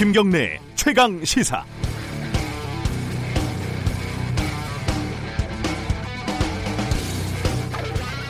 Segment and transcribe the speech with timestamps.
[0.00, 1.62] 김경래 최강 시사.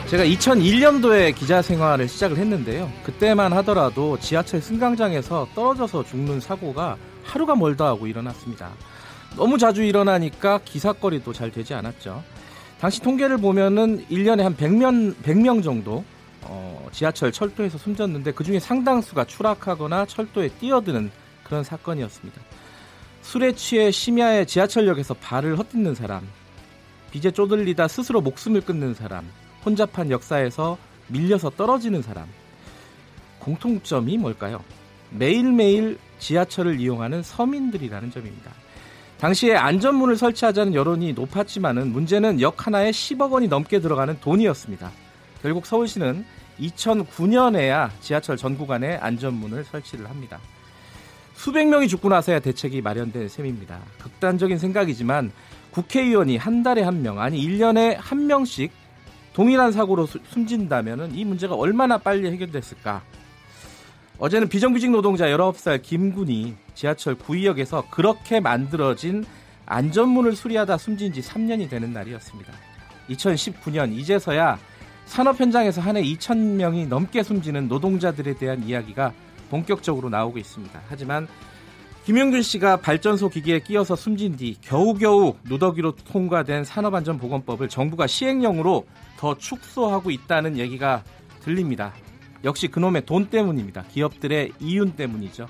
[0.09, 2.91] 제가 2001년도에 기자 생활을 시작을 했는데요.
[3.03, 8.71] 그때만 하더라도 지하철 승강장에서 떨어져서 죽는 사고가 하루가 멀다 하고 일어났습니다.
[9.37, 12.21] 너무 자주 일어나니까 기사거리도 잘 되지 않았죠.
[12.81, 16.03] 당시 통계를 보면은 1년에 한 100명, 100명 정도
[16.41, 21.11] 어, 지하철 철도에서 숨졌는데 그중에 상당수가 추락하거나 철도에 뛰어드는
[21.51, 22.41] 그런 사건이었습니다.
[23.23, 26.25] 술에 취해 심야에 지하철역에서 발을 헛딛는 사람,
[27.11, 29.29] 빚에 쪼들리다 스스로 목숨을 끊는 사람,
[29.65, 30.77] 혼잡한 역사에서
[31.07, 32.25] 밀려서 떨어지는 사람.
[33.39, 34.63] 공통점이 뭘까요?
[35.09, 38.51] 매일매일 지하철을 이용하는 서민들이라는 점입니다.
[39.19, 44.89] 당시에 안전문을 설치하자는 여론이 높았지만은 문제는 역 하나에 10억 원이 넘게 들어가는 돈이었습니다.
[45.41, 46.23] 결국 서울시는
[46.61, 50.39] 2009년에야 지하철 전 구간에 안전문을 설치를 합니다.
[51.41, 53.79] 수백 명이 죽고 나서야 대책이 마련된 셈입니다.
[53.97, 55.31] 극단적인 생각이지만
[55.71, 58.71] 국회의원이 한 달에 한 명, 아니 1년에 한 명씩
[59.33, 63.01] 동일한 사고로 수, 숨진다면 이 문제가 얼마나 빨리 해결됐을까?
[64.19, 69.25] 어제는 비정규직 노동자 19살 김군이 지하철 구의역에서 그렇게 만들어진
[69.65, 72.53] 안전문을 수리하다 숨진 지 3년이 되는 날이었습니다.
[73.09, 74.59] 2019년 이제서야
[75.05, 79.11] 산업 현장에서 한 해 2,000명이 넘게 숨지는 노동자들에 대한 이야기가
[79.51, 80.81] 본격적으로 나오고 있습니다.
[80.87, 81.27] 하지만
[82.05, 90.09] 김용균 씨가 발전소 기기에 끼어서 숨진 뒤 겨우겨우 누더기로 통과된 산업안전보건법을 정부가 시행령으로 더 축소하고
[90.09, 91.03] 있다는 얘기가
[91.43, 91.93] 들립니다.
[92.43, 93.83] 역시 그놈의 돈 때문입니다.
[93.83, 95.47] 기업들의 이윤 때문이죠.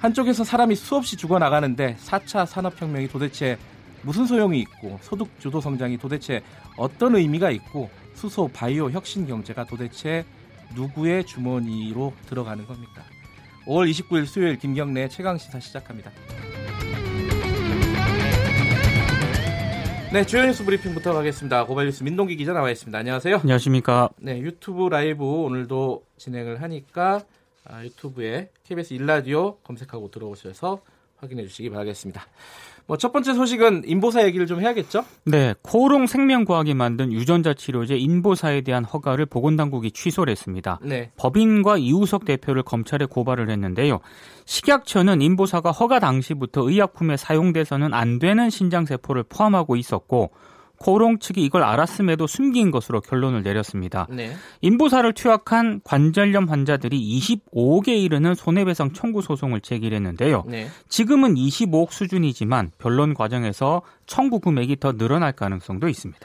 [0.00, 3.58] 한쪽에서 사람이 수없이 죽어나가는데 4차 산업혁명이 도대체
[4.02, 6.42] 무슨 소용이 있고 소득 주도 성장이 도대체
[6.76, 10.24] 어떤 의미가 있고 수소 바이오 혁신 경제가 도대체
[10.74, 13.02] 누구의 주머니로 들어가는 겁니까?
[13.66, 16.10] 5월 29일 수요일 김경래 최강 시사 시작합니다.
[20.12, 21.64] 네, 주요 뉴스 브리핑부터 가겠습니다.
[21.64, 22.98] 고발뉴스 민동기 기자 나와 있습니다.
[22.98, 23.36] 안녕하세요.
[23.36, 24.10] 안녕하십니까.
[24.18, 27.22] 네, 유튜브 라이브 오늘도 진행을 하니까
[27.64, 30.82] 아, 유튜브에 KBS 일라디오 검색하고 들어오셔서
[31.16, 32.26] 확인해 주시기 바라겠습니다.
[32.86, 35.04] 뭐 첫 번째 소식은 인보사 얘기를 좀 해야겠죠?
[35.24, 40.78] 네, 코오롱 생명과학이 만든 유전자 치료제 인보사에 대한 허가를 보건당국이 취소를 했습니다.
[40.82, 41.10] 네.
[41.16, 44.00] 법인과 이우석 대표를 검찰에 고발을 했는데요.
[44.44, 50.30] 식약처는 인보사가 허가 당시부터 의약품에 사용돼서는 안 되는 신장세포를 포함하고 있었고
[50.82, 54.08] 코롱 측이 이걸 알았음에도 숨긴 것으로 결론을 내렸습니다.
[54.10, 54.32] 네.
[54.62, 60.44] 인보사를 투약한 관절염 환자들이 25억에 이르는 손해배상 청구 소송을 제기했는데요.
[60.48, 60.66] 네.
[60.88, 66.20] 지금은 25억 수준이지만 변론 과정에서 청구 금액이 더 늘어날 가능성도 있습니다.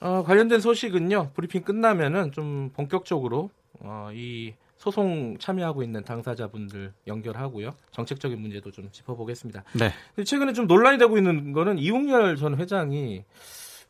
[0.00, 1.32] 어, 관련된 소식은요.
[1.34, 3.50] 브리핑 끝나면은 좀 본격적으로
[3.80, 7.72] 어, 이 소송 참여하고 있는 당사자분들 연결하고요.
[7.92, 9.62] 정책적인 문제도 좀 짚어보겠습니다.
[9.74, 9.92] 네.
[10.24, 13.22] 최근에 좀 논란이 되고 있는 거는 이웅열 전 회장이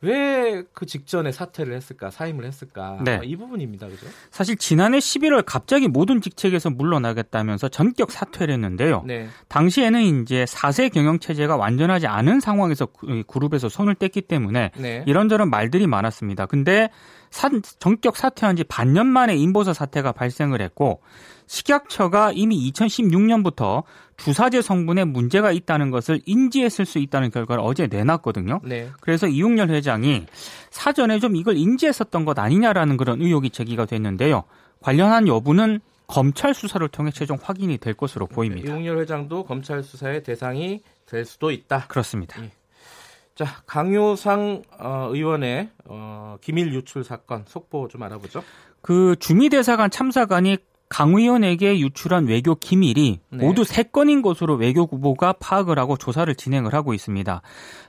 [0.03, 2.99] 왜 그 직전에 사퇴를 했을까, 사임을 했을까?
[3.03, 3.19] 네.
[3.23, 3.87] 이 부분입니다.
[3.87, 4.05] 그죠?
[4.31, 9.03] 사실 지난해 11월 갑자기 모든 직책에서 물러나겠다면서 전격 사퇴를 했는데요.
[9.05, 9.27] 네.
[9.47, 12.87] 당시에는 이제 4세 경영 체제가 완전하지 않은 상황에서
[13.27, 15.03] 그룹에서 손을 뗐기 때문에 네.
[15.07, 16.45] 이런저런 말들이 많았습니다.
[16.45, 16.89] 근데
[17.29, 17.49] 사,
[17.79, 21.01] 전격 사퇴한 지 반년 만에 인보사 사태가 발생을 했고
[21.47, 23.83] 식약처가 이미 2016년부터
[24.23, 28.61] 주사제 성분에 문제가 있다는 것을 인지했을 수 있다는 결과를 어제 내놨거든요.
[28.63, 28.89] 네.
[29.01, 30.25] 그래서 이용렬 회장이
[30.69, 34.43] 사전에 좀 이걸 인지했었던 것 아니냐라는 그런 의혹이 제기가 됐는데요.
[34.79, 38.69] 관련한 여부는 검찰 수사를 통해 최종 확인이 될 것으로 보입니다.
[38.69, 41.87] 이용렬 회장도 검찰 수사의 대상이 될 수도 있다.
[41.87, 42.41] 그렇습니다.
[42.43, 42.51] 예.
[43.35, 48.41] 자, 강효상 어, 의원의 어, 기밀 유출 사건 속보 좀 알아보죠.
[48.81, 50.57] 그 주미대사관 참사관이
[50.93, 53.43] 강 의원에게 유출한 외교 기밀이 네.
[53.43, 57.41] 모두 세 건인 것으로 외교부가 파악을 하고 조사를 진행을 하고 있습니다.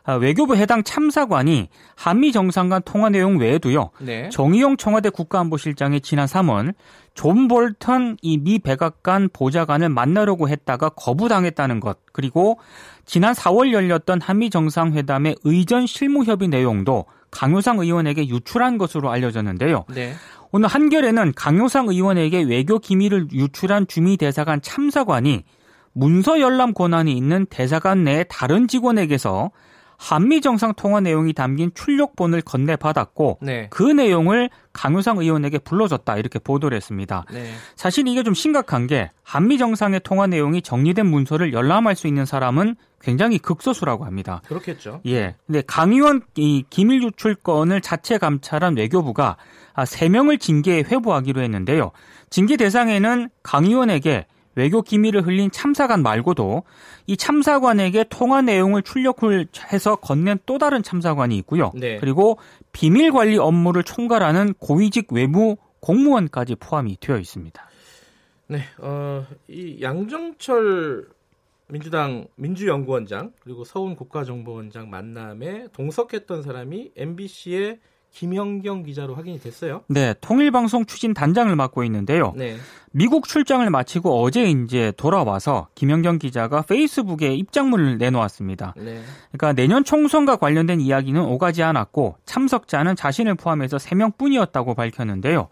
[0.05, 3.91] 아, 외교부 해당 참사관이 한미 정상 간 통화 내용 외에도요.
[4.01, 4.31] 네.
[4.31, 6.73] 정의용 청와대 국가안보실장이 지난 3월
[7.13, 12.59] 존 볼턴 이 미 백악관 보좌관을 만나려고 했다가 거부당했다는 것 그리고
[13.05, 17.05] 지난 4월 열렸던 한미 정상회담의 의전 실무 협의 내용도
[17.35, 19.85] 강효상 의원에게 유출한 것으로 알려졌는데요.
[19.95, 20.15] 네.
[20.53, 25.43] 오늘 한겨레는 강효상 의원에게 외교 기밀을 유출한 주미 대사관 참사관이
[25.93, 29.51] 문서 열람 권한이 있는 대사관 내 다른 직원에게서
[29.97, 33.69] 한미 정상 통화 내용이 담긴 출력본을 건네받았고 네.
[33.71, 37.25] 그 내용을 강효상 의원에게 불러줬다 이렇게 보도를 했습니다.
[37.33, 37.53] 네.
[37.77, 42.77] 사실 이게 좀 심각한 게 한미 정상의 통화 내용이 정리된 문서를 열람할 수 있는 사람은
[43.01, 44.41] 굉장히 극소수라고 합니다.
[44.47, 45.01] 그렇겠죠.
[45.07, 45.37] 예.
[45.47, 49.37] 근데 강 의원 이 기밀 유출 건을 자체 감찰한 외교부가
[49.77, 51.93] 3명을 아, 징계에 회부하기로 했는데요.
[52.31, 54.27] 징계 대상에는 강 의원에게
[54.57, 56.63] 외교 기밀을 흘린 참사관 말고도
[57.07, 61.73] 이 참사관에게 통화 내용을 출력을 해서 건넨 또 다른 참사관이 있고요.
[61.75, 61.99] 네.
[61.99, 62.39] 그리고
[62.73, 67.63] 비밀 관리 업무를 총괄하는 고위직 외무 공무원까지 포함이 되어 있습니다.
[68.47, 71.09] 네, 어, 이 양정철
[71.69, 77.79] 민주당 민주연구원장 그리고 서훈 국가정보원장 만남에 동석했던 사람이 MBC의
[78.15, 79.83] 김영경 기자로 확인이 됐어요.
[79.89, 82.33] 네, 통일방송 추진 단장을 맡고 있는데요.
[82.37, 82.57] 네.
[82.93, 88.75] 미국 출장을 마치고 어제 이제 돌아와서 김영경 기자가 페이스북에 입장문을 내놓았습니다.
[88.77, 89.03] 네.
[89.33, 95.49] 그러니까 내년 총선과 관련된 이야기는 오가지 않았고 참석자는 자신을 포함해서 3명뿐이었다고 밝혔는데요.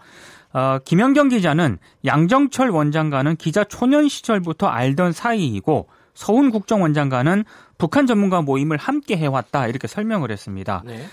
[0.52, 7.44] 어, 김영경 기자는 양정철 원장과는 기자 초년 시절부터 알던 사이이고 서훈 국정원장과는
[7.76, 10.84] 북한 전문가 모임을 함께 해왔다 이렇게 설명을 했습니다.
[10.86, 11.06] 네.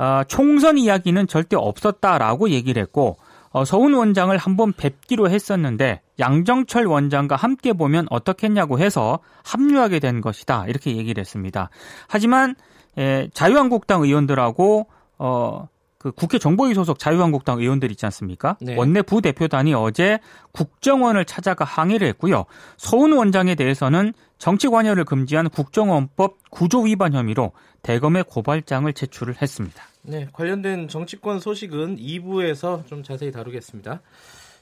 [0.00, 3.18] 어, 총선 이야기는 절대 없었다라고 얘기를 했고
[3.50, 10.64] 어, 서훈 원장을 한번 뵙기로 했었는데 양정철 원장과 함께 보면 어떻겠냐고 해서 합류하게 된 것이다
[10.68, 11.68] 이렇게 얘기를 했습니다.
[12.08, 12.54] 하지만
[12.96, 14.86] 에, 자유한국당 의원들하고
[15.18, 15.68] 어,
[15.98, 18.56] 그 국회 정보위 소속 자유한국당 의원들 있지 않습니까?
[18.62, 18.74] 네.
[18.76, 20.18] 원내 부대표단이 어제
[20.52, 22.46] 국정원을 찾아가 항의를 했고요.
[22.78, 27.52] 서훈 원장에 대해서는 정치 관여를 금지한 국정원법 구조 위반 혐의로
[27.82, 29.89] 대검에 고발장을 제출을 했습니다.
[30.02, 34.00] 네, 관련된 정치권 소식은 2부에서 좀 자세히 다루겠습니다.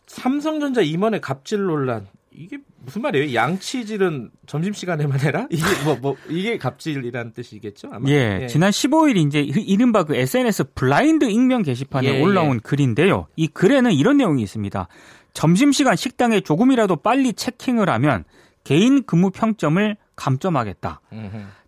[0.06, 3.34] 삼성전자 임원의 갑질 논란 이게 무슨 말이에요?
[3.34, 5.46] 양치질은 점심 시간에만 해라?
[5.50, 7.88] 이게 뭐, 뭐, 이게 갑질이라는 뜻이겠죠?
[7.92, 8.08] 아마?
[8.08, 8.46] 예, 예.
[8.46, 12.60] 지난 15일 이제 이른바 그 SNS 블라인드 익명 게시판에 예, 올라온 예.
[12.62, 13.26] 글인데요.
[13.36, 14.88] 이 글에는 이런 내용이 있습니다.
[15.34, 18.24] 점심시간 식당에 조금이라도 빨리 체킹을 하면
[18.64, 21.00] 개인 근무 평점을 감점하겠다.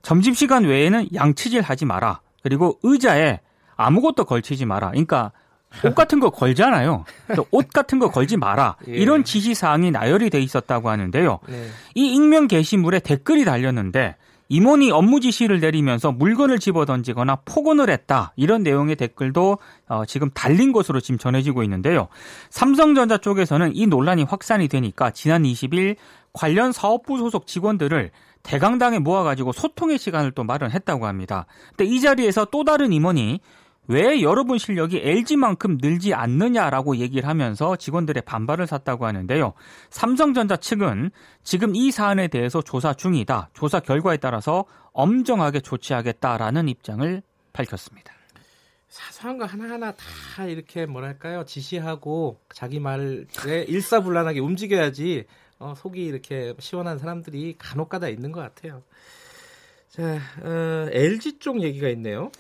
[0.03, 2.21] 점심시간 외에는 양치질 하지 마라.
[2.43, 3.41] 그리고 의자에
[3.81, 4.91] 아무것도 걸치지 마라.
[4.91, 5.33] 그러니까
[5.85, 7.05] 옷 같은 거 걸잖아요.
[7.51, 8.77] 옷 같은 거 걸지 마라.
[8.89, 8.93] 예.
[8.93, 11.39] 이런 지시 사항이 나열이 돼 있었다고 하는데요.
[11.49, 11.69] 네.
[11.95, 14.17] 이 익명 게시물에 댓글이 달렸는데
[14.49, 18.33] 임원이 업무 지시를 내리면서 물건을 집어 던지거나 폭언을 했다.
[18.35, 22.09] 이런 내용의 댓글도 어, 지금 달린 것으로 지금 전해지고 있는데요.
[22.51, 25.95] 삼성전자 쪽에서는 이 논란이 확산이 되니까 지난 20일
[26.33, 28.11] 관련 사업부 소속 직원들을
[28.43, 31.47] 대강당에 모아가지고 소통의 시간을 또 마련했다고 합니다.
[31.77, 33.41] 근데 이 자리에서 또 다른 임원이
[33.91, 39.53] 왜 여러분 실력이 LG만큼 늘지 않느냐라고 얘기를 하면서 직원들의 반발을 샀다고 하는데요.
[39.91, 41.11] 삼성전자 측은
[41.43, 43.51] 지금 이 사안에 대해서 조사 중이다.
[43.53, 47.21] 조사 결과에 따라서 엄정하게 조치하겠다라는 입장을
[47.53, 48.13] 밝혔습니다.
[48.87, 55.25] 사소한 거 하나하나 다 이렇게 뭐랄까요 지시하고 자기 말에 일사불란하게 움직여야지
[55.59, 58.85] 어, 속이 이렇게 시원한 사람들이 간혹가다 있는 것 같아요.
[59.89, 62.31] 자, 어, LG 쪽 얘기가 있네요.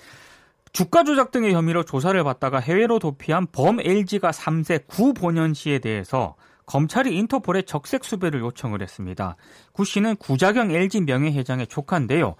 [0.72, 6.36] 주가 조작 등의 혐의로 조사를 받다가 해외로 도피한 범 LG가 3세 구 본현 씨에 대해서
[6.70, 9.34] 검찰이 인터폴에 적색 수배를 요청을 했습니다.
[9.72, 12.36] 구 씨는 구자경 LG 명예회장의 조카인데요.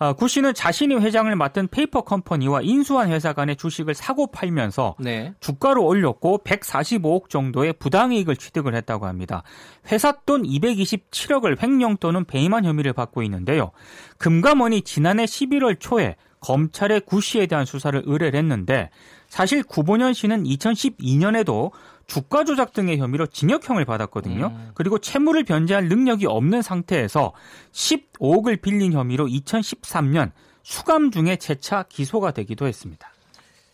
[0.00, 5.32] 아, 구 씨는 자신이 회장을 맡은 페이퍼 컴퍼니와 인수한 회사 간의 주식을 사고 팔면서 네.
[5.38, 9.44] 주가를 올렸고 145억 정도의 부당이익을 취득을 했다고 합니다.
[9.92, 13.70] 회사 돈 227억을 횡령 또는 배임한 혐의를 받고 있는데요.
[14.18, 18.90] 금감원이 지난해 11월 초에 검찰에 구 씨에 대한 수사를 의뢰를 했는데
[19.28, 21.70] 사실 구본현 씨는 2012년에도
[22.06, 24.46] 주가 조작 등의 혐의로 징역형을 받았거든요.
[24.46, 24.70] 음.
[24.74, 27.34] 그리고 채무를 변제할 능력이 없는 상태에서
[27.72, 33.10] 15억을 빌린 혐의로 2013년 수감 중에 재차 기소가 되기도 했습니다.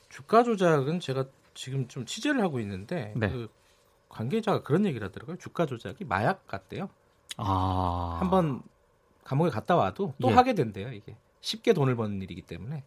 [0.09, 3.31] 주가 조작은 제가 지금 좀 취재를 하고 있는데 네.
[3.31, 3.49] 그
[4.09, 5.37] 관계자가 그런 얘기를 하더라고요.
[5.37, 6.89] 주가 조작이 마약 같대요.
[7.37, 8.19] 아.
[8.21, 8.63] 한번
[9.25, 10.35] 감옥에 갔다 와도 또 예.
[10.35, 11.17] 하게 된대요, 이게.
[11.45, 12.83] 쉽게 돈을 버는 일이기 때문에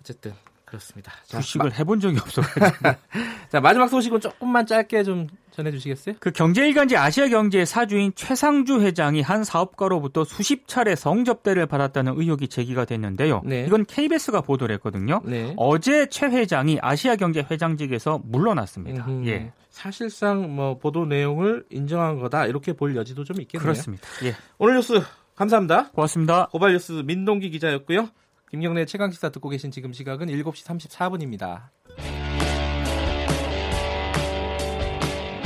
[0.00, 0.34] 어쨌든
[0.64, 1.12] 그렇습니다.
[1.26, 2.90] 주식을 해본 적이 없어가지고.
[3.50, 6.14] 자 마지막 소식은 조금만 짧게 좀 전해주시겠어요?
[6.20, 13.42] 그 경제일간지 아시아경제 사주인 최상주 회장이 한 사업가로부터 수십 차례 성접대를 받았다는 의혹이 제기가 됐는데요.
[13.44, 13.64] 네.
[13.66, 15.20] 이건 KBS가 보도를 했거든요.
[15.24, 15.54] 네.
[15.56, 19.06] 어제 최 회장이 아시아경제 회장직에서 물러났습니다.
[19.06, 19.28] 음흠.
[19.28, 19.52] 예.
[19.70, 23.62] 사실상 뭐 보도 내용을 인정한 거다 이렇게 볼 여지도 좀 있겠네요.
[23.62, 24.06] 그렇습니다.
[24.24, 24.36] 예.
[24.58, 25.00] 오늘 뉴스
[25.40, 25.88] 감사합니다.
[25.92, 26.48] 고맙습니다.
[26.48, 28.10] 고발뉴스 민동기 기자였고요.
[28.50, 31.70] 김경래 최강시사 듣고 계신 지금 시각은 7시 34분입니다.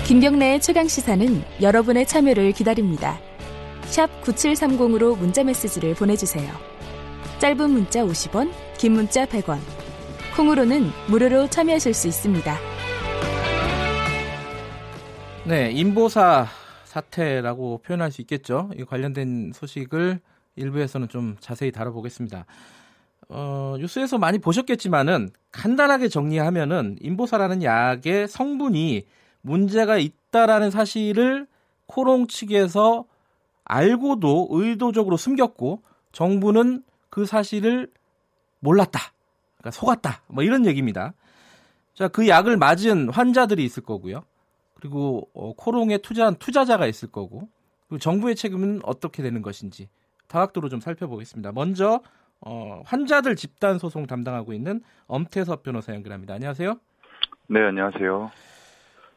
[0.04, 3.20] 김경래의 최강시사는 여러분의 참여를 기다립니다.
[3.82, 6.52] 9730으로 문자메시지를 보내주세요.
[7.38, 9.60] 짧은 문자 50원, 긴 문자 100원.
[10.36, 12.56] 콩으로는 무료로 참여하실 수 있습니다.
[15.44, 16.48] 네, 인보사
[16.94, 18.70] 사태라고 표현할 수 있겠죠.
[18.76, 20.20] 이 관련된 소식을
[20.56, 22.46] 일부에서는 좀 자세히 다뤄보겠습니다.
[23.28, 29.06] 어, 뉴스에서 많이 보셨겠지만은 간단하게 정리하면은 인보사라는 약의 성분이
[29.40, 31.48] 문제가 있다라는 사실을
[31.86, 33.06] 코롱 측에서
[33.64, 35.82] 알고도 의도적으로 숨겼고
[36.12, 37.90] 정부는 그 사실을
[38.60, 39.00] 몰랐다.
[39.58, 40.22] 그러니까 속았다.
[40.28, 41.14] 뭐 이런 얘기입니다.
[41.94, 44.24] 자, 그 약을 맞은 환자들이 있을 거고요.
[44.84, 47.48] 그리고 어, 코롱에 투자한 투자자가 있을 거고.
[47.88, 49.88] 그리고 정부의 책임은 어떻게 되는 것인지
[50.28, 51.52] 다각도로 좀 살펴보겠습니다.
[51.52, 52.02] 먼저
[52.42, 56.34] 어, 환자들 집단 소송 담당하고 있는 엄태섭 변호사 연결합니다.
[56.34, 56.78] 안녕하세요.
[57.46, 58.30] 네, 안녕하세요.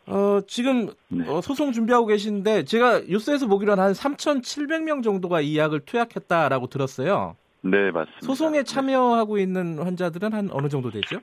[0.07, 1.27] 어, 지금 네.
[1.27, 7.35] 어, 소송 준비하고 계신데 제가 뉴스에서 보기로는 한 3,700명 정도가 이 약을 투약했다라고 들었어요.
[7.59, 8.25] 네, 맞습니다.
[8.25, 8.63] 소송에 네.
[8.63, 11.19] 참여하고 있는 환자들은 한 어느 정도 되죠?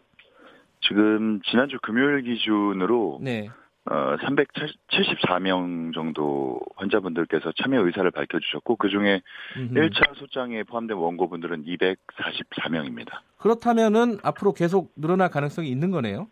[0.86, 3.48] 지금 지난주 금요일 기준으로 네.
[3.86, 9.20] 어, 374명 정도 환자분들께서 참여 의사를 밝혀주셨고 그 중에
[9.56, 9.74] 음흠.
[9.74, 13.18] 1차 소장에 포함된 원고분들은 244명입니다.
[13.38, 16.28] 그렇다면은 앞으로 계속 늘어날 가능성이 있는 거네요.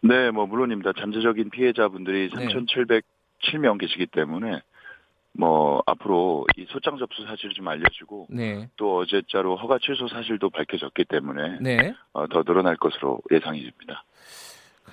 [0.00, 0.92] 네, 뭐 물론입니다.
[0.98, 2.46] 잠재적인 피해자분들이 네.
[2.46, 4.60] 3,707명 계시기 때문에
[5.32, 8.68] 뭐 앞으로 이 소장 접수 사실을 좀 알려주고 네.
[8.76, 11.94] 또 어제자로 허가 취소 사실도 밝혀졌기 때문에 네.
[12.12, 14.04] 어, 더 늘어날 것으로 예상이 됩니다.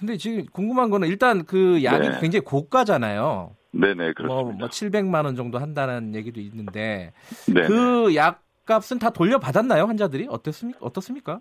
[0.01, 2.19] 근데 지금 궁금한 거는 일단 그 약이 네.
[2.19, 3.51] 굉장히 고가잖아요.
[3.71, 4.57] 네네 뭐, 그렇습니다.
[4.57, 7.13] 뭐 700만 원 정도 한다는 얘기도 있는데
[7.47, 7.67] 네.
[7.67, 10.79] 그 약값은 다 돌려받았나요 환자들이 어떻습니까?
[10.81, 11.39] 어떻습니까?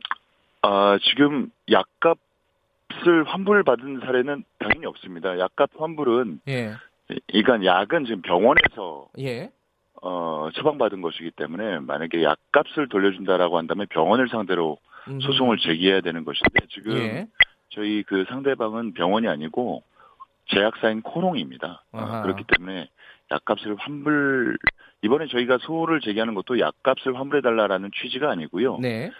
[0.61, 5.39] 아, 지금 약값을 환불받은 사례는 당연히 없습니다.
[5.39, 6.75] 약값 환불은, 예,
[7.29, 9.51] 그러니까 약은 지금 병원에서, 예,
[10.03, 14.77] 어, 처방받은 것이기 때문에 만약에 약값을 돌려준다라고 한다면 병원을 상대로
[15.09, 17.27] 음, 소송을 제기해야 되는 것인데 지금 예,
[17.71, 19.83] 저희 그 상대방은 병원이 아니고
[20.47, 21.85] 제약사인 코롱입니다.
[21.93, 22.23] 어, 아하.
[22.23, 22.89] 그렇기 때문에
[23.31, 24.59] 약값을 환불,
[25.03, 28.79] 이번에 저희가 소를 제기하는 것도 약값을 환불해달라라는 취지가 아니고요.
[28.79, 29.11] 네,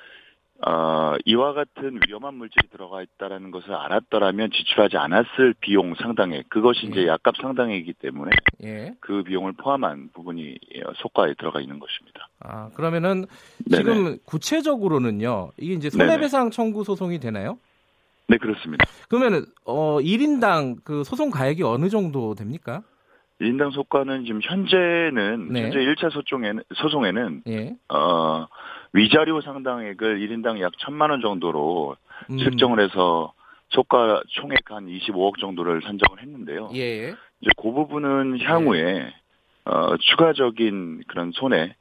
[0.67, 7.03] 어, 이와 같은 위험한 물질이 들어가 있다라는 것을 알았더라면 지출하지 않았을 비용 상당액, 그것이 이제
[7.03, 7.07] 예.
[7.07, 8.31] 약값 상당액이기 때문에
[8.65, 8.95] 예.
[9.01, 12.29] 그 비용을 포함한 부분이 어, 소가에 들어가 있는 것입니다.
[12.41, 13.25] 아 그러면은
[13.71, 13.83] 네네.
[13.83, 17.59] 지금 구체적으로는요 이게 이제 손해배상 청구 소송이 되나요?
[18.31, 18.85] 네, 그렇습니다.
[19.09, 22.83] 그러면은 어 1인당 그 소송 가액이 어느 정도 됩니까?
[23.41, 25.63] 1인당 소가는 지금 현재는, 네.
[25.63, 27.75] 현재 1차 소송에는, 소송에는, 예.
[27.89, 28.47] 어,
[28.93, 31.97] 위자료 상당액을 1인당 약 1천만 원 정도로
[32.29, 33.33] 음, 측정을 해서
[33.71, 36.71] 소가 총액 한 25억 정도를 산정을 했는데요.
[36.75, 37.15] 예.
[37.41, 39.11] 이제 그 부분은 향후에
[39.65, 41.75] 어, 추가적인 그런 손해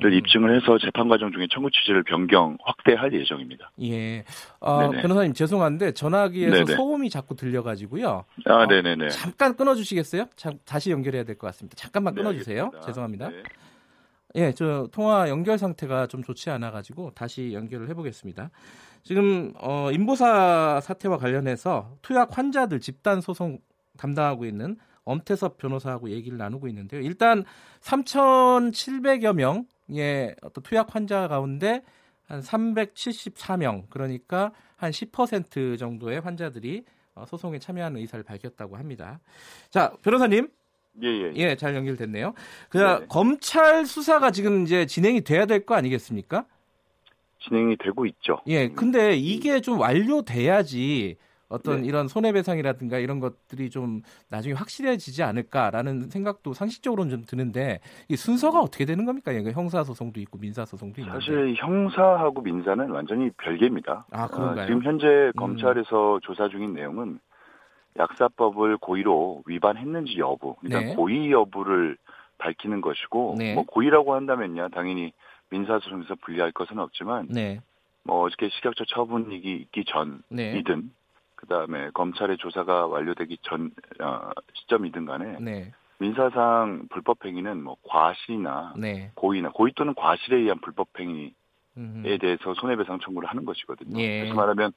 [0.00, 0.18] 를 음.
[0.18, 3.70] 입증을 해서 재판 과정 중에 청구 취지를 변경 확대할 예정입니다.
[3.82, 4.24] 예.
[4.60, 5.02] 아, 네네.
[5.02, 6.74] 변호사님 죄송한데 전화기에서 네네.
[6.76, 8.24] 소음이 자꾸 들려가지고요.
[8.46, 9.10] 아, 어, 네네네.
[9.10, 10.26] 잠깐 끊어주시겠어요?
[10.36, 11.76] 자, 다시 연결해야 될 것 같습니다.
[11.76, 12.64] 잠깐만 네, 끊어주세요.
[12.64, 12.86] 알겠습니다.
[12.86, 13.28] 죄송합니다.
[13.28, 13.42] 네.
[14.36, 18.50] 예, 저 통화 연결 상태가 좀 좋지 않아 가지고 다시 연결을 해보겠습니다.
[19.02, 23.58] 지금 어, 인보사 사태와 관련해서 투약 환자들 집단 소송
[23.98, 27.00] 담당하고 있는 엄태섭 변호사하고 얘기를 나누고 있는데요.
[27.00, 27.44] 일단
[27.80, 29.64] 3,700여 명
[29.98, 31.82] 의 어떤 투약 환자 가운데
[32.26, 39.20] 한 374명 그러니까 한 10% 정도의 환자들이 어, 소송에 참여하는 의사를 밝혔다고 합니다.
[39.68, 40.48] 자, 변호사님.
[41.02, 41.32] 예, 예.
[41.36, 42.34] 예, 잘 연결됐네요.
[42.68, 43.06] 그 네네.
[43.08, 46.44] 검찰 수사가 지금 이제 진행이 돼야 될 거 아니겠습니까?
[47.42, 48.40] 진행이 되고 있죠.
[48.48, 51.16] 예, 근데 이게 좀 완료돼야지
[51.50, 51.88] 어떤 네.
[51.88, 58.84] 이런 손해배상이라든가 이런 것들이 좀 나중에 확실해지지 않을까라는 생각도 상식적으로는 좀 드는데 이 순서가 어떻게
[58.86, 59.32] 되는 겁니까?
[59.32, 61.18] 이거 형사 소송도 있고 민사 소송도 있는데.
[61.18, 64.06] 사실 형사하고 민사는 완전히 별개입니다.
[64.12, 64.62] 아, 그런가요?
[64.62, 67.18] 어, 지금 현재 검찰에서 조사 중인 내용은
[67.98, 70.94] 약사법을 고의로 위반했는지 여부, 그러니까 네.
[70.94, 71.96] 고의 여부를
[72.38, 73.54] 밝히는 것이고, 네.
[73.54, 75.12] 뭐 고의라고 한다면요, 당연히
[75.50, 77.60] 민사소송에서 분리할 것은 없지만, 네,
[78.04, 80.62] 뭐 어저께 식약처 처분이 있기 전이든, 네,
[81.40, 83.70] 그 다음에 검찰의 조사가 완료되기 전
[84.00, 89.10] 어, 시점이든 간에 네, 민사상 불법 행위는 뭐 과실이나 네.
[89.14, 91.32] 고의나 고의 또는 과실에 의한 불법 행위에
[91.78, 92.18] 음흠.
[92.18, 94.00] 대해서 손해배상 청구를 하는 것이거든요.
[94.00, 94.20] 예.
[94.20, 94.72] 그래서 말하면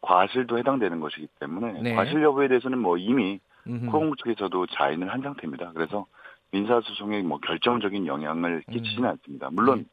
[0.00, 1.94] 과실도 해당되는 것이기 때문에 네.
[1.94, 3.40] 과실 여부에 대해서는 뭐 이미.
[3.66, 5.72] 코공 측에서도 자인을 한 상태입니다.
[5.72, 6.06] 그래서
[6.52, 9.10] 민사소송에 뭐 결정적인 영향을 끼치지는 음.
[9.10, 9.48] 않습니다.
[9.50, 9.86] 물론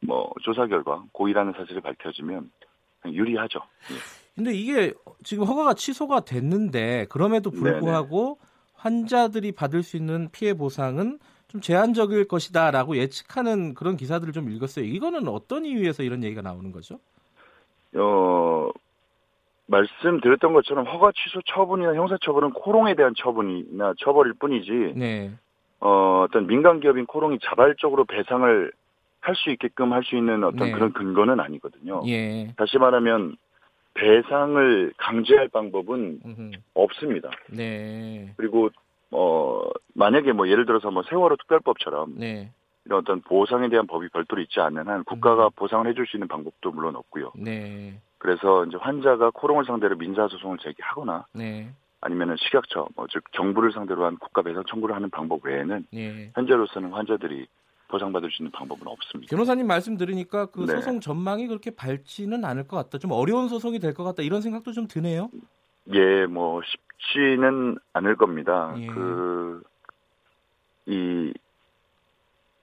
[0.00, 2.50] 뭐 조사 결과 고의라는 사실이 밝혀지면
[3.04, 3.60] 유리하죠.
[3.90, 4.19] 예.
[4.40, 8.38] 근데 이게 지금 허가가 취소가 됐는데 그럼에도 불구하고
[8.72, 11.18] 환자들이 받을 수 있는 피해 보상은
[11.48, 14.86] 좀 제한적일 것이다라고 예측하는 그런 기사들을 좀 읽었어요.
[14.86, 16.98] 이거는 어떤 이유에서 이런 얘기가 나오는 거죠?
[17.96, 18.70] 어,
[19.66, 25.32] 말씀드렸던 것처럼 허가 취소 처분이나 형사처분은 코롱에 대한 처분이나 처벌일 뿐이지, 네.
[25.80, 28.72] 어, 어떤 민간 기업인 코롱이 자발적으로 배상을
[29.20, 30.72] 할 수 있게끔 할 수 있는 어떤 네.
[30.72, 32.00] 그런 근거는 아니거든요.
[32.06, 32.54] 예.
[32.56, 33.36] 다시 말하면
[33.94, 36.50] 배상을 강제할 방법은 음흠.
[36.74, 37.30] 없습니다.
[37.48, 38.32] 네.
[38.36, 38.70] 그리고
[39.10, 39.62] 어
[39.94, 42.50] 만약에 뭐 예를 들어서 뭐 세월호 특별법처럼 네.
[42.84, 45.50] 이런 어떤 보상에 대한 법이 별도로 있지 않는 한 국가가 음.
[45.56, 47.32] 보상을 해줄 수 있는 방법도 물론 없고요.
[47.36, 48.00] 네.
[48.18, 51.70] 그래서 이제 환자가 코롱을 상대로 민사 소송을 제기하거나 네.
[52.02, 56.30] 아니면은 식약처, 뭐 즉 정부를 상대로 한 국가 배상 청구를 하는 방법 외에는 네.
[56.34, 57.46] 현재로서는 환자들이
[57.90, 59.30] 보상받을 수 있는 방법은 없습니다.
[59.30, 60.74] 변호사님 말씀 들으니까 그 네.
[60.74, 62.98] 소송 전망이 그렇게 밝지는 않을 것 같다.
[62.98, 64.22] 좀 어려운 소송이 될 것 같다.
[64.22, 65.28] 이런 생각도 좀 드네요.
[65.92, 68.72] 예, 뭐 쉽지는 않을 겁니다.
[68.78, 68.86] 예.
[70.86, 71.32] 그이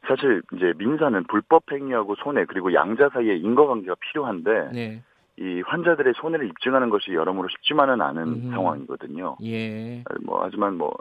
[0.08, 5.04] 사실 이제 민사는 불법 행위하고 손해 그리고 양자 사이에 인과관계가 필요한데 네.
[5.40, 8.50] 이 환자들의 손해를 입증하는 것이 여러모로 쉽지만은 않은 음흠.
[8.52, 9.36] 상황이거든요.
[9.44, 10.04] 예.
[10.24, 10.94] 뭐 하지만 뭐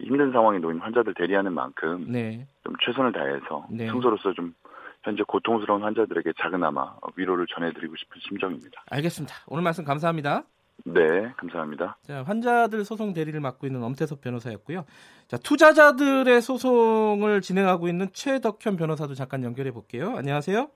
[0.00, 2.46] 힘든 상황에 놓인 환자들 대리하는 만큼 네.
[2.64, 3.86] 좀 최선을 다해서 네.
[3.88, 4.54] 승소로서 좀
[5.02, 8.82] 현재 고통스러운 환자들에게 작은아마 위로를 전해드리고 싶은 심정입니다.
[8.90, 9.34] 알겠습니다.
[9.46, 10.44] 오늘 말씀 감사합니다.
[10.84, 11.98] 네, 감사합니다.
[12.02, 14.84] 자, 환자들 소송 대리를 맡고 있는 엄태섭 변호사였고요.
[15.26, 20.14] 자, 투자자들의 소송을 진행하고 있는 최덕현 변호사도 잠깐 연결해 볼게요.
[20.16, 20.68] 안녕하세요.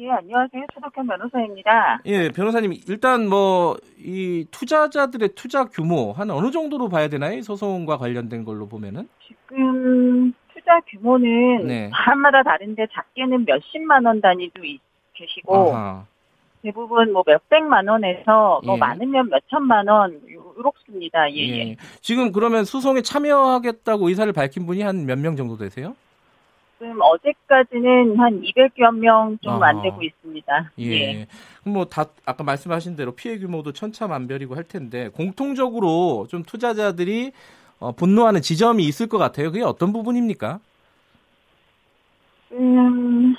[0.00, 0.64] 예, 안녕하세요.
[0.74, 2.00] 최덕현 변호사입니다.
[2.06, 7.36] 예, 변호사님 일단 뭐 이 투자자들의 투자 규모 한 어느 정도로 봐야 되나요?
[7.36, 9.06] 이 소송과 관련된 걸로 보면은?
[9.28, 11.90] 지금 투자 규모는 네.
[11.92, 14.80] 사람마다 다른데 작게는 몇십만 원 단위도 있-
[15.12, 16.06] 계시고 아하.
[16.62, 18.78] 대부분 뭐 몇백만 원에서 뭐 예.
[18.78, 21.30] 많으면 몇천만 원 요- 요렇습니다.
[21.32, 21.58] 예, 예.
[21.70, 21.76] 예.
[22.00, 25.94] 지금 그러면 소송에 참여하겠다고 의사를 밝힌 분이 한 몇 명 정도 되세요?
[26.80, 29.82] 지금 어제까지는 한 200여 명 좀 안.
[29.82, 30.70] 되고 있습니다.
[30.78, 30.84] 예.
[30.90, 31.26] 예.
[31.60, 37.32] 그럼 뭐다 아까 말씀하신 대로 피해 규모도 천차만별이고 할 텐데 공통적으로 좀 투자자들이
[37.78, 39.52] 어, 분노하는 지점이 있을 것 같아요.
[39.52, 40.58] 그게 어떤 부분입니까?
[42.52, 43.36] 음,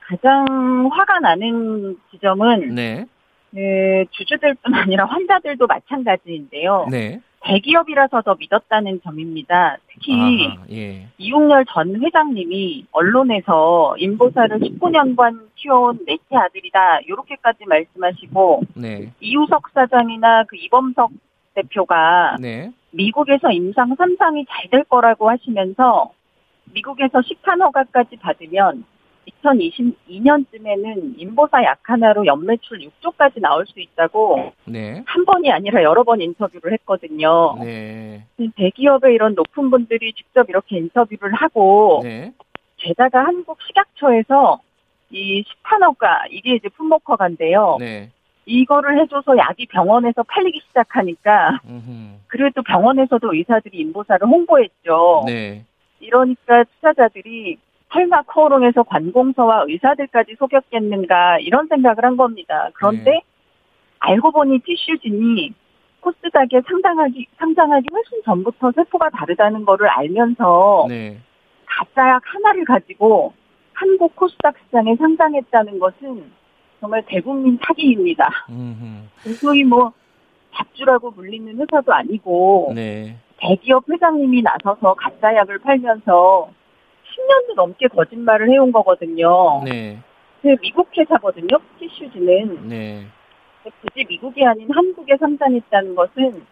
[0.00, 0.46] 가장
[0.92, 3.06] 화가 나는 지점은 네.
[3.52, 6.86] 그 주주들뿐 아니라 환자들도 마찬가지인데요.
[6.90, 7.20] 네.
[7.42, 9.78] 대기업이라서 더 믿었다는 점입니다.
[9.88, 11.06] 특히 아하, 예.
[11.18, 19.12] 이용렬 전 회장님이 언론에서 인보사를 19년간 키워온 넷째 아들이다 이렇게까지 말씀하시고 네.
[19.20, 21.10] 이우석 사장이나 그 이범석
[21.54, 22.70] 대표가 네.
[22.92, 26.10] 미국에서 임상 3상이 잘 될 거라고 하시면서
[26.72, 28.84] 미국에서 식판 허가까지 받으면
[29.28, 35.02] 2022년쯤에는 인보사 약 하나로 연매출 6조까지 나올 수 있다고 네.
[35.06, 37.56] 한 번이 아니라 여러 번 인터뷰를 했거든요.
[37.60, 38.24] 네.
[38.56, 42.32] 대기업의 이런 높은 분들이 직접 이렇게 인터뷰를 하고 네.
[42.76, 44.60] 게다가 한국 식약처에서
[45.10, 47.76] 이 식판허가 이게 이제 품목허가인데요.
[47.80, 48.10] 네.
[48.46, 52.20] 이거를 해줘서 약이 병원에서 팔리기 시작하니까 음흠.
[52.26, 55.24] 그래도 병원에서도 의사들이 인보사를 홍보했죠.
[55.26, 55.64] 네.
[56.00, 57.58] 이러니까 투자자들이
[57.92, 62.70] 설마 코오롱에서 관공서와 의사들까지 속였겠는가 이런 생각을 한 겁니다.
[62.74, 63.20] 그런데 네.
[63.98, 65.52] 알고 보니 티슈진이
[66.00, 71.18] 코스닥에 상당하기, 상장하기 훨씬 전부터 세포가 다르다는 거를 알면서 네.
[71.66, 73.34] 가짜약 하나를 가지고
[73.74, 76.30] 한국 코스닥 시장에 상장했다는 것은
[76.80, 78.30] 정말 대국민 사기입니다.
[79.40, 79.92] 소위 뭐
[80.54, 83.16] 잡주라고 불리는 회사도 아니고 네.
[83.36, 86.50] 대기업 회장님이 나서서 가짜약을 팔면서
[87.10, 89.62] 10년도 넘게 거짓말을 해온 거거든요.
[89.64, 89.98] 네.
[90.42, 91.58] 그 미국 회사거든요.
[91.78, 93.06] 티슈즈는 네.
[93.82, 96.42] 굳이 미국이 아닌 한국에 상장했다는 것은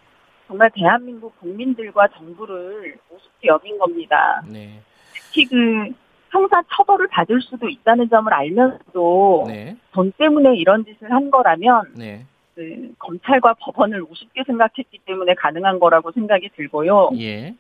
[0.47, 4.42] 정말 대한민국 국민들과 정부를 우습게 여긴 겁니다.
[4.51, 4.81] 네.
[5.12, 5.90] 특히 그
[6.31, 9.77] 형사 처벌을 받을 수도 있다는 점을 알면서도 네.
[9.92, 12.25] 돈 때문에 이런 짓을 한 거라면 네.
[12.55, 17.11] 그 검찰과 법원을 우습게 생각했기 때문에 가능한 거라고 생각이 들고요.
[17.18, 17.55] 예.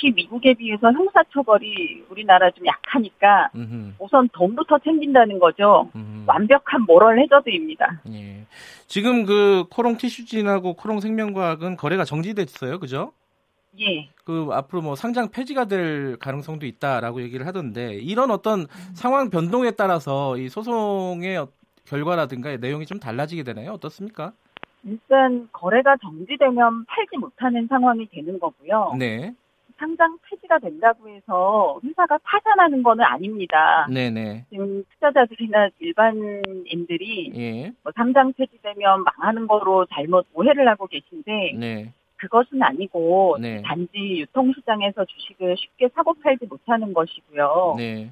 [0.00, 3.94] 특히 미국에 비해서 형사 처벌이 우리나라 좀 약하니까 음흠.
[3.98, 5.90] 우선 돈부터 챙긴다는 거죠.
[5.94, 6.24] 음.
[6.26, 8.00] 완벽한 모럴 해저드입니다.
[8.12, 8.46] 예.
[8.86, 12.78] 지금 그 코롱 티슈진하고 코롱 생명과학은 거래가 정지됐어요.
[12.80, 13.12] 그죠?
[13.78, 14.08] 예.
[14.24, 20.36] 그 앞으로 뭐 상장 폐지가 될 가능성도 있다라고 얘기를 하던데 이런 어떤 상황 변동에 따라서
[20.38, 21.48] 이 소송의 어-
[21.84, 23.72] 결과라든가 내용이 좀 달라지게 되나요?
[23.72, 24.32] 어떻습니까?
[24.84, 28.94] 일단 거래가 정지되면 팔지 못하는 상황이 되는 거고요.
[28.98, 29.34] 네.
[29.80, 33.86] 상장 폐지가 된다고 해서 회사가 파산하는 거는 아닙니다.
[33.90, 34.44] 네네.
[34.50, 37.72] 지금 투자자들이나 일반인들이 예.
[37.82, 41.92] 뭐 상장 폐지되면 망하는 거로 잘못 오해를 하고 계신데 네.
[42.16, 43.62] 그것은 아니고 네.
[43.62, 47.76] 단지 유통시장에서 주식을 쉽게 사고 팔지 못하는 것이고요.
[47.78, 48.10] 네.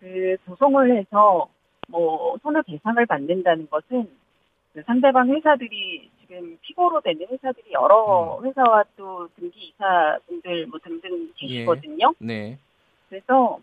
[0.00, 1.46] 그 소송을 해서
[1.88, 4.10] 뭐 손해 배상을 받는다는 것은
[4.72, 8.46] 그 상대방 회사들이 지금 피고로 되는 회사들이 여러 음.
[8.46, 12.12] 회사와 또 등기 이사분들 뭐 등등 계시거든요.
[12.18, 12.58] 네.
[13.08, 13.58] 그래서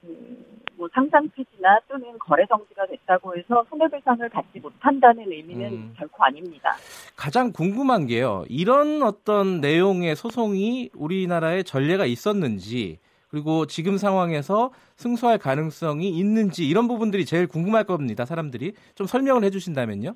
[0.00, 5.94] 그뭐 상장 폐지나 또는 거래 정지가 됐다고 해서 손해배상을 받지 못한다는 의미는 음.
[5.96, 6.74] 결코 아닙니다.
[7.16, 8.44] 가장 궁금한 게요.
[8.48, 17.24] 이런 어떤 내용의 소송이 우리나라에 전례가 있었는지 그리고 지금 상황에서 승소할 가능성이 있는지 이런 부분들이
[17.24, 18.24] 제일 궁금할 겁니다.
[18.24, 20.14] 사람들이 좀 설명을 해주신다면요.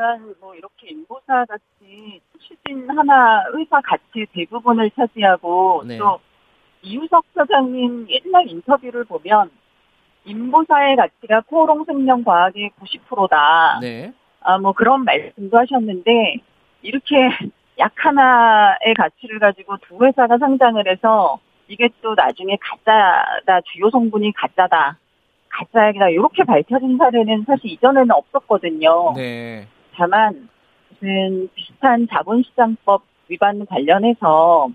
[0.00, 5.98] 일단 뭐 이렇게 인보사 같이 추진 하나 의사 가치 대부분을 차지하고 네.
[5.98, 6.18] 또
[6.80, 9.50] 이우석 사장님 옛날 인터뷰를 보면
[10.24, 13.78] 인보사의 가치가 코오롱 생명과학의 90%다.
[13.82, 14.14] 네.
[14.40, 16.36] 아, 뭐 그런 말씀도 하셨는데
[16.80, 17.16] 이렇게
[17.78, 24.96] 약 하나의 가치를 가지고 두 회사가 상장을 해서 이게 또 나중에 가짜다, 주요 성분이 가짜다,
[25.50, 29.12] 가짜이다, 이렇게 밝혀진 사례는 사실 이전에는 없었거든요.
[29.14, 29.68] 네.
[29.94, 30.48] 다만,
[30.90, 34.70] 무슨 비슷한 자본시장법 위반 관련해서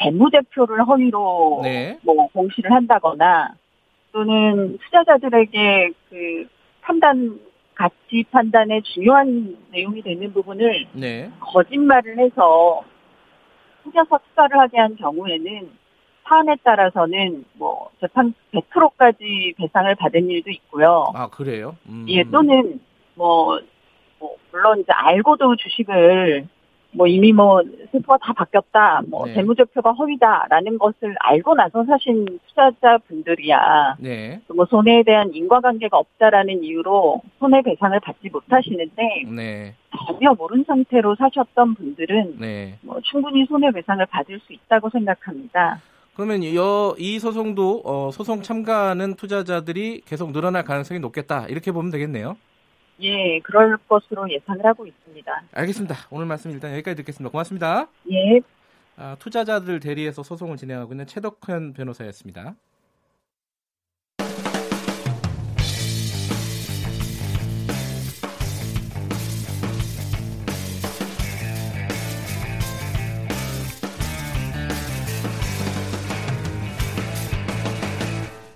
[0.00, 1.98] 재무제표를 허위로 네.
[2.02, 3.54] 뭐 공시를 한다거나
[4.12, 6.48] 또는 투자자들에게 그
[6.80, 7.40] 판단
[7.74, 11.30] 가치 판단의 중요한 내용이 되는 부분을 네.
[11.40, 12.82] 거짓말을 해서
[13.82, 15.70] 속여서 투자를 하게 한 경우에는
[16.24, 21.06] 사안에 따라서는 뭐 재판 100%까지 배상을 받은 일도 있고요.
[21.14, 21.76] 아 그래요?
[21.88, 22.04] 음.
[22.08, 22.80] 예 또는
[23.18, 23.60] 뭐,
[24.18, 26.46] 뭐 물론 이제 알고도 주식을
[26.90, 29.34] 뭐 이미 뭐 세포가 다 바뀌었다, 뭐 네.
[29.34, 33.96] 재무제표가 허위다라는 것을 알고 나서 사신 투자자분들이야.
[33.98, 34.40] 네.
[34.54, 39.02] 뭐 손해에 대한 인과관계가 없다라는 이유로 손해배상을 받지 못하시는데
[39.36, 39.74] 네.
[40.06, 42.78] 전혀 모른 상태로 사셨던 분들은 네.
[42.80, 45.80] 뭐 충분히 손해배상을 받을 수 있다고 생각합니다.
[46.14, 52.36] 그러면 여, 이 소송도 어, 소송 참가하는 투자자들이 계속 늘어날 가능성이 높겠다 이렇게 보면 되겠네요.
[53.00, 55.42] 예, 그럴 것으로 예상을 하고 있습니다.
[55.52, 55.94] 알겠습니다.
[56.10, 57.30] 오늘 말씀 일단 여기까지 듣겠습니다.
[57.30, 57.88] 고맙습니다.
[58.10, 58.40] 예.
[58.96, 62.54] 아, 투자자들 대리해서 소송을 진행하고 있는 최덕현 변호사였습니다.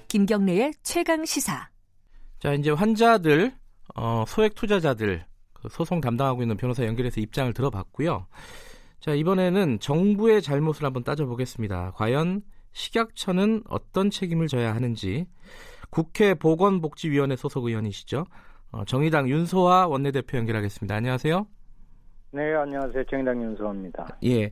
[0.08, 1.70] 김경래의 최강 시사.
[2.38, 3.52] 자, 이제 환자들
[3.94, 8.26] 어, 소액 투자자들 그 소송 담당하고 있는 변호사 연결해서 입장을 들어봤고요.
[9.00, 11.92] 자 이번에는 정부의 잘못을 한번 따져보겠습니다.
[11.94, 15.26] 과연 식약처는 어떤 책임을 져야 하는지
[15.90, 18.24] 국회 보건복지위원회 소속 의원이시죠.
[18.72, 20.94] 어, 정의당 윤소아 원내대표 연결하겠습니다.
[20.94, 21.46] 안녕하세요.
[22.32, 23.04] 네, 안녕하세요.
[23.10, 24.18] 정의당 윤소아입니다.
[24.24, 24.46] 예.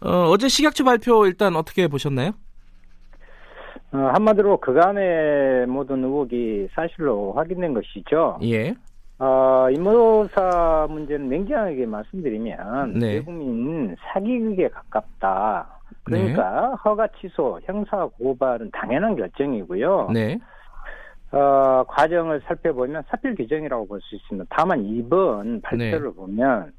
[0.00, 2.32] 어, 어제 식약처 발표 일단 어떻게 보셨나요?
[3.92, 8.38] 어, 한마디로 그간의 모든 의혹이 사실로 확인된 것이죠.
[8.42, 8.74] 예.
[9.18, 13.12] 어, 임모사 문제는 냉정하게 말씀드리면 네.
[13.12, 15.78] 대국민 사기극에 가깝다.
[16.04, 16.76] 그러니까 네.
[16.84, 20.10] 허가 취소, 형사 고발은 당연한 결정이고요.
[20.12, 20.38] 네.
[21.30, 24.46] 어, 과정을 살펴보면 사필 규정이라고 볼 수 있습니다.
[24.50, 26.14] 다만 이번 발표를 네.
[26.16, 26.72] 보면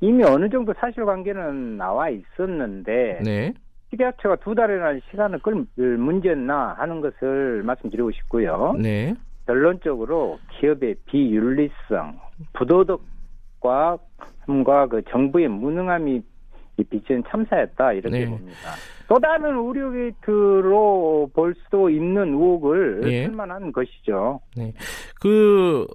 [0.00, 3.54] 이미 어느 정도 사실관계는 나와 있었는데 네.
[3.92, 8.74] 식약처가 두 달이나 시간을 끌 문제였나 하는 것을 말씀드리고 싶고요.
[8.80, 9.14] 네.
[9.46, 12.18] 결론적으로 기업의 비윤리성,
[12.54, 13.98] 부도덕과
[14.40, 16.22] 함과 그 정부의 무능함이
[16.88, 18.26] 빚은 참사였다 이렇게 네.
[18.26, 18.56] 봅니다.
[19.08, 23.26] 또 다른 우려게이트로 볼 수도 있는 의혹을 네.
[23.26, 24.40] 쓸만한 것이죠.
[24.56, 24.72] 네.
[25.20, 25.86] 그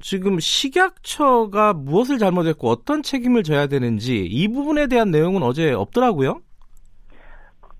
[0.00, 6.40] 지금 식약처가 무엇을 잘못했고 어떤 책임을 져야 되는지 이 부분에 대한 내용은 어제 없더라고요.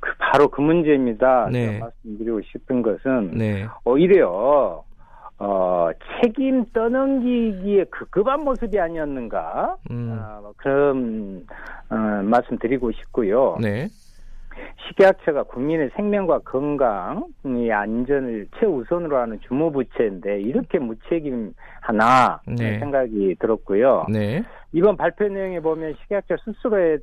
[0.06, 1.48] 그 바로 그 문제입니다.
[1.50, 1.80] 네.
[1.80, 3.66] 말씀드리고 싶은 것은 네.
[3.84, 4.84] 오히려
[5.38, 5.90] 어,
[6.22, 10.16] 책임 떠넘기기에 급급한 모습이 아니었는가 음.
[10.18, 11.44] 어, 그런
[11.90, 13.56] 어, 말씀드리고 싶고요.
[13.60, 13.88] 네.
[14.88, 22.78] 식약처가 국민의 생명과 건강의 안전을 최우선으로 하는 주무부처인데 이렇게 무책임하나 네.
[22.78, 24.06] 생각이 들었고요.
[24.08, 24.42] 네.
[24.72, 27.00] 이번 발표 내용에 보면 식약처 스스로의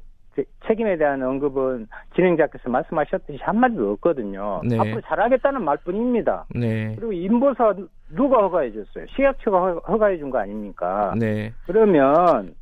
[0.67, 4.61] 책임에 대한 언급은 진행자께서 말씀하셨듯이 한마디도 없거든요.
[4.67, 4.77] 네.
[4.79, 6.45] 앞으로 잘하겠다는 말뿐입니다.
[6.55, 6.95] 네.
[6.95, 7.73] 그리고 인보사
[8.09, 9.05] 누가 허가해 줬어요?
[9.15, 11.13] 식약처가 허가해 준 거 아닙니까?
[11.17, 11.51] 네.
[11.65, 12.55] 그러면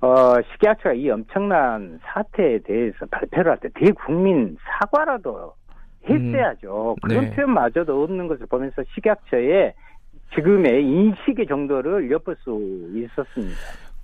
[0.00, 5.54] 어, 식약처가 이 엄청난 사태에 대해서 발표를 할 때 대국민 사과라도
[6.08, 6.92] 했어야죠.
[6.92, 6.96] 음.
[7.02, 7.30] 그런 네.
[7.34, 9.74] 표현마저도 없는 것을 보면서 식약처의
[10.34, 12.50] 지금의 인식의 정도를 엿볼 수
[12.94, 13.56] 있었습니다.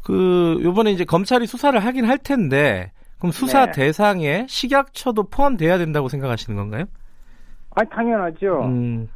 [0.05, 3.73] 그 요번에 이제 검찰이 수사를 하긴 할 텐데 그럼 수사 네.
[3.73, 6.85] 대상에 식약처도 포함돼야 된다고 생각하시는 건가요?
[7.71, 8.63] 아, 당연하죠.
[8.65, 9.09] 음.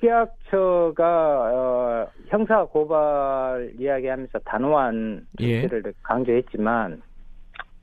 [0.00, 5.92] 식약처가 어, 형사 고발 이야기하면서 단호한 조치를 예.
[6.02, 7.02] 강조했지만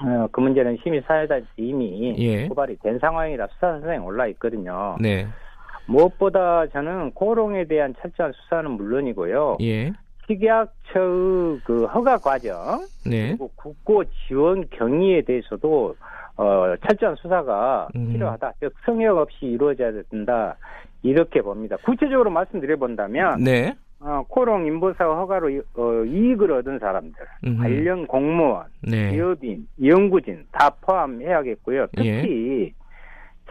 [0.03, 2.47] 어, 그 문제는 심의 사유다 이미 예.
[2.47, 4.97] 고발이 된 상황이라 수사 사상에 올라 있거든요.
[4.99, 5.27] 네.
[5.85, 9.57] 무엇보다 저는 코롱에 대한 철저한 수사는 물론이고요.
[9.61, 9.91] 예.
[10.29, 13.29] 식약처의 그 허가 과정 네.
[13.29, 15.95] 그리고 국고 지원 경위에 대해서도
[16.37, 18.13] 어, 철저한 수사가 음.
[18.13, 18.53] 필요하다.
[18.59, 20.55] 즉 성역 없이 이루어져야 된다.
[21.01, 21.75] 이렇게 봅니다.
[21.83, 23.73] 구체적으로 말씀드려 본다면 네.
[24.01, 27.13] 어, 코롱 인보사 허가로 어, 이익을 얻은 사람들,
[27.45, 27.61] 음흠.
[27.61, 29.11] 관련 공무원, 네.
[29.11, 31.87] 기업인, 연구진 다 포함해야겠고요.
[31.95, 32.73] 특히 예.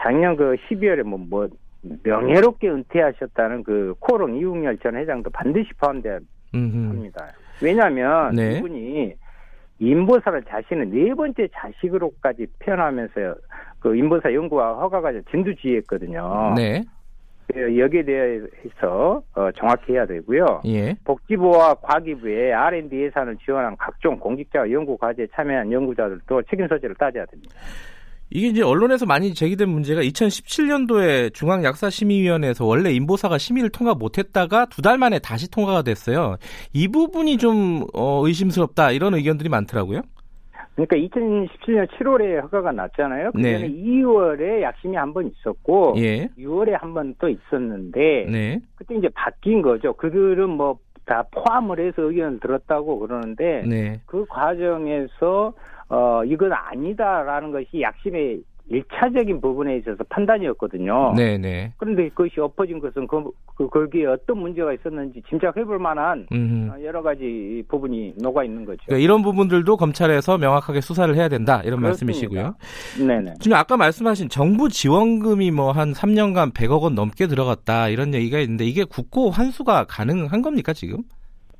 [0.00, 1.48] 작년 그 12월에 뭐, 뭐
[2.02, 6.18] 명예롭게 은퇴하셨다는 그 코롱 이웅열 전 회장도 반드시 포함돼야
[6.52, 7.28] 합니다.
[7.62, 8.58] 왜냐하면 네.
[8.58, 9.14] 이분이
[9.80, 13.34] 인보사를 자신의 네 번째 자식으로까지 표현하면서
[13.80, 16.54] 그 인보사 연구와 허가가 진두지휘했거든요.
[16.56, 16.84] 네.
[17.52, 20.62] 그 여기에 대해서 어, 정확히 해야 되고요.
[20.66, 20.94] 예.
[21.04, 27.54] 복지부와 과기부의 R&D 예산을 지원한 각종 공직자와 연구 과제에 참여한 연구자들도 책임 소재를 따져야 됩니다.
[28.30, 34.96] 이게 이제 언론에서 많이 제기된 문제가 2017년도에 중앙약사심의위원회에서 원래 인보사가 심의를 통과 못했다가 두 달
[34.98, 36.36] 만에 다시 통과가 됐어요.
[36.72, 40.00] 이 부분이 좀 어, 의심스럽다 이런 의견들이 많더라고요.
[40.76, 43.32] 그러니까 2017년 7월에 허가가 났잖아요.
[43.32, 43.68] 그때는 네.
[43.68, 46.28] 2월에 약심이 한 번 있었고 예.
[46.38, 48.60] 6월에 한 번 또 있었는데 네.
[48.76, 49.92] 그때 이제 바뀐 거죠.
[49.94, 53.98] 그들은 뭐 다 포함을 해서 의견을 들었다고 그러는데 네.
[54.04, 55.54] 그 과정에서
[55.88, 61.14] 어, 이건 아니다라는 것이 약심의 일차적인 부분에 있어서 판단이었거든요.
[61.16, 61.38] 네네.
[61.38, 61.72] 네.
[61.78, 63.24] 그런데 그것이 엎어진 것은 그,
[63.56, 66.84] 그 거기에 어떤 문제가 있었는지 짐작해볼 만한 음흠.
[66.84, 68.78] 여러 가지 부분이 녹아 있는 거죠.
[68.84, 72.18] 그러니까 이런 부분들도 검찰에서 명확하게 수사를 해야 된다 이런 그렇습니다.
[72.18, 72.54] 말씀이시고요.
[73.06, 73.34] 네네.
[73.40, 78.64] 지금 아까 말씀하신 정부 지원금이 뭐 한 3년간 100억 원 넘게 들어갔다 이런 얘기가 있는데
[78.66, 80.98] 이게 국고 환수가 가능한 겁니까 지금?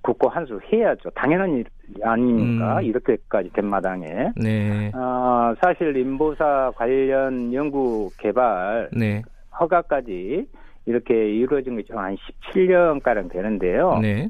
[0.02, 1.10] 국고 환수 해야죠.
[1.10, 1.64] 당연한 일
[2.02, 2.78] 아닙니까?
[2.78, 2.84] 음.
[2.84, 4.30] 이렇게까지 된 마당에.
[4.36, 4.90] 네.
[4.94, 9.22] 어, 사실 인보사 관련 연구 개발 네.
[9.60, 10.46] 허가까지
[10.86, 12.16] 이렇게 이루어진 게 좀 한
[12.52, 13.98] 17년가량 되는데요.
[14.00, 14.28] 네.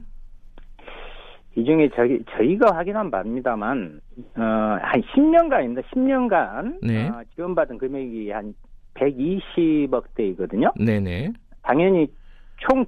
[1.54, 4.00] 이 중에 저희, 저희가 확인한 바입니다만,
[4.36, 5.82] 어, 한 10년간입니다.
[5.92, 7.08] 10년간, 네.
[7.08, 8.54] 어, 지원받은 금액이 한
[8.94, 10.72] 120억 대이거든요.
[10.78, 11.32] 네네.
[11.62, 12.06] 당연히
[12.58, 12.84] 총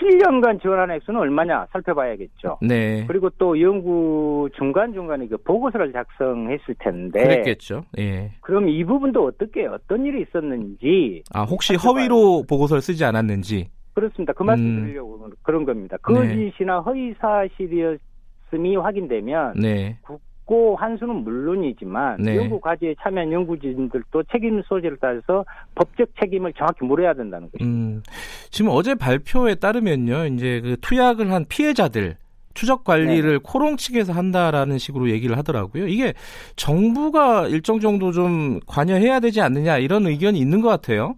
[0.00, 2.58] 17년간 지원한 액수는 얼마냐 살펴봐야겠죠.
[2.62, 3.04] 네.
[3.06, 7.22] 그리고 또 연구 중간중간에 그 보고서를 작성했을 텐데.
[7.22, 7.84] 그랬겠죠.
[7.98, 8.32] 예.
[8.40, 11.22] 그럼 이 부분도 어떻게, 어떤 일이 있었는지.
[11.32, 13.70] 아, 혹시 허위로 보고서를 쓰지 않았는지.
[13.94, 14.32] 그렇습니다.
[14.32, 14.84] 그 말씀 음.
[14.84, 15.96] 드리려고 그런 겁니다.
[16.02, 16.82] 거짓이나 네.
[16.84, 19.54] 허위 사실이었음이 확인되면.
[19.56, 19.98] 네.
[20.02, 22.36] 국 국고 환수는 물론이지만 네.
[22.36, 27.64] 연구 과제에 참여한 연구진들도 책임 소재를 따져서 법적 책임을 정확히 물어야 된다는 것입니다.
[27.64, 28.02] 음,
[28.50, 32.16] 지금 어제 발표에 따르면요, 이제 그 투약을 한 피해자들
[32.54, 33.38] 추적 관리를 네.
[33.44, 35.86] 코롱 측에서 한다라는 식으로 얘기를 하더라고요.
[35.86, 36.14] 이게
[36.56, 41.14] 정부가 일정 정도 좀 관여해야 되지 않느냐 이런 의견이 있는 것 같아요.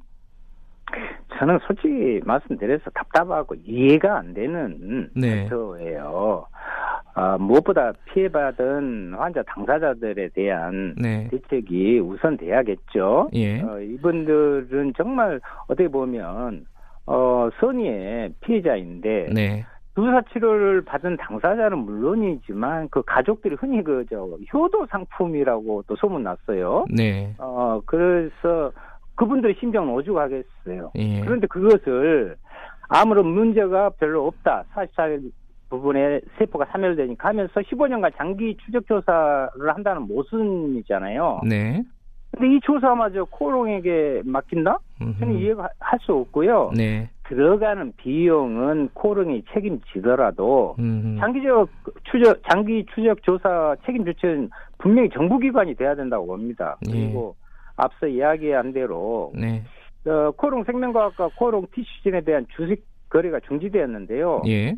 [1.38, 5.48] 저는 솔직히 말씀드려서 답답하고 이해가 안 되는 네.
[5.48, 6.46] 발표예요.
[7.14, 11.28] 어, 무엇보다 피해받은 환자 당사자들에 대한 네.
[11.30, 13.30] 대책이 우선 돼야겠죠.
[13.34, 13.60] 예.
[13.60, 16.66] 어, 이분들은 정말 어떻게 보면
[17.06, 19.64] 어, 선의의 피해자인데 네.
[19.94, 26.86] 주사 치료를 받은 당사자는 물론이지만 그 가족들이 흔히 그저 효도 상품이라고 또 소문 났어요.
[26.90, 27.34] 네.
[27.38, 28.72] 어 그래서
[29.16, 30.92] 그분들의 심정은 오죽하겠어요.
[30.94, 31.20] 예.
[31.20, 32.36] 그런데 그것을
[32.88, 34.64] 아무런 문제가 별로 없다.
[34.72, 35.30] 사실
[35.70, 41.40] 부분에 세포가 사멸되니까 하면서 15년간 장기 추적 조사를 한다는 모순이잖아요.
[41.48, 41.82] 네.
[42.32, 44.78] 근데 이 조사마저 코롱에게 맡긴다?
[45.18, 46.72] 저는 이해가 할 수 없고요.
[46.76, 47.08] 네.
[47.24, 51.18] 들어가는 비용은 코롱이 책임지더라도 음흠.
[51.18, 51.68] 장기적
[52.04, 56.76] 추적 장기 추적 조사 책임 주체는 분명히 정부기관이 돼야 된다고 봅니다.
[56.88, 56.92] 예.
[56.92, 57.36] 그리고
[57.76, 59.62] 앞서 이야기한 대로 네.
[60.06, 64.42] 어, 코롱 생명과학과 코롱 티슈진에 대한 주식 거래가 중지되었는데요.
[64.46, 64.74] 예.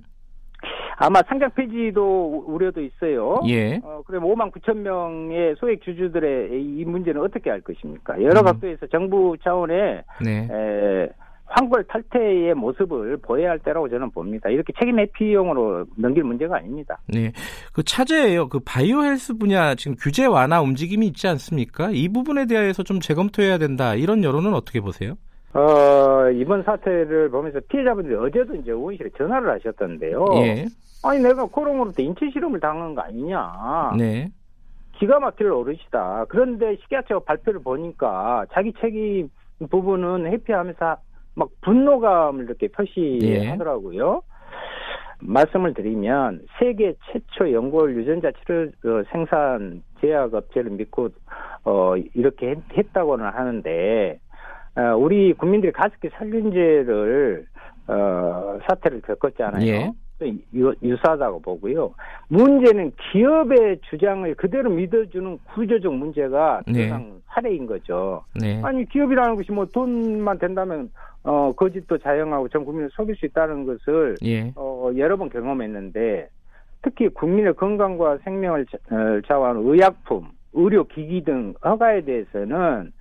[0.96, 3.40] 아마 상장 폐지도 우려도 있어요.
[3.48, 3.81] 예.
[3.83, 8.22] 어, 그럼 5만 9천 명의 소액 주주들의 이 문제는 어떻게 할 것입니까?
[8.22, 8.44] 여러 음.
[8.44, 10.48] 각도에서 정부 차원의 네.
[10.51, 11.09] 에,
[11.46, 14.48] 황골 탈퇴의 모습을 보여야 할 때라고 저는 봅니다.
[14.48, 16.98] 이렇게 책임 회피용으로 넘길 문제가 아닙니다.
[17.07, 17.33] 네.
[17.72, 18.48] 그 차제예요.
[18.48, 21.90] 그 바이오 헬스 분야 지금 규제 완화 움직임이 있지 않습니까?
[21.92, 23.94] 이 부분에 대해서 좀 재검토해야 된다.
[23.94, 25.14] 이런 여론은 어떻게 보세요?
[25.55, 30.25] 어, 이번 사태를 보면서 피해자분들이 어제도 이제 의원실에 전화를 하셨던데요.
[30.37, 30.65] 예.
[31.05, 33.93] 아니, 내가 코롱으로부터 인체 실험을 당한 거 아니냐.
[33.99, 34.29] 네.
[34.99, 36.25] 기가 막힐 어르시다.
[36.29, 39.29] 그런데 식약처 발표를 보니까 자기 책임
[39.71, 40.97] 부분은 회피하면서
[41.35, 44.23] 막 분노감을 이렇게 표시하더라고요.
[44.25, 44.33] 예.
[45.23, 51.11] 말씀을 드리면 세계 최초 연골 유전자 치료 어, 생산 제약 업체를 믿고
[51.65, 54.21] 어 이렇게 했, 다고는 하는데 어,
[54.98, 57.46] 우리 국민들이 가습기 살균제를
[57.88, 59.66] 어, 사태를 겪었잖아요.
[59.66, 59.92] 예.
[60.54, 61.94] 유, 유사하다고 보고요.
[62.28, 66.88] 문제는 기업의 주장을 그대로 믿어주는 구조적 문제가 네.
[66.88, 68.22] 가장 사례인 거죠.
[68.40, 68.61] 네.
[68.62, 70.90] 아니 기업이라는 것이 뭐 돈만 된다면
[71.24, 74.52] 어 거짓도 자영하고 전 국민을 속일 수 있다는 것을 예.
[74.54, 76.28] 어, 여러 번 경험했는데
[76.82, 82.92] 특히 국민의 건강과 생명을 어, 자원하는 의약품, 의료기기 등 허가에 대해서는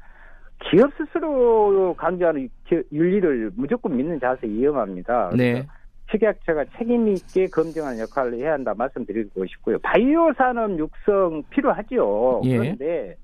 [0.69, 2.49] 기업 스스로 강조하는
[2.91, 5.31] 윤리를 무조건 믿는 자세 위험합니다.
[5.35, 5.65] 네.
[6.11, 9.79] 식약처가 책임 있게 검증하는 역할을 해야 한다 말씀드리고 싶고요.
[9.79, 12.41] 바이오 산업 육성 필요하죠.
[12.45, 12.57] 예.
[12.57, 13.15] 그런데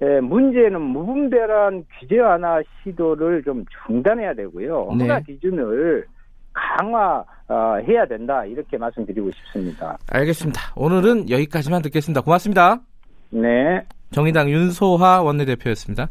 [0.00, 4.94] 예, 문제는 무분별한 규제 완화 시도를 좀 중단해야 되고요.
[4.96, 5.04] 네.
[5.04, 6.06] 허가 기준을
[6.52, 9.98] 강화해야 된다 이렇게 말씀드리고 싶습니다.
[10.10, 10.60] 알겠습니다.
[10.76, 12.20] 오늘은 여기까지만 듣겠습니다.
[12.20, 12.80] 고맙습니다.
[13.30, 13.84] 네.
[14.12, 16.08] 정의당 윤소하 원내대표였습니다.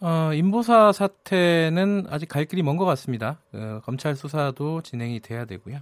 [0.00, 3.38] 어, 인보사 사태는 아직 갈 길이 먼 것 같습니다.
[3.52, 5.78] 어, 검찰 수사도 진행이 돼야 되고요.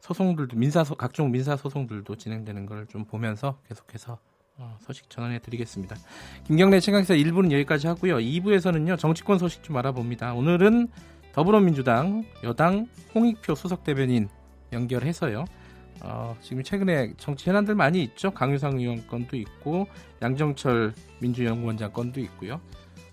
[0.00, 4.18] 소송들도 민사 각종 민사 소송들도 진행되는 걸 좀 보면서 계속해서
[4.56, 5.96] 어, 소식 전해 드리겠습니다.
[6.44, 8.16] 김경래 최강사 1부는 여기까지 하고요.
[8.18, 10.34] 2부에서는요 정치권 소식 좀 알아봅니다.
[10.34, 10.88] 오늘은
[11.32, 14.28] 더불어민주당 여당 홍익표 수석 대변인
[14.72, 15.44] 연결해서요.
[16.02, 18.30] 어, 지금 최근에 정치 현안들 많이 있죠.
[18.32, 19.86] 강유상 의원 건도 있고
[20.20, 22.60] 양정철 민주연구원장 건도 있고요.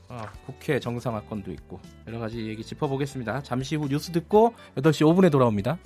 [0.09, 3.43] 어, 국회 정상화 건도 있고 여러 가지 얘기 짚어보겠습니다.
[3.43, 5.77] 잠시 후 뉴스 듣고 8시 5분에 돌아옵니다.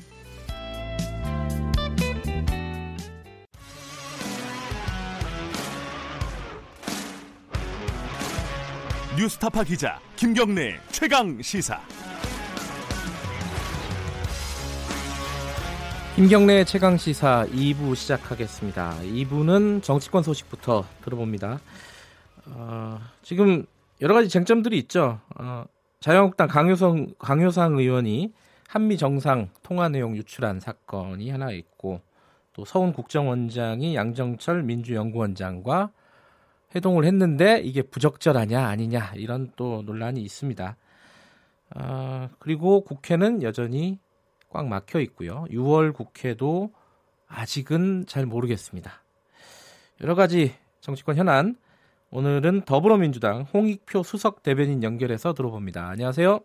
[9.18, 11.80] 뉴스타파 기자 김경래 최강 시사.
[16.16, 19.00] 김경래 최강 시사 2부 시작하겠습니다.
[19.02, 21.60] 2부는 정치권 소식부터 들어봅니다.
[22.48, 23.66] 어, 지금
[24.02, 25.20] 여러 가지 쟁점들이 있죠.
[25.38, 25.66] 어,
[26.00, 28.34] 자유한국당 강효성 강효상 의원이
[28.68, 32.02] 한미 정상 통화 내용 유출한 사건이 하나 있고
[32.54, 35.92] 또 서훈 국정원장이 양정철 민주연구원장과
[36.74, 40.78] 회동을 했는데 이게 부적절하냐 아니냐 이런 또 논란이 있습니다.
[41.76, 44.00] 어, 그리고 국회는 여전히
[44.50, 45.46] 꽉 막혀 있고요.
[45.52, 46.74] 6월 국회도
[47.28, 49.04] 아직은 잘 모르겠습니다.
[50.02, 51.56] 여러 가지 정치권 현안
[52.12, 55.88] 오늘은 더불어민주당 홍익표 수석 대변인 연결해서 들어봅니다.
[55.88, 56.40] 안녕하세요.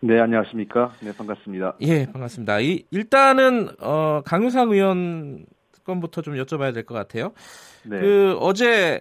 [0.00, 0.92] 네, 안녕하십니까.
[1.00, 1.76] 네, 반갑습니다.
[1.80, 2.60] 예, 반갑습니다.
[2.60, 5.46] 이, 일단은 어, 강유상 의원
[5.84, 7.32] 건부터 좀 여쭤봐야 될 것 같아요.
[7.84, 7.98] 네.
[7.98, 9.00] 그 어제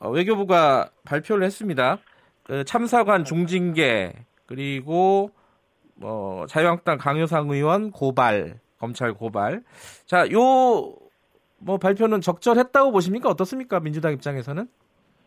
[0.00, 1.98] 어, 외교부가 발표를 했습니다.
[2.42, 4.12] 그 참사관 중징계
[4.46, 5.30] 그리고
[5.94, 9.62] 뭐 자유한국당 강효상 의원 고발 검찰 고발.
[10.06, 11.06] 자, 요
[11.58, 13.30] 뭐 발표는 적절했다고 보십니까?
[13.30, 13.80] 어떻습니까?
[13.80, 14.68] 민주당 입장에서는?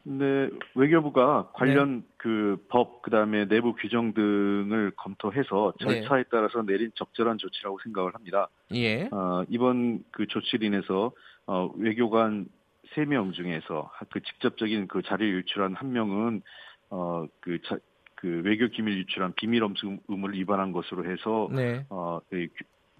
[0.10, 2.08] 네, 외교부가 관련 네.
[2.18, 5.86] 그법 그다음에 내부 규정 등을 검토해서 네.
[5.86, 6.30] 절차에 네.
[6.32, 8.50] 따라서 내린 적절한 조치라고 생각을 합니다.
[8.74, 9.08] 예.
[9.12, 11.12] 어, 이번 그 조치로 인해서
[11.46, 12.48] 어, 외교관
[12.96, 16.42] 3명 중에서 그 직접적인 그 자료 유출한 한 명은
[16.90, 17.78] 어, 그, 자,
[18.16, 21.86] 그 외교 기밀 유출한 비밀 엄수음을 위반한 것으로 해서 네.
[21.92, 22.20] 어,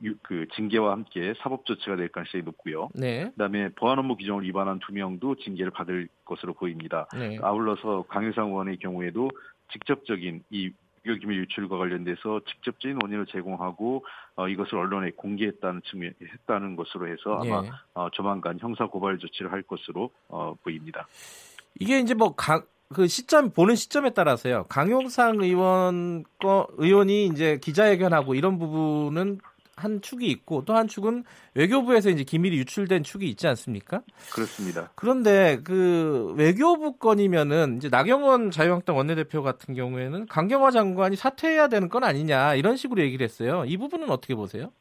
[0.02, 2.90] 그그 징계와 함께 사법 조치가 될 가능성이 높고요.
[2.94, 3.30] 네.
[3.32, 7.08] 그다음에 보안 업무 규정을 위반한 두 명도 징계를 받을 것으로 보입니다.
[7.14, 7.38] 네.
[7.42, 9.30] 아울러서 강효상 의원의 경우에도
[9.72, 10.72] 직접적인 이
[11.04, 17.66] 기밀 유출과 관련돼서 직접적인 원인을 제공하고 어, 이것을 언론에 공개했다는 측면 했다는 것으로 해서 아마
[17.66, 17.72] 예.
[17.94, 21.08] 어, 조만간 형사 고발 조치를 할 것으로 어, 보입니다.
[21.80, 24.66] 이게 이제 뭐그 시점 보는 시점에 따라서요.
[24.70, 29.40] 강용상 의원 거 의원이 이제 기자회견하고 이런 부분은
[29.80, 31.24] 한 축이 있고 또 한 축은
[31.56, 34.02] 외교부에서 이제 기밀이 유출된 축이 있지 않습니까?
[34.34, 34.92] 그렇습니다.
[34.96, 42.04] 그런데 그 외교부 건이면은 이제 나경원 자유한국당 원내대표 같은 경우에는 강경화 장관이 사퇴해야 되는 건
[42.04, 43.64] 아니냐 이런 식으로 얘기를 했어요.
[43.66, 44.72] 이 부분은 어떻게 보세요?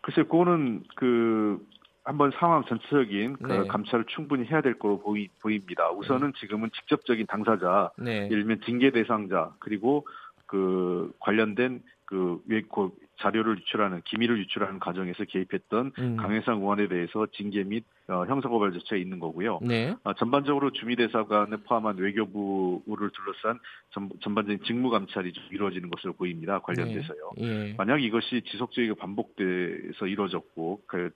[0.00, 1.58] 글쎄, 그거는 그
[2.04, 3.66] 한번 상황 전체적인 그 네.
[3.66, 5.90] 감찰을 충분히 해야 될 거로 보이, 보입니다.
[5.90, 6.40] 우선은 네.
[6.40, 8.26] 지금은 직접적인 당사자, 네.
[8.26, 10.06] 예를 들면 징계 대상자 그리고
[10.46, 12.90] 그 관련된 그, 그
[13.20, 16.16] 자료를 유출하는 기밀을 유출하는 과정에서 개입했던 음.
[16.16, 19.60] 강혜상 의원에 대해서 징계 및 어, 형사고발 조치가 있는 거고요.
[19.62, 19.94] 네.
[20.04, 23.58] 어, 전반적으로 주미대사관을 포함한 외교부를 둘러싼
[23.90, 26.58] 전, 전반적인 직무 감찰이 좀 이루어지는 것으로 보입니다.
[26.58, 27.32] 관련돼서요.
[27.38, 27.46] 네.
[27.46, 27.74] 네.
[27.78, 31.10] 만약 이것이 지속적이게 반복돼서 이루어졌고 그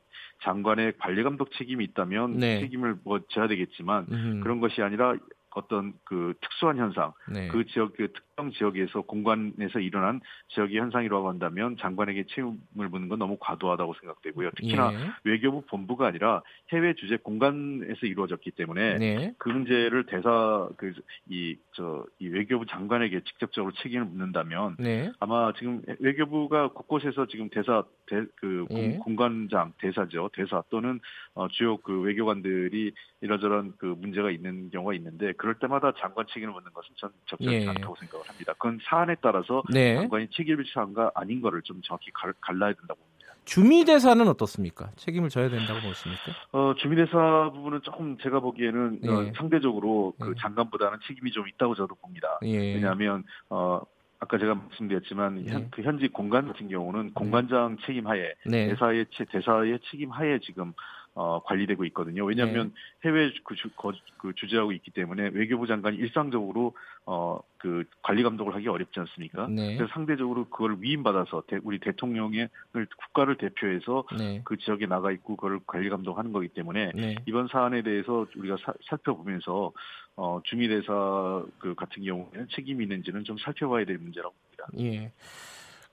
[0.44, 2.61] 장관의 관리 감독 책임이 있다면 네.
[2.61, 4.40] 책임을 뭐 져야 되겠지만 음.
[4.42, 5.14] 그런 것이 아니라
[5.51, 7.49] 어떤 그 특수한 현상, 네.
[7.49, 10.20] 그 지역 그 특 정 지역에서 공간에서 일어난
[10.55, 14.51] 지역의 현상이라고 한다면 장관에게 책임을 묻는 건 너무 과도하다고 생각되고요.
[14.53, 14.99] 특히나 예.
[15.24, 19.34] 외교부 본부가 아니라 해외 주재 공간에서 이루어졌기 때문에 네.
[19.39, 20.93] 그 문제를 대사 그
[21.28, 25.11] 이저이 외교부 장관에게 직접적으로 책임을 묻는다면 네.
[25.18, 28.99] 아마 지금 외교부가 곳곳에서 지금 대사 대, 그 예.
[28.99, 31.01] 공관장 대사죠 대사 또는
[31.34, 36.72] 어, 주요 그 외교관들이 이러저런 그 문제가 있는 경우가 있는데 그럴 때마다 장관 책임을 묻는
[36.72, 37.68] 것은 전 적절치 예.
[37.68, 38.52] 않다고 생각을 합니다.
[38.54, 39.96] 그건 사안에 따라서 네.
[39.96, 43.18] 장관이 책임을 지한가 아닌 거를 좀 정확히 갈, 갈라야 된다고 봅니다.
[43.44, 44.90] 주미대사는 어떻습니까?
[44.96, 46.32] 책임을 져야 된다고 보십니까?
[46.52, 49.08] 어, 주미대사 부분은 조금 제가 보기에는 예.
[49.08, 50.40] 어, 상대적으로 그 예.
[50.40, 52.38] 장관보다는 책임이 좀 있다고 저도 봅니다.
[52.44, 52.74] 예.
[52.74, 53.80] 왜냐하면 어,
[54.20, 55.52] 아까 제가 말씀드렸지만 네.
[55.52, 57.10] 현, 그 현직 공관 같은 경우는 네.
[57.14, 58.68] 공관장 책임하에 네.
[58.68, 60.74] 대사의 대사의 책임하에 지금
[61.20, 62.24] 어, 관리되고 있거든요.
[62.24, 63.08] 왜냐하면 네.
[63.08, 66.74] 해외 그, 주, 거, 그 주재하고 있기 때문에 외교부 장관이 일상적으로
[67.06, 69.48] 어, 그 관리 감독을 하기 어렵지 않습니까?
[69.48, 69.74] 네.
[69.74, 74.42] 그래서 상대적으로 그걸 위임받아서 대, 우리 대통령의 국가를 대표해서 네.
[74.44, 77.16] 그 지역에 나가 있고 그걸 관리 감독하는 거기 때문에 네.
[77.26, 79.72] 이번 사안에 대해서 우리가 사, 살펴보면서
[80.14, 84.68] 어, 주미 대사 그 같은 경우에는 책임이 있는지는 좀 살펴봐야 될 문제라고 봅니다.
[84.78, 85.10] 예.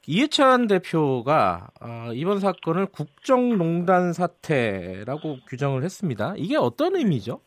[0.07, 6.33] 이해찬 대표가 어, 이번 사건을 국정농단 사태라고 규정을 했습니다.
[6.37, 7.41] 이게 어떤 의미죠?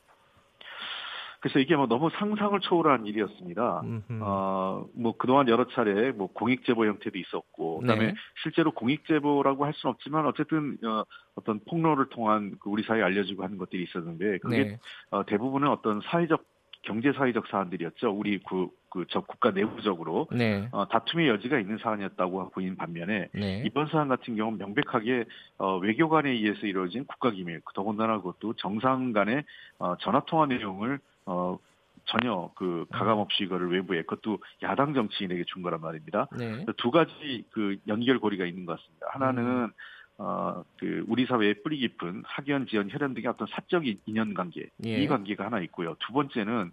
[1.41, 3.83] 그래서 이게 뭐 너무 상상을 초월한 일이었습니다.
[4.21, 8.15] 어, 뭐 그동안 여러 차례 뭐 공익 제보 형태도 있었고, 그다음에 네.
[8.43, 11.05] 실제로 공익 제보라고 할 수는 없지만 어쨌든 어,
[11.37, 14.79] 어떤 폭로를 통한 그 우리 사회에 알려지고 하는 것들이 있었는데 그게 네.
[15.11, 16.43] 어, 대부분은 어떤 사회적
[16.83, 18.11] 경제 사회적 사안들이었죠.
[18.11, 20.68] 우리 그 그저 국가 내부적으로 네.
[20.72, 23.62] 어, 다툼의 여지가 있는 사안이었다고 보인 반면에 네.
[23.66, 25.24] 이번 사안 같은 경우 는 명백하게
[25.59, 29.45] 어, 외교관에 의해서 이루어진 국가 기밀, 더군다나 그것도 정상 간의
[29.78, 31.59] 어, 전화 통화 내용을 어,
[32.07, 36.26] 전혀 그 가감 없이 이거를 외부에 그것도 야당 정치인에게 준 거란 말입니다.
[36.36, 36.64] 네.
[36.78, 39.07] 두 가지 그 연결고리가 있는 것 같습니다.
[39.11, 39.72] 하나는 음.
[40.19, 45.03] 어, 그 우리 사회에 뿌리 깊은 학연, 지연, 혈연 등의 어떤 사적 인연 관계 예.
[45.03, 45.95] 이 관계가 하나 있고요.
[46.01, 46.73] 두 번째는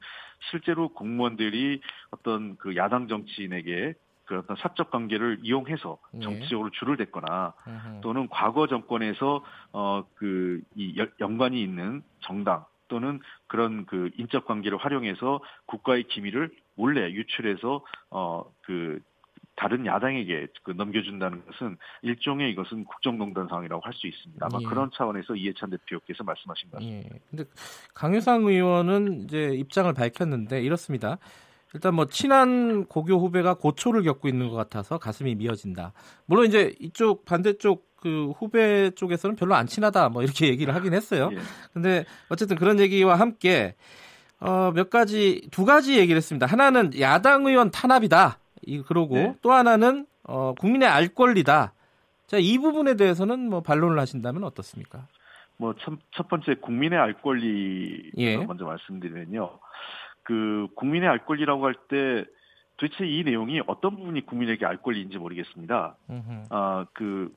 [0.50, 1.80] 실제로 공무원들이
[2.10, 3.94] 어떤 그 야당 정치인에게
[4.26, 6.20] 그 어떤 사적 관계를 이용해서 예.
[6.22, 8.02] 정치적으로 줄을 댔거나 예.
[8.02, 16.50] 또는 과거 정권에서 어그이 연관이 있는 정당 또는 그런 그 인적 관계를 활용해서 국가의 기밀을
[16.74, 19.02] 몰래 유출해서 어그
[19.56, 24.46] 다른 야당에게 그 넘겨준다는 것은 일종의 이것은 국정농단 상황이라고 할 수 있습니다.
[24.46, 24.66] 아마 예.
[24.66, 27.10] 그런 차원에서 이해찬 대표께서 말씀하신 것 같습니다.
[27.16, 27.20] 예.
[27.30, 27.46] 근데
[27.94, 31.18] 강효상 의원은 이제 입장을 밝혔는데 이렇습니다.
[31.74, 35.94] 일단 뭐 친한 고교 후배가 고초를 겪고 있는 것 같아서 가슴이 미어진다.
[36.26, 41.30] 물론 이제 이쪽 반대쪽 그 후배 쪽에서는 별로 안 친하다 뭐 이렇게 얘기를 하긴 했어요.
[41.34, 41.38] 예.
[41.74, 43.76] 근데 어쨌든 그런 얘기와 함께
[44.40, 46.46] 어, 몇 가지 두 가지 얘기를 했습니다.
[46.46, 48.40] 하나는 야당 의원 탄압이다.
[48.66, 49.36] 이 그러고 네.
[49.42, 51.74] 또 하나는 어, 국민의 알 권리다.
[52.28, 55.08] 자, 이 부분에 대해서는 뭐 반론을 하신다면 어떻습니까?
[55.58, 55.74] 뭐
[56.12, 58.38] 첫 번째 국민의 알 권리 예.
[58.38, 59.60] 먼저 말씀드리면요.
[60.24, 62.26] 그 국민의 알 권리라고 할 때
[62.78, 65.96] 도대체 이 내용이 어떤 부분이 국민에게 알 권리인지 모르겠습니다.
[66.50, 67.34] 아그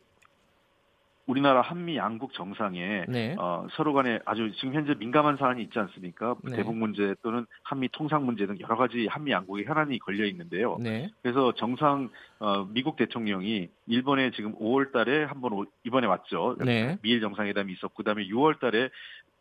[1.28, 3.36] 우리나라 한미 양국 정상에 네.
[3.38, 6.34] 어, 서로 간에 아주 지금 현재 민감한 사안이 있지 않습니까?
[6.42, 6.56] 네.
[6.56, 10.78] 대북 문제 또는 한미 통상 문제 등 여러 가지 한미 양국의 현안이 걸려 있는데요.
[10.80, 11.10] 네.
[11.22, 12.08] 그래서 정상
[12.40, 16.56] 어, 미국 대통령이 일본에 지금 5월 달에 한번 이번에 왔죠.
[16.64, 16.96] 네.
[17.02, 18.88] 미일 정상회담이 있었고 그다음에 6월 달에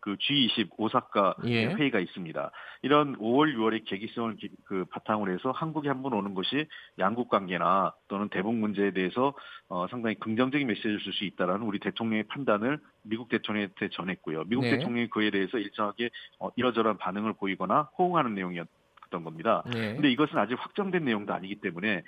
[0.08, 1.66] 그 G20 오사카 예.
[1.66, 2.52] 회의가 있습니다.
[2.82, 6.66] 이런 5월, 6월의 계기성을 그 바탕으로 해서 한국에 한 번 오는 것이
[6.98, 9.34] 양국 관계나 또는 대북 문제에 대해서
[9.68, 14.44] 어, 상당히 긍정적인 메시지를 줄 수 있다라는 우리 대통령의 판단을 미국 대통령한테 전했고요.
[14.46, 14.78] 미국 네.
[14.78, 18.68] 대통령이 그에 대해서 일정하게 어, 이러저러한 반응을 보이거나 호응하는 내용이었
[19.10, 19.64] 던 겁니다.
[19.66, 20.12] 그런데 네.
[20.12, 22.04] 이것은 아직 확정된 내용도 아니기 때문에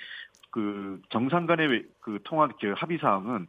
[0.52, 3.48] 그 정상 간의 그 통화 그 합의 사항은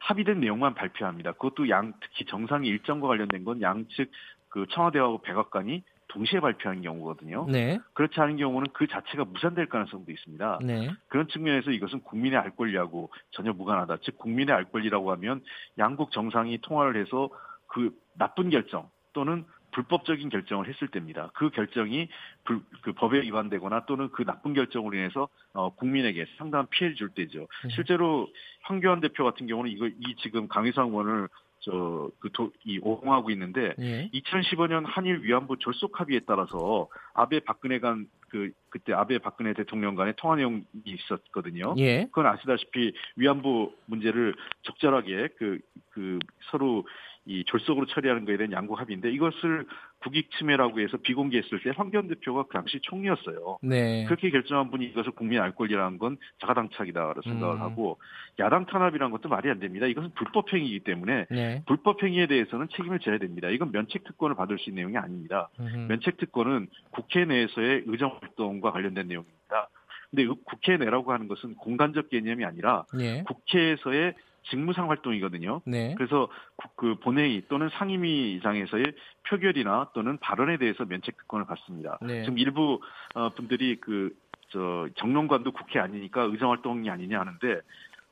[0.00, 1.32] 합의된 내용만 발표합니다.
[1.32, 4.10] 그것도 양 특히 정상의 일정과 관련된 건 양측
[4.48, 7.46] 그 청와대하고 백악관이 동시에 발표한 경우거든요.
[7.48, 7.78] 네.
[7.92, 10.58] 그렇지 않은 경우는 그 자체가 무산될 가능성도 있습니다.
[10.62, 10.90] 네.
[11.06, 13.98] 그런 측면에서 이것은 국민의 알 권리하고 전혀 무관하다.
[14.02, 15.40] 즉 국민의 알 권리라고 하면
[15.78, 17.30] 양국 정상이 통화를 해서
[17.68, 21.30] 그 나쁜 결정 또는 불법적인 결정을 했을 때입니다.
[21.34, 22.08] 그 결정이
[22.44, 27.46] 불, 그 법에 위반되거나 또는 그 나쁜 결정으로 인해서 어, 국민에게 상당한 피해를 줄 때죠.
[27.64, 27.68] 네.
[27.74, 28.28] 실제로
[28.62, 31.28] 황교안 대표 같은 경우는 이거 이 지금 강희상 의원을
[31.60, 34.08] 저그이 오공하고 있는데 예.
[34.14, 40.14] 2015년 한일 위안부 졸속 합의에 따라서 아베 박근혜 간 그 그때 아베 박근혜 대통령 간의
[40.16, 41.74] 통화 내용이 있었거든요.
[41.78, 42.04] 예.
[42.04, 45.58] 그건 아시다시피 위안부 문제를 적절하게 그,
[45.90, 46.18] 그
[46.50, 46.86] 서로
[47.26, 49.66] 이 졸속으로 처리하는 것에 대한 양국 합의인데 이것을
[49.98, 53.58] 국익 침해라고 해서 비공개했을 때 황교안 대표가 그 당시 총리였어요.
[53.62, 54.04] 네.
[54.06, 57.60] 그렇게 결정한 분이 이것을 국민 알 권리라는 건 자가당착이다라고 생각을 음.
[57.60, 57.98] 하고
[58.38, 59.86] 야당 탄압이라는 것도 말이 안 됩니다.
[59.86, 61.62] 이것은 불법 행위이기 때문에 네.
[61.66, 63.48] 불법 행위에 대해서는 책임을 져야 됩니다.
[63.50, 65.50] 이건 면책 특권을 받을 수 있는 내용이 아닙니다.
[65.60, 65.86] 음.
[65.88, 69.68] 면책 특권은 국회 내에서의 의정 활동과 관련된 내용입니다.
[70.10, 73.22] 근데 국회 내라고 하는 것은 공간적 개념이 아니라 네.
[73.24, 74.14] 국회에서의
[74.44, 75.60] 직무상 활동이거든요.
[75.64, 75.94] 네.
[75.96, 76.28] 그래서
[76.76, 78.84] 그 본회의 또는 상임위장에서의
[79.28, 81.98] 표결이나 또는 발언에 대해서 면책 특권을 받습니다.
[82.02, 82.22] 네.
[82.24, 82.80] 지금 일부
[83.14, 84.14] 어, 분들이 그
[84.50, 87.60] 저 정론관도 국회 아니니까 의정 활동이 아니냐 하는데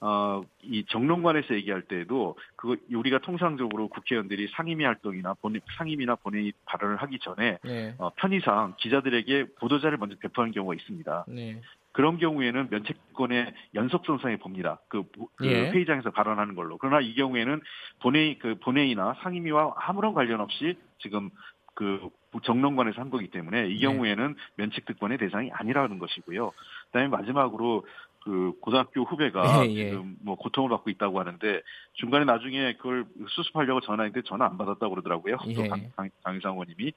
[0.01, 6.97] 어, 이 정론관에서 얘기할 때에도 그 우리가 통상적으로 국회의원들이 상임위 활동이나 본회, 상임위나 본회의 발언을
[6.99, 7.95] 하기 전에 네.
[7.99, 11.25] 어, 편의상 기자들에게 보도자를 먼저 배포하는 경우가 있습니다.
[11.29, 11.61] 네.
[11.99, 14.79] 그런 경우에는 면책권의 연속선상에 봅니다.
[14.87, 15.03] 그,
[15.35, 15.69] 그 예.
[15.73, 16.79] 회의장에서 발언하는 걸로.
[16.79, 17.61] 그러나 이 경우에는
[18.03, 21.29] 본회의 그 본회의나 상임위와 아무런 관련 없이 지금
[21.75, 22.09] 그
[22.45, 23.81] 정론관에서 한 거기 때문에 이 네.
[23.81, 24.35] 경우에는 네.
[24.55, 26.53] 면책 특권의 대상이 아니라는 것이고요.
[26.87, 27.85] 그다음에 마지막으로
[28.23, 29.91] 그 고등학교 후배가 예, 예.
[29.91, 31.63] 지금 뭐 고통을 받고 있다고 하는데
[31.95, 35.37] 중간에 나중에 그걸 수습하려고 전화했는데 전화 안 받았다고 그러더라고요.
[35.49, 35.55] 예.
[35.55, 36.93] 또 강, 강, 강희상 의원님이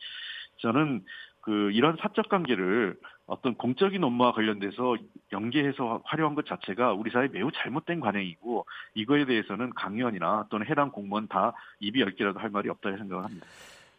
[0.57, 1.03] 저는
[1.41, 4.95] 그 이런 사적 관계를 어떤 공적인 업무와 관련돼서
[5.31, 11.27] 연계해서 활용한 것 자체가 우리 사회 매우 잘못된 관행이고 이거에 대해서는 강의원이나 또는 해당 공무원
[11.27, 13.45] 다 입이 열 개라도 할 말이 없다고 생각을 합니다.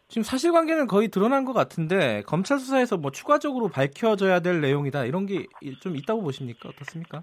[0.07, 5.47] 지금 사실관계는 거의 드러난 것 같은데 검찰 수사에서 뭐 추가적으로 밝혀져야 될 내용이다 이런 게
[5.81, 7.21] 좀 있다고 보십니까 어떻습니까?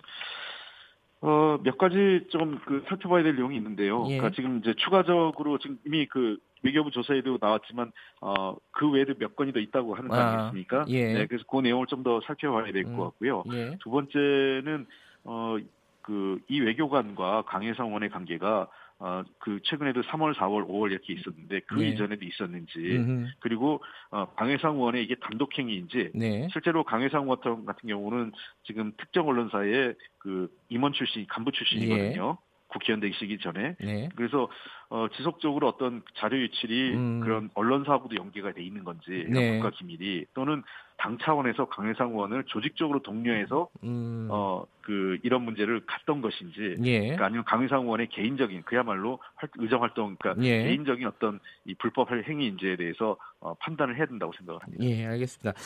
[1.23, 4.05] 어, 몇 가지 좀 그 살펴봐야 될 내용이 있는데요.
[4.09, 4.17] 예.
[4.17, 9.53] 그러니까 지금 이제 추가적으로 지금 이미 그 외교부 조사에도 나왔지만 어, 그 외에도 몇 건이
[9.53, 10.85] 더 있다고 하는 거 아, 아니겠습니까?
[10.89, 11.13] 예.
[11.15, 13.45] 네, 그래서 그 내용을 좀 더 살펴봐야 될것 음, 같고요.
[13.53, 13.77] 예.
[13.81, 14.87] 두 번째는
[15.25, 15.57] 어,
[16.03, 18.69] 그 이 외교관과 강혜성 의원의 관계가
[19.03, 21.89] 어, 그 최근에도 3월, 4월, 5월 이렇게 있었는데 그 네.
[21.89, 23.31] 이전에도 있었는지 음흠.
[23.41, 26.49] 그리고 어, 강혜상 의원의 이게 단독행위인지 네.
[26.53, 28.33] 실제로 강혜상 의원 같은 경우는
[28.65, 32.39] 지금 특정 언론사의 그 임원 출신, 간부 출신이거든요.
[32.39, 32.50] 예.
[32.71, 34.09] 국회의원 되시기 전에 네.
[34.17, 34.49] 그래서
[34.89, 37.21] 어, 지속적으로 어떤 자료 유출이 음.
[37.21, 39.57] 그런 언론사하고도 연계가 돼 있는 건지 네.
[39.57, 40.63] 국가 기밀이 또는
[41.01, 44.27] 당 차원에서 강혜상 의원을 조직적으로 독려해서 음.
[44.31, 47.01] 어그 이런 문제를 갔던 것인지 예.
[47.01, 49.19] 그러니까 아니면 강혜상 의원의 개인적인 그야말로
[49.57, 50.65] 의정 활동 그러니까 예.
[50.65, 54.85] 개인적인 어떤 이 불법 행위인지에 대해서 어, 판단을 해야 된다고 생각을 합니다.
[54.85, 55.59] 예, 알겠습니다.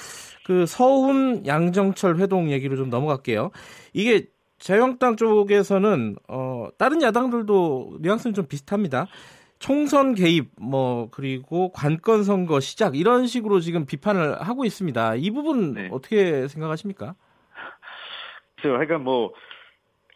[0.44, 3.50] 그 서훈 양정철 회동 얘기로 좀 넘어갈게요.
[3.92, 4.26] 이게
[4.64, 9.08] 자유한국당 쪽에서는 어, 다른 야당들도 뉘앙스는 좀 비슷합니다.
[9.58, 15.16] 총선 개입 뭐 그리고 관건 선거 시작 이런 식으로 지금 비판을 하고 있습니다.
[15.16, 15.88] 이 부분 네.
[15.92, 17.14] 어떻게 생각하십니까?
[18.62, 19.34] 그러니까 뭐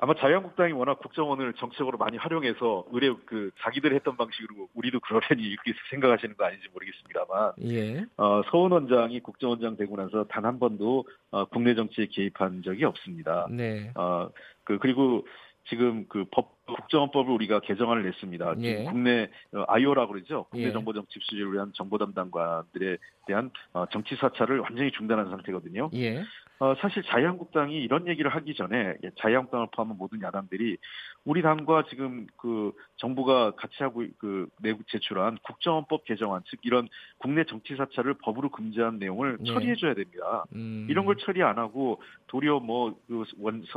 [0.00, 5.72] 아마 자유한국당이 워낙 국정원을 정책으로 많이 활용해서 의뢰 그 자기들 했던 방식으로 우리도 그러려니 이렇게
[5.90, 8.04] 생각하시는 거 아닌지 모르겠습니다만 예.
[8.16, 13.46] 어, 서훈 원장이 국정원장 되고 나서 단 한 번도 어, 국내 정치에 개입한 적이 없습니다.
[13.50, 13.90] 네.
[13.96, 14.30] 어,
[14.64, 15.26] 그 그리고
[15.68, 18.54] 지금 그 법 국정원법을 우리가 개정안을 냈습니다.
[18.60, 18.84] 예.
[18.84, 20.46] 국내 어, 아이오라고 그러죠.
[20.50, 20.72] 국내 예.
[20.72, 25.90] 정보 정치 수주를 위한 정보 담당관들에 대한 어, 정치 사찰을 완전히 중단한 상태거든요.
[25.94, 26.22] 예.
[26.60, 30.76] 어, 사실 자유한국당이 이런 얘기를 하기 전에 자유한국당을 포함한 모든 야당들이
[31.24, 36.88] 우리 당과 지금 그 정부가 같이 하고 그 내국 제출한 국정원법 개정안 즉 이런
[37.18, 39.52] 국내 정치 사찰을 법으로 금지한 내용을 네.
[39.52, 40.44] 처리해줘야 됩니다.
[40.54, 40.86] 음.
[40.90, 43.24] 이런 걸 처리 안 하고 도리어 뭐 그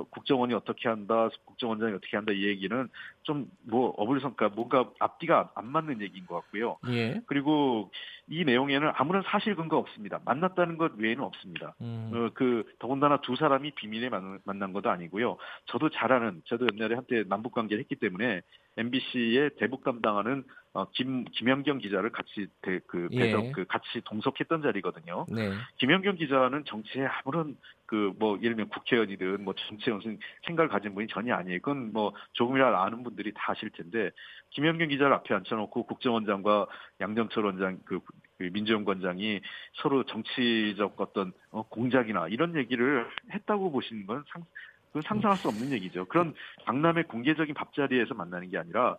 [0.09, 2.80] 국정원이 어떻게 한다, 국정원장이 어떻게 한다 이 얘기는
[3.23, 6.77] 좀 뭐 어불성가 뭔가 앞뒤가 안 맞는 얘기인 것 같고요.
[6.89, 7.21] 예.
[7.25, 7.91] 그리고
[8.27, 10.19] 이 내용에는 아무런 사실 근거 없습니다.
[10.25, 11.75] 만났다는 것 외에는 없습니다.
[11.82, 12.11] 음.
[12.13, 15.38] 어, 그 더군다나 두 사람이 비밀에 만, 만난 것도 아니고요.
[15.65, 18.41] 저도 잘 아는, 저도 옛날에 한때 남북 관계를 했기 때문에
[18.77, 20.43] MBC의 대북 담당하는
[20.74, 23.51] 어, 김 김현경 기자를 같이 대, 그 배석 예.
[23.51, 25.26] 그 같이 동석했던 자리거든요.
[25.30, 25.51] 네.
[25.78, 31.07] 김현경 기자는 정치에 아무런 그 뭐 예를 들면 국회의원이든 뭐 정치에 무슨 생각을 가진 분이
[31.07, 31.59] 전혀 아니에요.
[31.59, 34.11] 그건 뭐 조금이라도 아는 분들이 다 아실 텐데
[34.51, 36.67] 김현경 기자를 앞에 앉혀놓고 국정원장과
[37.01, 37.99] 양정철 원장 그,
[38.38, 39.41] 그 민주연구원장이
[39.74, 44.45] 서로 정치적 어떤 어, 공작이나 이런 얘기를 했다고 보시는 건 상,
[44.88, 46.05] 그건 상상할 수 없는 얘기죠.
[46.05, 46.34] 그런
[46.65, 48.97] 강남의 공개적인 밥자리에서 만나는 게 아니라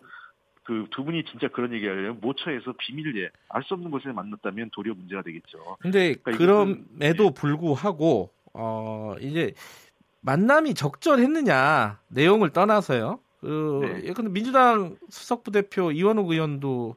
[0.65, 5.23] 그두 분이 진짜 그런 얘기를 하려면 모처에서 비밀리에 알 수 없는 곳에 만났다면 도리어 문제가
[5.23, 5.77] 되겠죠.
[5.81, 7.35] 근데 그러니까 그럼에도 네.
[7.35, 9.55] 불구하고 어 이제
[10.21, 13.19] 만남이 적절했느냐 내용을 떠나서요.
[13.41, 14.09] 그 네.
[14.09, 16.97] 예컨대 민주당 수석부 대표 이원욱 의원도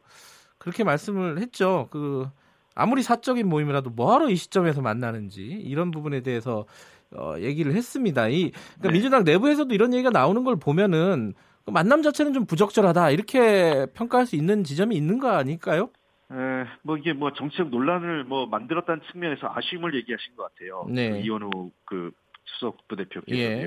[0.59, 1.87] 그렇게 말씀을 했죠.
[1.91, 2.27] 그
[2.75, 6.65] 아무리 사적인 모임이라도 뭐하러 이 시점에서 만나는지 이런 부분에 대해서
[7.11, 8.27] 어, 얘기를 했습니다.
[8.27, 8.91] 이 그러니까 네.
[8.91, 14.35] 민주당 내부에서도 이런 얘기가 나오는 걸 보면은 그 만남 자체는 좀 부적절하다 이렇게 평가할 수
[14.35, 15.89] 있는 지점이 있는 거 아닐까요?
[16.31, 16.35] 에,
[16.83, 20.85] 뭐 이게 뭐 정치적 논란을 뭐 만들었다는 측면에서 아쉬움을 얘기하신 것 같아요.
[20.89, 21.11] 네.
[21.11, 22.11] 그 이원우 그
[22.45, 23.39] 수석 부대표께서요.
[23.39, 23.65] 예.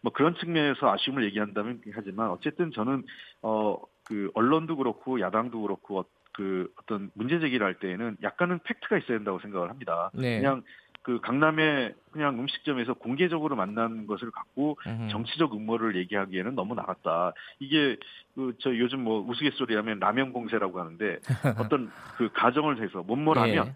[0.00, 3.04] 뭐 그런 측면에서 아쉬움을 얘기한다면 하지만 어쨌든 저는
[3.42, 3.76] 어
[4.08, 9.38] 그 언론도 그렇고 야당도 그렇고 그 어떤 문제 제기를 할 때에는 약간은 팩트가 있어야 된다고
[9.40, 10.10] 생각을 합니다.
[10.14, 10.38] 네.
[10.38, 10.62] 그냥
[11.08, 14.76] 그 강남의 그냥 음식점에서 공개적으로 만난 것을 갖고.
[15.10, 17.32] 정치적 음모를 얘기하기에는 너무 나갔다.
[17.60, 17.96] 이게
[18.34, 21.18] 그 저 요즘 뭐 우스갯소리하면 라면 공세라고 하는데
[21.58, 23.74] 어떤 그 가정을 해서 못몰하면 예.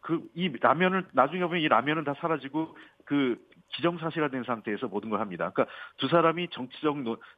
[0.00, 3.38] 그이 라면을 나중에 보면 이 라면은 다 사라지고 그
[3.74, 5.50] 기정사실화 된 상태에서 모든 걸 합니다.
[5.50, 6.96] 그러니까 두 사람이 정치적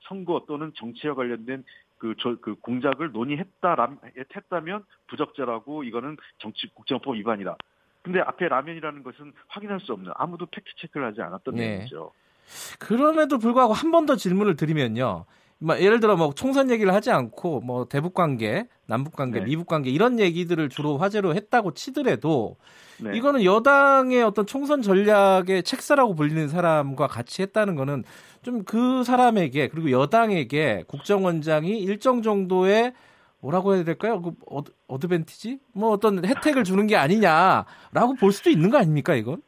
[0.09, 1.65] 선거 또는 정치와 관련된
[1.99, 3.97] 그, 저, 그 공작을 논의했다,
[4.35, 7.57] 했다면 부적절하고 이거는 정치 국정법 위반이다.
[8.07, 11.69] 근데 앞에 라면이라는 것은 확인할 수 없는 아무도 팩트 체크를 하지 않았던 네.
[11.71, 12.13] 내용이죠.
[12.79, 15.25] 그럼에도 불구하고 한 번 더 질문을 드리면요.
[15.59, 19.47] 뭐 예를 들어 뭐 총선 얘기를 하지 않고 뭐 대북 관계, 남북 관계, 네.
[19.47, 22.57] 미북 관계 이런 얘기들을 주로 화제로 했다고 치더라도
[23.03, 23.17] 네.
[23.17, 28.05] 이거는 여당의 어떤 총선 전략의 책사라고 불리는 사람과 같이 했다는 거는
[28.43, 32.93] 좀 그 사람에게 그리고 여당에게 국정원장이 일정 정도의
[33.47, 34.21] 뭐라고 해야 될까요?
[34.23, 35.61] 그 adv, advantage?
[35.73, 39.41] 뭐 어떤 혜택을 주는 게 아니냐라고 볼 수도 있는 거 아닙니까, 이건?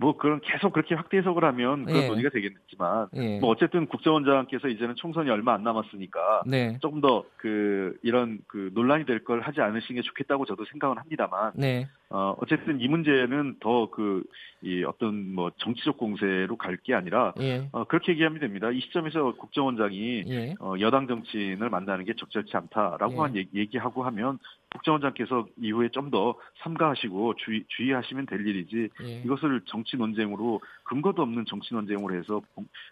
[0.00, 2.08] 뭐 그런 계속 그렇게 확대 해석을 하면 그런 예.
[2.08, 3.38] 논의가 되겠지만 예.
[3.38, 6.78] 뭐 어쨌든 국정원장께서 이제는 총선이 얼마 안 남았으니까 네.
[6.80, 11.52] 조금 더 그 이런 그 논란이 될 걸 하지 않으시는 게 좋겠다고 저도 생각은 합니다만
[11.54, 11.86] 네.
[12.08, 14.24] 어 어쨌든 이 문제는 더 그
[14.62, 17.68] 이 어떤 뭐 정치적 공세로 갈 게 아니라 예.
[17.72, 18.70] 어 그렇게 얘기하면 됩니다.
[18.70, 20.54] 이 시점에서 국정원장이 예.
[20.60, 23.18] 어 여당 정치인을 만나는 게 적절치 않다라고 예.
[23.18, 24.38] 한 얘기, 얘기하고 하면
[24.72, 29.22] 국정원장께서 이후에 좀 더 삼가하시고 주의, 주의하시면 될 일이지 예.
[29.24, 32.40] 이것을 정치 논쟁으로 근거도 없는 정치 논쟁으로 해서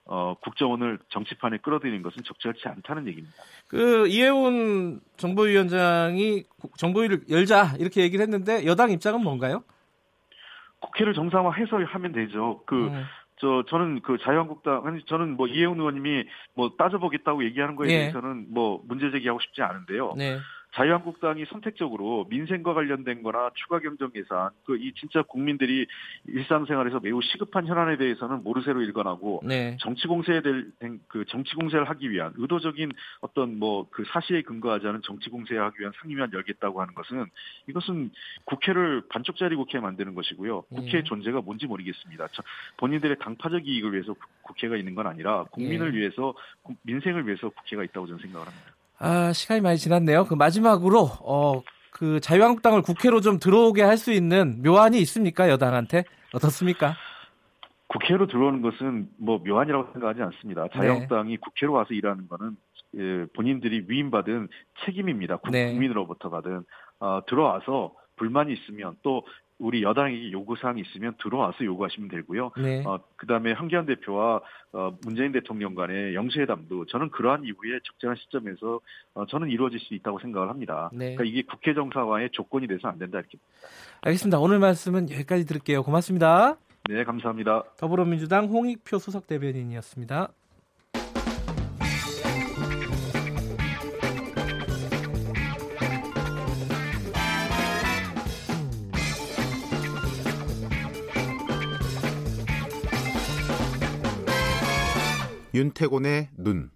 [0.05, 3.35] 어, 국정원을 정치판에 끌어들이는 것은 적절치 않다는 얘기입니다.
[3.67, 6.45] 그 이해훈 정보위원장이
[6.77, 9.65] 정보위를 열자 이렇게 얘기를 했는데 여당 입장은 뭔가요?
[10.81, 12.63] 국회를 정상화해서 하면 되죠.
[12.67, 13.05] 그 음.
[13.41, 16.25] 저 저는 그 자유한국당 아니 저는 뭐 이해훈 의원님이
[16.55, 17.99] 뭐 따져보겠다고 얘기하는 거에 예.
[17.99, 20.15] 대해서는 뭐 문제 제기하고 싶지 않은데요.
[20.17, 20.39] 네.
[20.75, 25.87] 자유한국당이 선택적으로 민생과 관련된 거나 추가 경정 예산, 그 이 진짜 국민들이
[26.27, 29.77] 일상생활에서 매우 시급한 현안에 대해서는 모르쇠로 일관하고 네.
[29.81, 35.29] 정치 공세에 될그 정치 공세를 하기 위한 의도적인 어떤 뭐 그 사실에 근거하지 않은 정치
[35.31, 37.27] 공세를 하기 위한 상임위원 열겠다고 하는 것은
[37.67, 38.11] 이것은
[38.45, 40.63] 국회를 반쪽짜리 국회 만드는 것이고요.
[40.63, 41.03] 국회의 네.
[41.03, 42.29] 존재가 뭔지 모르겠습니다.
[42.77, 45.99] 본인들의 당파적 이익을 위해서 국회가 있는 건 아니라 국민을 네.
[45.99, 46.35] 위해서
[46.83, 48.78] 민생을 위해서 국회가 있다고 저는 생각을 합니다.
[48.99, 50.25] 아, 시간이 많이 지났네요.
[50.25, 55.49] 그 마지막으로 어, 그 자유한국당을 국회로 좀 들어오게 할 수 있는 묘안이 있습니까?
[55.49, 56.95] 여당한테 어떻습니까?
[57.89, 60.67] 국회로 들어오는 것은 뭐 묘안이라고 생각하지 않습니다.
[60.73, 61.37] 자유한국당이 네.
[61.41, 62.57] 국회로 와서 일하는 거는
[62.97, 64.49] 예, 본인들이 위임받은
[64.85, 65.39] 책임입니다.
[65.51, 65.71] 네.
[65.71, 66.65] 국민으로부터 받은
[67.01, 69.23] 어, 들어와서 불만이 있으면 또
[69.59, 72.53] 우리 여당이 요구사항이 있으면 들어와서 요구하시면 되고요.
[72.59, 72.83] 네.
[72.87, 74.41] 어, 그 다음에 한기환 대표와
[74.73, 78.81] 어, 문재인 대통령 간의 영수회담도 저는 그러한 이후에 적절한 시점에서
[79.15, 80.91] 어, 저는 이루어질 수 있다고 생각을 합니다.
[80.93, 81.15] 네.
[81.17, 83.39] 그러니까 이게 국회 정상화의 조건이 돼서 안 된다 이렇게.
[84.03, 84.39] 알겠습니다.
[84.39, 85.83] 오늘 말씀은 여기까지 들을게요.
[85.83, 86.57] 고맙습니다.
[86.89, 87.65] 네, 감사합니다.
[87.77, 90.29] 더불어민주당 홍익표 수석 대변인이었습니다.
[105.59, 106.71] 윤태곤의 눈.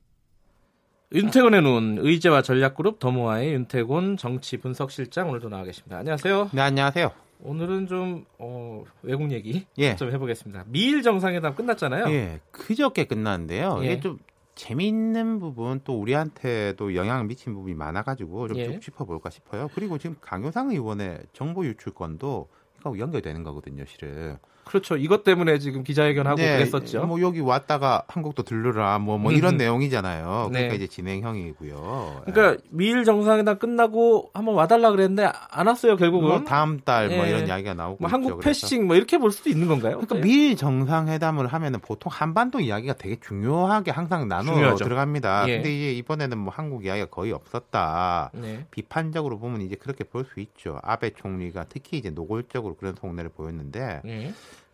[1.13, 5.99] 윤태곤의 눈, 의제와 전략그룹 더모아의 윤태곤 정치 분석실장 오늘도 나와 계십니다.
[5.99, 6.51] 안녕하세요.
[6.53, 7.13] 네, 안녕하세요.
[7.45, 9.95] 오늘은 좀 어, 외국 얘기 예.
[9.95, 10.65] 좀 해보겠습니다.
[10.67, 12.07] 미일 정상회담 끝났잖아요.
[12.09, 13.79] 예, 그저께 끝났는데요.
[13.83, 13.85] 예.
[13.85, 14.19] 이게 좀
[14.57, 18.81] 재미있는 부분 또 우리한테도 영향을 미친 부분이 많아가지고 좀쭉 예.
[18.81, 19.69] 짚어볼까 싶어요.
[19.77, 22.49] 그리고 지금 강효상 의원의 정보 유출 건도
[22.81, 24.39] 이거 연결되는 거거든요, 실은.
[24.65, 24.97] 그렇죠.
[24.97, 27.05] 이것 때문에 지금 기자회견하고 네, 그랬었죠.
[27.07, 29.59] 뭐 여기 왔다가 한국도 들르라 뭐, 뭐 이런 음.
[29.59, 30.49] 내용이잖아요.
[30.51, 30.75] 그러니까 네.
[30.77, 32.23] 이제 진행형이고요.
[32.25, 32.69] 그러니까 네.
[32.71, 36.29] 미일 정상회담 끝나고 한번 와달라 그랬는데 안 왔어요 결국은.
[36.29, 37.29] 뭐 다음 달뭐 네.
[37.31, 39.99] 이런 이야기가 나오고 뭐 한국 패싱 뭐 이렇게 볼 수도 있는 건가요?
[39.99, 44.85] 그러니까 미일 정상회담을 하면은 보통 한반도 이야기가 되게 중요하게 항상 나눠 중요하죠.
[44.85, 45.49] 들어갑니다.
[45.49, 45.57] 예.
[45.57, 48.31] 근데 이제 이번에는 뭐 한국 이야기가 거의 없었다.
[48.35, 48.65] 네.
[48.71, 50.79] 비판적으로 보면 이제 그렇게 볼 수 있죠.
[50.83, 54.01] 아베 총리가 특히 이제 노골적으로 그런 속내를 보였는데.
[54.07, 54.33] 예.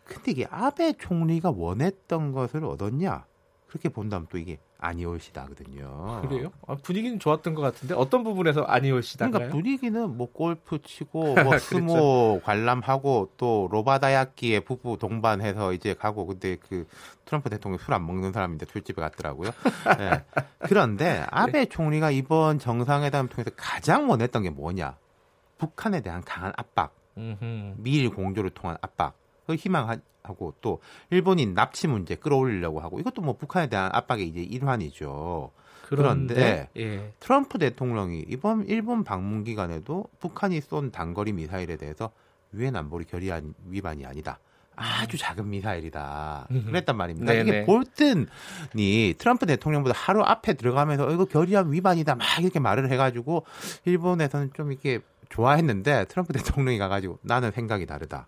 [0.09, 3.25] 근데 이게 아베 총리가 원했던 것을 얻었냐?
[3.67, 6.21] 그렇게 본다면 또 이게 아니올시다거든요.
[6.27, 6.51] 그래요?
[6.65, 9.29] 아, 분위기는 좋았던 것 같은데 어떤 부분에서 아니올시다?
[9.29, 11.59] 그러니까 분위기는 뭐 골프 치고 뭐 그렇죠.
[11.59, 16.87] 스모 관람하고 또 로바다야끼의 부부 동반해서 이제 가고 근데 그
[17.25, 19.51] 트럼프 대통령 술 안 먹는 사람인데 술집에 갔더라고요.
[19.97, 20.23] 네.
[20.59, 21.65] 그런데 아베 네.
[21.65, 24.97] 총리가 이번 정상회담 통해서 가장 원했던 게 뭐냐?
[25.59, 26.95] 북한에 대한 강한 압박,
[27.75, 29.13] 미일 공조를 통한 압박.
[29.49, 30.79] 그 희망하고 또
[31.09, 35.49] 일본인 납치 문제 끌어올리려고 하고 이것도 뭐 북한에 대한 압박의 이제 일환이죠.
[35.87, 37.13] 그런데, 그런데 예.
[37.19, 42.11] 트럼프 대통령이 이번 일본 방문 기간에도 북한이 쏜 단거리 미사일에 대해서
[42.53, 44.37] 유엔 안보리 결의안 위반이 아니다.
[44.75, 46.47] 아주 작은 미사일이다.
[46.67, 47.33] 그랬단 말입니다.
[47.33, 47.49] 네네.
[47.49, 53.45] 이게 볼튼이 트럼프 대통령보다 하루 앞에 들어가면서 어, 이거 결의안 위반이다 막 이렇게 말을 해가지고
[53.85, 58.27] 일본에서는 좀 이렇게 좋아했는데 트럼프 대통령이 가가지고 나는 생각이 다르다.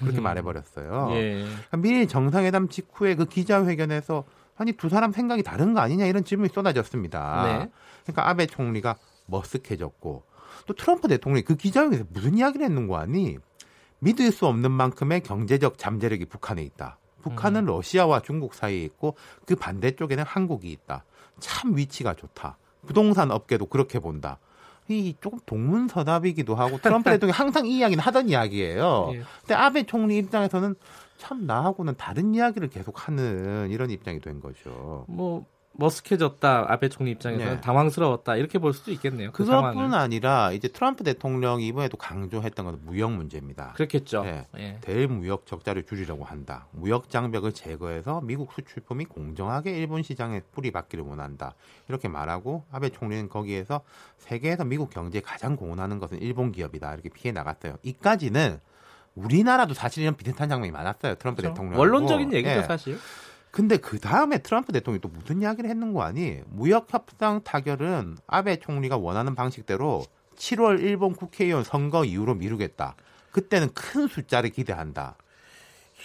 [0.00, 0.24] 그렇게 음.
[0.24, 1.08] 말해버렸어요.
[1.12, 1.42] 예.
[1.42, 4.24] 그러니까 미일 정상회담 직후에 그 기자회견에서
[4.56, 7.44] 아니 두 사람 생각이 다른 거 아니냐 이런 질문이 쏟아졌습니다.
[7.44, 7.70] 네.
[8.04, 8.96] 그러니까 아베 총리가
[9.30, 10.22] 머쓱해졌고
[10.66, 13.38] 또 트럼프 대통령이 그 기자회견에서 무슨 이야기를 했는 거 아니?
[14.00, 16.98] 믿을 수 없는 만큼의 경제적 잠재력이 북한에 있다.
[17.22, 17.66] 북한은 음.
[17.66, 19.14] 러시아와 중국 사이에 있고
[19.46, 21.04] 그 반대쪽에는 한국이 있다.
[21.38, 22.56] 참 위치가 좋다.
[22.86, 24.38] 부동산 업계도 그렇게 본다.
[24.98, 29.10] 이 조금 동문서답이기도 하고 트럼프 대통령이 항상 이 이야기는 하던 이야기예요.
[29.14, 29.22] 예.
[29.40, 30.74] 근데 아베 총리 입장에서는
[31.18, 35.04] 참 나하고는 다른 이야기를 계속 하는 이런 입장이 된 거죠.
[35.08, 35.44] 뭐
[35.78, 37.60] 머쓱해졌다 아베 총리 입장에서는 네.
[37.60, 39.30] 당황스러웠다 이렇게 볼 수도 있겠네요.
[39.32, 43.72] 그 그것뿐 아니라 이제 트럼프 대통령이 이번에도 강조했던 건 무역 문제입니다.
[43.74, 44.24] 그렇겠죠.
[44.24, 44.46] 네.
[44.52, 44.78] 네.
[44.80, 46.66] 대무역 적자를 줄이려고 한다.
[46.72, 51.54] 무역 장벽을 제거해서 미국 수출품이 공정하게 일본 시장에 뿌리박기를 원한다.
[51.88, 53.80] 이렇게 말하고 아베 총리는 거기에서
[54.18, 56.92] 세계에서 미국 경제에 가장 공헌하는 것은 일본 기업이다.
[56.94, 57.76] 이렇게 피해 나갔어요.
[57.82, 58.60] 이까지는
[59.14, 61.14] 우리나라도 사실 이런 비슷한 장면이 많았어요.
[61.16, 61.54] 트럼프 그렇죠.
[61.54, 61.78] 대통령.
[61.78, 62.62] 원론적인 얘기죠, 네.
[62.62, 62.98] 사실.
[63.50, 66.40] 근데 그 다음에 트럼프 대통령이 또 무슨 이야기를 했는 거 아니?
[66.48, 70.04] 무역 협상 타결은 아베 총리가 원하는 방식대로
[70.36, 72.94] 7월 일본 국회의원 선거 이후로 미루겠다.
[73.32, 75.16] 그때는 큰 숫자를 기대한다.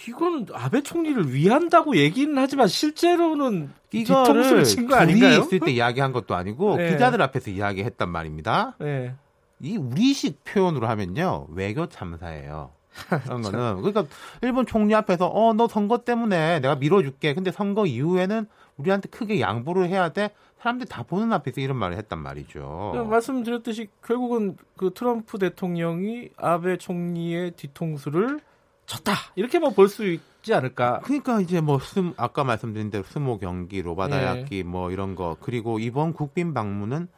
[0.08, 5.40] 이건 아베 총리를 위한다고 얘기는 하지만 실제로는 이거를 친거 아닌가요?
[5.40, 6.90] 있을 때 이야기한 것도 아니고 네.
[6.90, 8.76] 기자들 앞에서 이야기했단 말입니다.
[8.78, 9.14] 네.
[9.60, 12.72] 이 우리식 표현으로 하면요 외교 참사예요.
[13.24, 14.04] 그런 거는 그러니까
[14.42, 17.34] 일본 총리 앞에서 어 너 선거 때문에 내가 밀어줄게.
[17.34, 20.30] 근데 선거 이후에는 우리한테 크게 양보를 해야 돼.
[20.60, 23.06] 사람들이 다 보는 앞에서 이런 말을 했단 말이죠.
[23.08, 28.40] 말씀드렸듯이 결국은 그 트럼프 대통령이 아베 총리의 뒤통수를
[28.86, 31.00] 쳤다 이렇게만 볼 수 있지 않을까?
[31.04, 34.62] 그러니까 이제 뭐 스, 아까 말씀드린 대로 스모 경기, 로바다야끼 네.
[34.62, 37.08] 뭐 이런 거 그리고 이번 국빈 방문은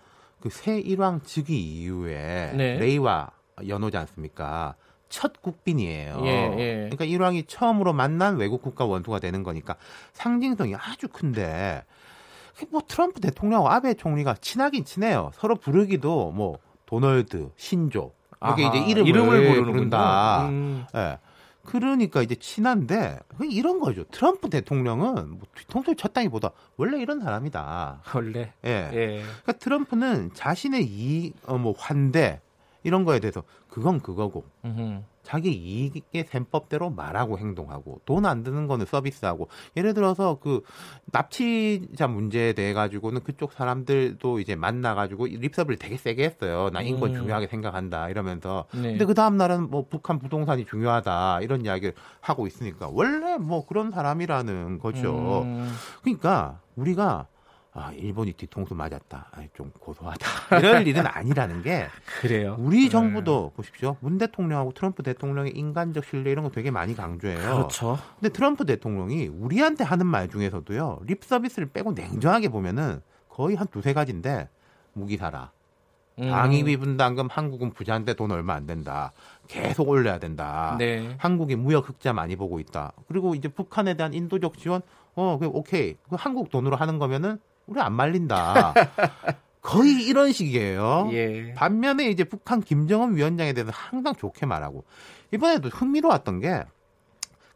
[0.41, 2.79] 그 새 일왕 즉위 이후에 네.
[2.79, 3.31] 레이와
[3.67, 4.77] 연호지 않습니까?
[5.09, 6.21] 첫 국빈이에요.
[6.25, 6.75] 예, 예.
[6.85, 9.77] 그러니까 일왕이 처음으로 만난 외국 국가 원수가 되는 거니까
[10.13, 11.85] 상징성이 아주 큰데
[12.71, 15.31] 뭐 트럼프 대통령하고 아베 총리가 친하긴 친해요.
[15.35, 18.13] 서로 부르기도 뭐 도널드, 신조
[18.53, 20.49] 이게 이제 이름을, 이름을 부른다.
[20.49, 20.85] 음.
[20.95, 21.19] 예.
[21.65, 23.19] 그러니까 이제 친한데
[23.51, 24.05] 이런 거죠.
[24.05, 28.03] 트럼프 대통령은 뭐 뒤통수를 쳤다기보다 원래 이런 사람이다.
[28.15, 28.53] 원래.
[28.65, 28.91] 예.
[28.93, 29.23] 예.
[29.23, 32.41] 그러니까 트럼프는 자신의 이 어, 뭐 환대
[32.85, 35.03] 이런 거에 대해서 그건 그거고 음흠.
[35.23, 40.63] 자기 이익의 셈법대로 말하고 행동하고 돈 안 드는 거는 서비스하고 예를 들어서 그
[41.13, 46.71] 납치자 문제에 대해 가지고는 그쪽 사람들도 이제 만나 가지고 립서비를 되게 세게 했어요.
[46.73, 47.15] 나 인권 음.
[47.17, 48.83] 중요하게 생각한다 이러면서 네.
[48.91, 53.91] 근데 그 다음 날은 뭐 북한 부동산이 중요하다 이런 이야기를 하고 있으니까 원래 뭐 그런
[53.91, 55.43] 사람이라는 거죠.
[55.43, 55.71] 음.
[56.03, 57.27] 그러니까 우리가
[57.79, 59.29] 아, 일본이 뒤통수 맞았다.
[59.31, 60.27] 아, 좀 고소하다.
[60.59, 61.87] 이럴 일은 아니라는 게
[62.21, 62.57] 그래요.
[62.59, 62.89] 우리 네.
[62.89, 63.57] 정부도 네.
[63.57, 63.97] 보십시오.
[64.01, 67.39] 문 대통령하고 트럼프 대통령의 인간적 신뢰 이런 거 되게 많이 강조해요.
[67.39, 67.99] 그렇죠.
[68.19, 71.01] 근데 트럼프 대통령이 우리한테 하는 말 중에서도요.
[71.05, 74.49] 립 서비스를 빼고 냉정하게 보면은 거의 한 두세 가지인데
[74.93, 75.53] 무기 사라.
[76.19, 76.31] 음.
[76.31, 79.13] 방위비 분담금 한국은 부자인데 돈 얼마 안 된다.
[79.47, 80.75] 계속 올려야 된다.
[80.79, 81.15] 네.
[81.19, 82.93] 한국이 무역 흑자 많이 보고 있다.
[83.07, 84.83] 그리고 이제 북한에 대한 인도적 지원
[85.15, 85.95] 어, 그 오케이.
[86.09, 88.75] 그 한국 돈으로 하는 거면은 우리 안 말린다.
[89.63, 91.11] 거의 이런 식이에요.
[91.13, 91.53] 예.
[91.55, 94.85] 반면에 이제 북한 김정은 위원장에 대해서 항상 좋게 말하고
[95.31, 96.65] 이번에도 흥미로웠던 게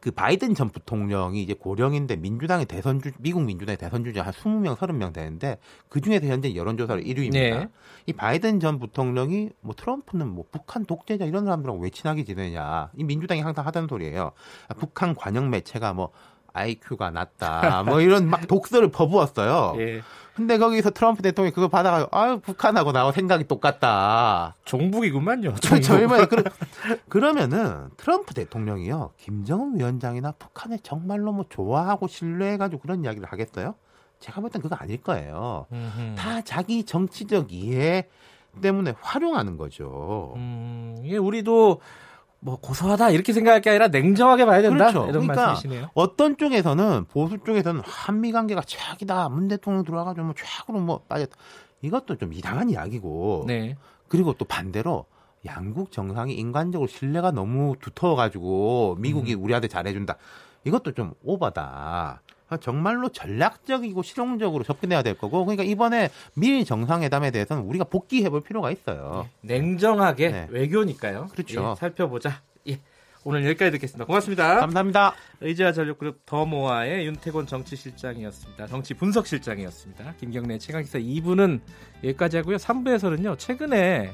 [0.03, 4.77] 그 바이든 전 부통령이 이제 고령인데 민주당의 대선 주 미국 민주당의 대선 주자 한 20명,
[4.77, 5.59] 30명 되는데
[5.89, 7.33] 그 중에서 현재 여론조사로 1위입니다.
[7.33, 7.69] 네.
[8.07, 12.91] 이 바이든 전 부통령이 뭐 트럼프는 뭐 북한 독재자 이런 사람들하고 왜 친하게 지내냐.
[12.97, 14.33] 이 민주당이 항상 하던 소리예요.
[14.77, 16.11] 북한 관영 매체가 뭐
[16.53, 17.83] IQ가 낮다.
[17.85, 19.75] 뭐 이런 막 독서를 퍼부었어요.
[19.81, 20.03] 예.
[20.35, 24.57] 근데 거기서 트럼프 대통령이 그거 받아가지고 아유 북한하고 나하고 생각이 똑같다.
[24.65, 25.55] 종북이구만요.
[25.63, 25.99] 그렇죠.
[26.27, 26.43] 그러,
[27.09, 33.75] 그러면은 트럼프 대통령이요 김정은 위원장이나 북한을 정말로 뭐 좋아하고 신뢰해가지고 그런 이야기를 하겠어요?
[34.21, 35.67] 제가 볼 땐 그거 아닐 거예요.
[35.73, 36.15] 음흠.
[36.17, 38.07] 다 자기 정치적 이해
[38.63, 40.33] 때문에 활용하는 거죠.
[40.37, 41.81] 음, 이게 우리도
[42.45, 45.09] 뭐 고소하다 이렇게 생각할 게 아니라 냉정하게 봐야 된다 그렇죠.
[45.09, 45.91] 이런 그러니까 말씀이시네요.
[45.95, 49.29] 어떤 쪽에서는 보수 쪽에서는 한미 관계가 최악이다.
[49.29, 51.37] 문 대통령 들어와가지고 뭐 최악으로 뭐 빠졌다.
[51.83, 53.45] 이것도 좀 이상한 이야기고.
[53.47, 53.77] 네.
[54.09, 55.07] 그리고 또 반대로
[55.47, 59.45] 양국 정상이 인간적으로 신뢰가 너무 두터워가지고 미국이 음.
[59.45, 60.17] 우리한테 잘해준다.
[60.65, 62.23] 이것도 좀 오바다.
[62.59, 68.71] 정말로 전략적이고 실용적으로 접근해야 될 거고 그러니까 이번에 미일 정상회담에 대해서는 우리가 복귀해 볼 필요가
[68.71, 69.29] 있어요.
[69.41, 70.47] 네, 냉정하게 네.
[70.51, 71.29] 외교니까요.
[71.33, 71.73] 그렇죠.
[71.73, 72.41] 예, 살펴보자.
[72.69, 72.81] 예.
[73.25, 74.05] 오늘 여기까지 듣겠습니다.
[74.05, 74.59] 고맙습니다.
[74.61, 75.15] 감사합니다.
[75.41, 78.67] 의지와 전력그룹 더모아의 윤태곤 정치실장이었습니다.
[78.67, 80.15] 정치 분석실장이었습니다.
[80.19, 81.61] 김경래 최강기사 2부는
[82.03, 82.57] 여기까지 하고요.
[82.57, 83.39] 3부에서는요.
[83.39, 84.13] 최근에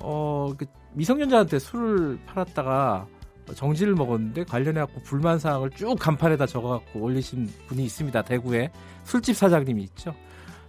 [0.00, 3.06] 어, 그 미성년자한테 술을 팔았다가
[3.54, 8.22] 정지를 먹었는데 관련해갖고 불만 사항을 쭉 간판에다 적어갖고 올리신 분이 있습니다.
[8.22, 8.70] 대구에
[9.04, 10.14] 술집 사장님이 있죠.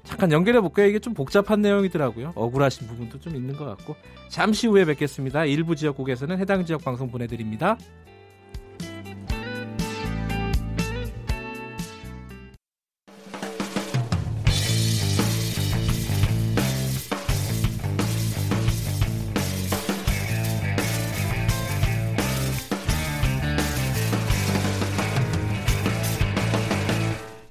[0.03, 0.87] 잠깐 연결해 볼까요?
[0.87, 2.33] 이게 좀 복잡한 내용이더라고요.
[2.35, 3.95] 억울하신 부분도 좀 있는 것 같고
[4.27, 5.45] 잠시 후에 뵙겠습니다.
[5.45, 7.77] 일부 지역국에서는 해당 지역 방송 보내드립니다.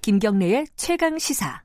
[0.03, 1.63] 김경래의 최강 시사.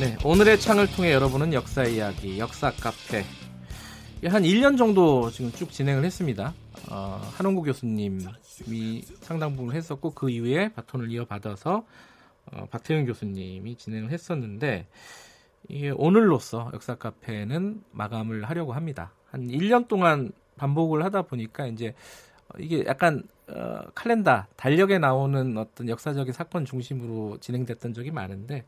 [0.00, 3.22] 네, 오늘의 창을 통해 여러분은 역사 이야기, 역사 카페
[4.24, 6.54] 한 1년 정도 지금 쭉 진행을 했습니다.
[6.90, 11.84] 어, 한홍구 교수님이 상당 부분 했었고 그 이후에 바톤을 이어받아서
[12.46, 14.86] 어, 박태윤 교수님이 진행을 했었는데
[15.68, 19.12] 이게 오늘로써 역사 카페는 마감을 하려고 합니다.
[19.30, 21.94] 한 1년 동안 반복을 하다 보니까 이제
[22.58, 28.64] 이게 약간 어, 칼렌다 달력에 나오는 어떤 역사적인 사건 중심으로 진행됐던 적이 많은데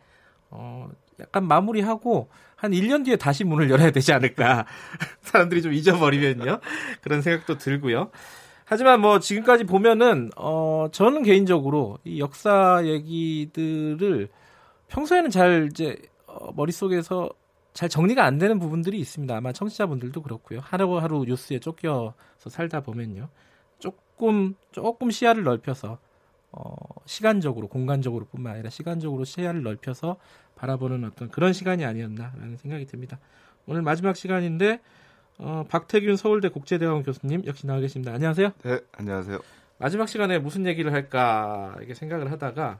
[0.50, 0.88] 어,
[1.20, 4.66] 약간 마무리하고 한 1년 뒤에 다시 문을 열어야 되지 않을까.
[5.22, 6.60] 사람들이 좀 잊어버리면요.
[7.02, 8.10] 그런 생각도 들고요.
[8.64, 14.28] 하지만 뭐 지금까지 보면은 어 저는 개인적으로 이 역사 얘기들을
[14.88, 15.98] 평소에는 잘 이제
[16.34, 17.30] 어, 머릿속에서
[17.72, 19.36] 잘 정리가 안 되는 부분들이 있습니다.
[19.36, 20.60] 아마 청취자분들도 그렇고요.
[20.60, 22.14] 하루하루 뉴스에 쫓겨서
[22.48, 23.28] 살다 보면요.
[23.78, 25.98] 조금 조금 시야를 넓혀서
[26.52, 26.74] 어,
[27.04, 30.16] 시간적으로 공간적으로뿐만 아니라 시간적으로 시야를 넓혀서
[30.54, 33.18] 바라보는 어떤 그런 시간이 아니었나라는 생각이 듭니다.
[33.66, 34.80] 오늘 마지막 시간인데
[35.38, 38.12] 어, 박태균 서울대 국제대학원 교수님 역시 나와 계십니다.
[38.12, 38.52] 안녕하세요.
[38.62, 39.40] 네, 안녕하세요.
[39.78, 42.78] 마지막 시간에 무슨 얘기를 할까 이렇게 생각을 하다가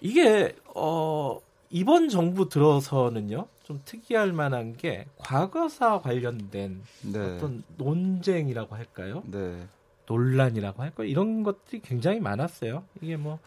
[0.00, 1.40] 이게 어
[1.70, 7.18] 이번 정부 들어서는요 좀 특이할 만한 게 과거사 관련된 네.
[7.18, 9.22] 어떤 논쟁이라고 할까요?
[9.26, 9.66] 네.
[10.06, 11.06] 논란이라고 할까요?
[11.08, 12.84] 이런 것들이 굉장히 많았어요.
[13.02, 13.40] 이게 뭐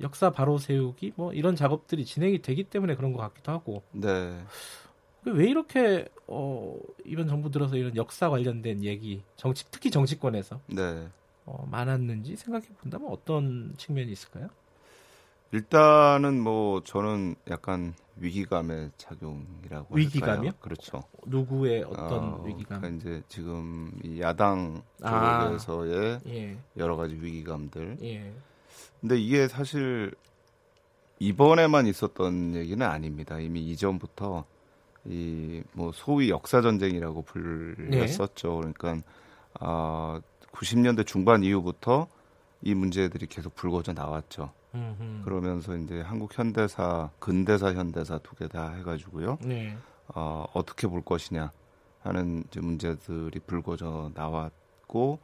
[0.00, 3.82] 역사 바로 세우기 뭐 이런 작업들이 진행이 되기 때문에 그런 것 같기도 하고.
[3.92, 4.40] 네.
[5.24, 11.08] 왜 이렇게 어 이번 정부 들어서 이런 역사 관련된 얘기 정치 특히 정치권에서 네.
[11.46, 14.48] 어, 많았는지 생각해 본다면 어떤 측면이 있을까요?
[15.52, 20.34] 일단은 뭐 저는 약간 위기감의 작용이라고 위기감이요?
[20.36, 20.52] 할까요?
[20.60, 21.04] 그렇죠.
[21.26, 22.80] 누구의 어떤 어, 위기감?
[22.80, 26.56] 그러니까 이제 지금 이 야당 아, 쪽에서의 예.
[26.76, 27.98] 여러 가지 위기감들.
[28.02, 28.32] 예.
[29.00, 30.14] 근데 이게 사실
[31.18, 33.38] 이번에만 있었던 얘기는 아닙니다.
[33.38, 34.44] 이미 이전부터
[35.06, 38.60] 이 뭐 소위 역사 전쟁이라고 불렸었죠.
[38.64, 38.72] 네.
[38.76, 39.06] 그러니까
[39.60, 40.20] 아
[40.52, 42.08] 90년대 중반 이후부터
[42.62, 44.50] 이 문제들이 계속 불거져 나왔죠.
[44.76, 45.24] 음흠.
[45.24, 49.38] 그러면서 이제 한국 현대사, 근대사, 현대사 두 개 다 해가지고요.
[49.42, 49.76] 네.
[50.14, 51.50] 어, 어떻게 볼 것이냐
[52.02, 55.18] 하는 이제 문제들이 불거져 나왔고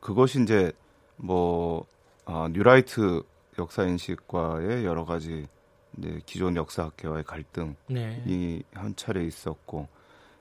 [0.00, 0.72] 그것이 이제
[1.16, 1.86] 뭐
[2.26, 3.22] 어, 뉴라이트
[3.58, 5.46] 역사 인식과의 여러 가지
[5.96, 8.62] 이제 기존 역사학계와의 갈등이 네.
[8.74, 9.88] 한 차례 있었고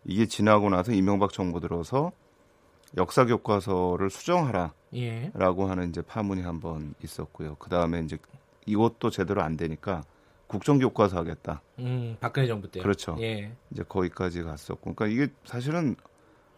[0.03, 2.11] 이게 지나고 나서 이명박 정부 들어서
[2.97, 5.31] 역사 교과서를 수정하라라고 예.
[5.67, 7.55] 하는 이제 파문이 한 번 있었고요.
[7.55, 8.17] 그 다음에 이제
[8.71, 10.03] 이것도 제대로 안 되니까
[10.45, 11.61] 국정 교과서 하겠다.
[11.79, 12.79] 음, 박근혜 정부 때.
[12.81, 13.17] 그렇죠.
[13.19, 13.51] 예.
[13.71, 15.95] 이제 거기까지 갔었고, 그러니까 이게 사실은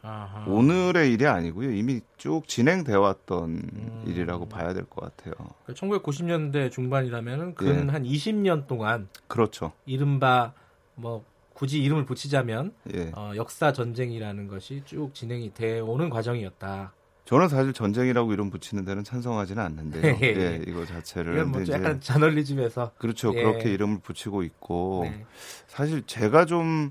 [0.02, 0.46] 아하.
[0.48, 1.72] 오늘의 일이 아니고요.
[1.72, 4.04] 이미 쭉 진행돼 왔던 음.
[4.08, 5.34] 일이라고 봐야 될 것 같아요.
[5.68, 8.10] 1990년대 그러니까 중반이라면은 근한 예.
[8.10, 9.74] 20년 동안 그렇죠.
[9.86, 10.54] 이른바
[10.96, 13.12] 뭐 굳이 이름을 붙이자면 예.
[13.16, 16.94] 어, 역사 전쟁이라는 것이 쭉 진행이 돼 오는 과정이었다.
[17.30, 20.18] 저는 사실 전쟁이라고 이름 붙이는 데는 찬성하지는 않는데요.
[20.24, 21.36] 예, 이거 자체를.
[21.36, 23.32] 이건 뭐 약간 저널리즘에서 그렇죠.
[23.36, 23.44] 예.
[23.44, 25.26] 그렇게 이름을 붙이고 있고 네.
[25.68, 26.90] 사실 제가 좀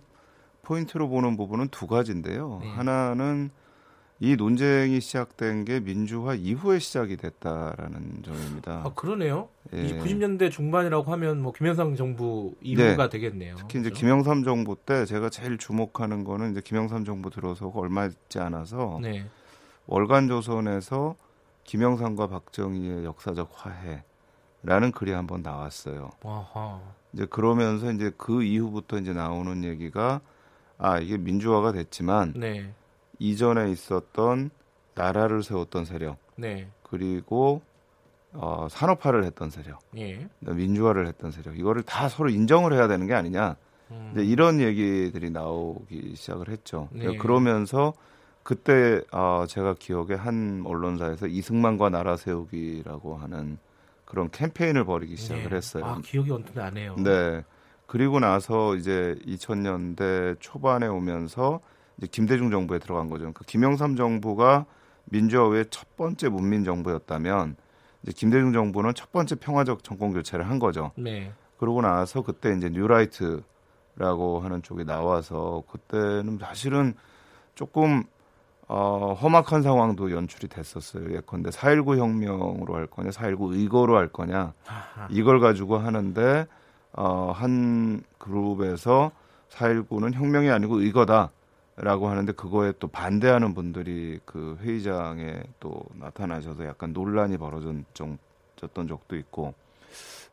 [0.63, 2.61] 포인트로 보는 부분은 두 가지인데요.
[2.63, 2.71] 네.
[2.71, 3.51] 하나는
[4.21, 8.83] 이 논쟁이 시작된 게 민주화 이후에 시작이 됐다라는 점입니다.
[8.85, 9.49] 아, 그러네요.
[9.73, 9.99] 예.
[9.99, 13.09] 90년대 중반이라고 하면 뭐 김영삼 정부 이후가 네.
[13.09, 13.57] 되겠네요.
[13.57, 14.01] 특히 이제 그렇죠?
[14.01, 19.27] 김영삼 정부 때 제가 제일 주목하는 거는 이제 김영삼 정부 들어서 얼마 있지 않아서 네.
[19.89, 21.17] 월간 조선에서
[21.65, 26.11] 김영삼과 박정희의 역사적 화해라는 글이 한번 나왔어요.
[26.23, 26.81] 아하.
[27.13, 30.21] 이제 그러면서 이제 그 이후부터 이제 나오는 얘기가
[30.77, 32.73] 아 이게 민주화가 됐지만 네.
[33.19, 34.51] 이전에 있었던
[34.95, 36.69] 나라를 세웠던 세력, 네.
[36.83, 37.63] 그리고
[38.33, 40.29] 어, 산업화를 했던 세력, 예.
[40.41, 43.57] 민주화를 했던 세력, 이거를 다 서로 인정을 해야 되는 게 아니냐.
[43.91, 44.11] 음.
[44.13, 46.89] 이제 이런 얘기들이 나오기 시작을 했죠.
[46.93, 47.17] 네.
[47.17, 47.95] 그러면서
[48.49, 53.59] 그때 어, 제가 기억에 한 언론사에서 이승만과 나라 세우기라고 하는
[54.07, 55.57] 그런 캠페인을 벌이기 시작을 네.
[55.57, 55.85] 했어요.
[55.85, 56.97] 아, 기억이 언뜻 나네요.
[56.97, 57.45] 네.
[57.87, 61.61] 그리고 나서 이제 2000년대 초반에 오면서
[61.99, 63.31] 이제 김대중 정부에 들어간 거죠.
[63.35, 64.65] 그 김영삼 정부가
[65.05, 67.55] 민주화 후에 첫 번째 문민 정부였다면
[68.03, 70.93] 이제 김대중 정부는 첫 번째 평화적 정권 교체를 한 거죠.
[70.97, 71.35] 네.
[71.59, 76.95] 그러고 나서 그때 이제 뉴라이트라고 하는 쪽이 나와서 그때는 사실은
[77.55, 78.05] 조금
[78.69, 81.15] 어, 험악한 상황도 연출이 됐었어요.
[81.15, 84.53] 예컨대 4.19 혁명으로 할 거냐, 4.19 의거로 할 거냐.
[85.11, 86.47] 이걸 가지고 하는데,
[86.93, 89.11] 어, 한 그룹에서
[89.51, 91.31] 4.19는 혁명이 아니고 의거다.
[91.81, 98.19] 라고 하는데 그거에 또 반대하는 분들이 그 회의장에 또 나타나셔서 약간 논란이 벌어졌던
[98.89, 99.55] 적도 있고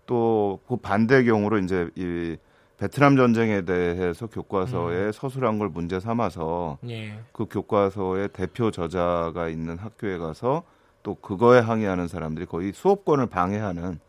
[0.07, 2.35] 또 그 반대 경우로 이제 이
[2.77, 5.11] 베트남 전쟁에 대해서 교과서에 음.
[5.11, 7.19] 서술한 걸 문제 삼아서 예.
[7.31, 10.63] 그 교과서의 대표 저자가 있는 학교에 가서
[11.03, 13.99] 또 그거에 항의하는 사람들이 거의 수업권을 방해하는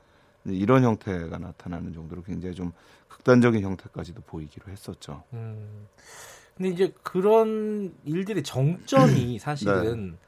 [0.47, 2.73] 이런 형태가 나타나는 정도로 굉장히 좀
[3.09, 5.23] 극단적인 형태까지도 보이기로 했었죠.
[5.33, 5.87] 음.
[6.57, 10.19] 근데 이제 그런 일들의 정점이 사실은 네.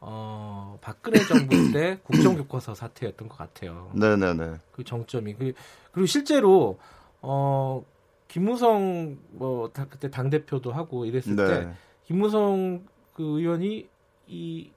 [0.00, 3.90] 어, 박근혜 정부 때 국정교과서 사태였던 것 같아요.
[3.94, 4.56] 네네네.
[4.72, 5.52] 그 정점이 그,
[5.92, 6.78] 그리고 실제로
[7.26, 7.82] 어
[8.28, 11.46] 김무성 뭐 다, 그때 당 대표도 하고 이랬을 네.
[11.46, 11.68] 때
[12.04, 13.88] 김무성 그 의원이
[14.26, 14.70] 이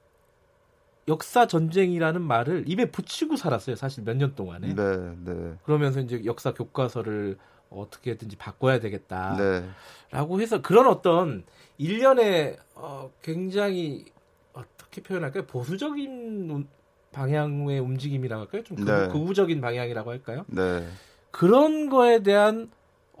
[1.08, 3.76] 역사 전쟁이라는 말을 입에 붙이고 살았어요.
[3.76, 4.74] 사실 몇 년 동안에.
[4.74, 5.54] 네, 네.
[5.64, 7.36] 그러면서 이제 역사 교과서를
[7.70, 9.38] 어떻게든지 바꿔야 되겠다라고
[10.36, 10.42] 네.
[10.42, 11.44] 해서 그런 어떤
[11.78, 14.06] 일련의 어, 굉장히
[14.54, 15.44] 어떻게 표현할까요?
[15.46, 16.66] 보수적인
[17.12, 18.62] 방향의 움직임이라고 할까요?
[18.64, 19.08] 좀 네.
[19.08, 20.44] 극우적인 방향이라고 할까요?
[20.48, 20.86] 네.
[21.30, 22.70] 그런 거에 대한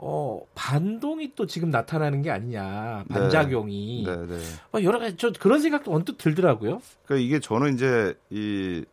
[0.00, 4.16] 어, 반동이 또 지금 나타나는 게 아니냐 반작용이 네.
[4.16, 4.38] 네, 네.
[4.72, 6.80] 어, 여러 가지 저 그런 생각도 언뜻 들더라고요.
[7.04, 8.84] 그러니까 이게 저는 이제 이,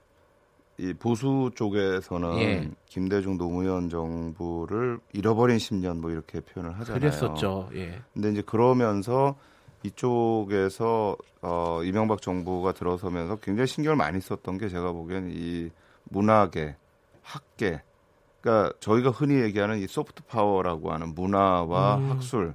[0.80, 2.70] 이 보수 쪽에서는 예.
[2.88, 7.00] 김대중 노무현 정부를 잃어버린 10년 뭐 이렇게 표현을 하잖아요.
[7.00, 7.70] 그랬었죠.
[7.76, 8.00] 예.
[8.14, 9.36] 근데 이제 그러면서
[9.84, 15.70] 이쪽에서 어, 이명박 정부가 들어서면서 굉장히 신경을 많이 썼던 게 제가 보기엔 이
[16.06, 16.76] 문화계,
[17.22, 17.84] 학계
[18.46, 22.12] 그러니까 저희가 흔히 얘기하는 이 soft power라고 하는 문화와 음.
[22.12, 22.54] 학술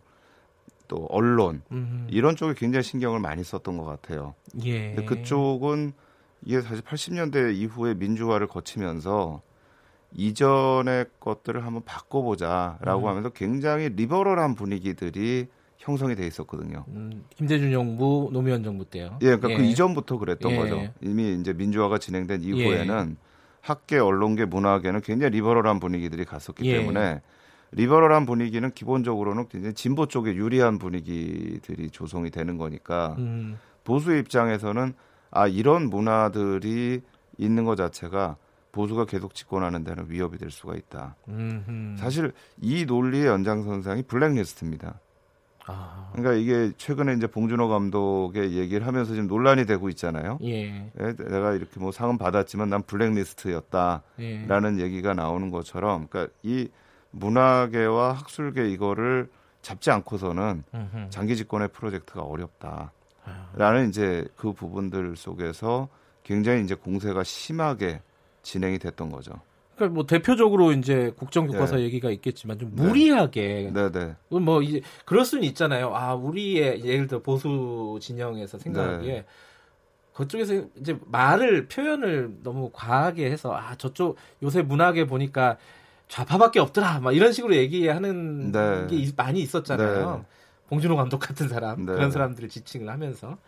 [0.87, 2.07] 또 언론 음.
[2.09, 4.35] 이런 쪽에 굉장히 신경을 많이 썼던 것 같아요.
[4.65, 4.95] 예.
[4.95, 5.93] 근데 그쪽은
[6.47, 9.43] 이게 사실 80년대 이후에 민주화를 거치면서
[10.15, 13.09] 이전의 것들을 한번 바꿔보자라고 음.
[13.09, 16.85] 하면서 굉장히 리버럴한 분위기들이 형성이 돼 있었거든요.
[16.89, 19.19] 음, 김대중 정부, 노무현 정부 때요.
[19.23, 19.57] 예, 그러니까 그 예.
[19.57, 20.57] 그 이전부터 그랬던 예.
[20.57, 20.93] 거죠.
[21.01, 23.30] 이미 이제 민주화가 진행된 이후에는 예.
[23.61, 26.79] 학계, 언론계, 문화계는 굉장히 리버럴한 분위기들이 갔었기 예.
[26.79, 27.21] 때문에
[27.73, 33.59] 리버럴한 분위기는 기본적으로는 굉장히 진보 쪽에 유리한 분위기들이 조성이 되는 거니까 음.
[33.85, 34.95] 보수 입장에서는
[35.31, 37.03] 아 이런 문화들이
[37.39, 38.37] 있는 것 자체가
[38.73, 41.17] 보수가 계속 집권하는 데는 위협이 될 수가 있다.
[41.29, 41.97] 음흠.
[41.97, 45.01] 사실 이 논리의 연장선상이 블랙리스트입니다.
[45.67, 46.11] 아.
[46.13, 50.39] 그러니까 이게 최근에 이제 봉준호 감독의 얘기를 하면서 지금 논란이 되고 있잖아요.
[50.43, 50.91] 예.
[50.99, 54.83] 예 내가 이렇게 뭐 상은 받았지만 난 블랙리스트였다라는 예.
[54.83, 56.69] 얘기가 나오는 것처럼, 그러니까 이
[57.11, 59.29] 문화계와 학술계 이거를
[59.63, 61.11] 잡지 않고서는 음흠.
[61.11, 62.93] 장기 집권의 프로젝트가 어렵다.
[63.55, 65.89] 라는 이제 그 부분들 속에서
[66.23, 68.01] 굉장히 이제 공세가 심하게
[68.43, 69.33] 진행이 됐던 거죠.
[69.81, 71.85] 그러니까 뭐 대표적으로 이제 국정 교과서 네.
[71.85, 72.83] 얘기가 있겠지만 좀 네.
[72.83, 74.15] 무리하게 네, 네.
[74.29, 75.97] 뭐 이제 그럴 수는 있잖아요.
[75.97, 79.25] 아 우리의 예를 들어 보수 진영에서 생각하기에 네.
[80.13, 85.57] 그쪽에서 이제 말을 표현을 너무 과하게 해서 아 저쪽 요새 문학에 보니까
[86.09, 88.87] 좌파밖에 없더라 막 이런 식으로 얘기하는 네.
[88.91, 90.17] 게 많이 있었잖아요.
[90.17, 90.27] 네.
[90.69, 93.39] 봉준호 감독 같은 사람 그런 사람들을 지칭을 하면서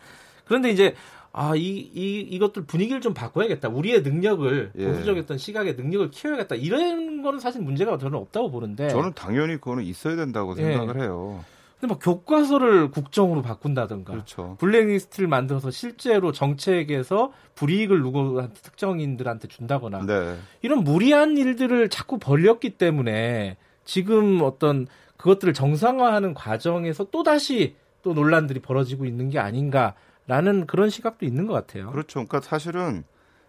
[0.47, 0.95] 그런데 이제
[1.35, 3.69] 아, 이, 이, 이것들 분위기를 좀 바꿔야겠다.
[3.71, 4.87] 우리의 능력을, 예.
[4.87, 6.57] 보수적이었던 시각의 능력을 키워야겠다.
[6.57, 8.89] 이런 거는 사실 문제가 저는 없다고 보는데.
[8.91, 10.63] 저는 당연히 그거는 있어야 된다고 예.
[10.63, 11.43] 생각을 해요.
[11.81, 14.13] 근데 뭐 교과서를 국정으로 바꾼다든가.
[14.13, 14.57] 그렇죠.
[14.61, 20.07] 블랙리스트를 만들어서 실제로 정책에서 불이익을 누구한테 특정인들한테 준다거나.
[20.07, 20.37] 네.
[20.61, 28.61] 이런 무리한 일들을 자꾸 벌렸기 때문에 지금 어떤 그것들을 정상화하는 과정에서 또 다시 또 논란들이
[28.61, 29.95] 벌어지고 있는 게 아닌가.
[30.27, 31.91] 라는 그런 시각도 있는 것 같아요.
[31.91, 32.25] 그렇죠.
[32.27, 33.05] 그러니까 사실은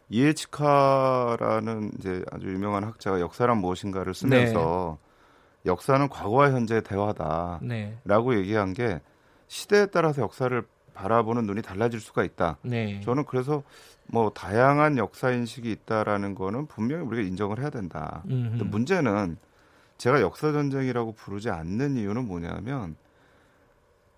[0.10, 5.72] 이에치카라는 이제 아주 유명한 학자가 역사란 무엇인가를 쓰면서 네.
[5.72, 8.38] 역사는 과거와 현재의 대화다라고 네.
[8.38, 9.02] 얘기한 게
[9.48, 10.64] 시대에 따라서 역사를
[10.94, 12.58] 바라보는 눈이 달라질 수가 있다.
[12.64, 13.02] 네.
[13.02, 13.64] 저는 그래서
[14.08, 18.24] 뭐 다양한 역사 인식이 있다라는 거는 분명히 우리가 인정을 해야 된다.
[18.26, 19.38] 문제는
[19.98, 22.96] 제가 역사 전쟁이라고 부르지 않는 이유는 뭐냐면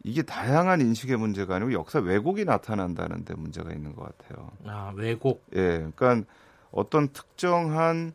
[0.06, 4.52] 이게 다양한 인식의 문제가 아니고 역사 왜곡이 나타난다는 데 문제가 있는 것 같아요.
[4.66, 5.44] 아, 왜곡?
[5.56, 5.90] 예.
[5.96, 6.22] 그러니까
[6.72, 8.14] 어떤 특정한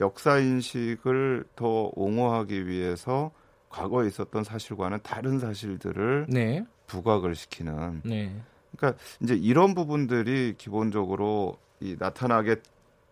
[0.00, 3.30] 역사 인식을 더 옹호하기 위해서
[3.68, 6.66] 과거에 있었던 사실과는 다른 사실들을 네.
[6.88, 8.02] 부각을 시키는.
[8.04, 8.34] 네.
[8.76, 12.56] 그러니까 이제 이런 부분들이 기본적으로 이 나타나게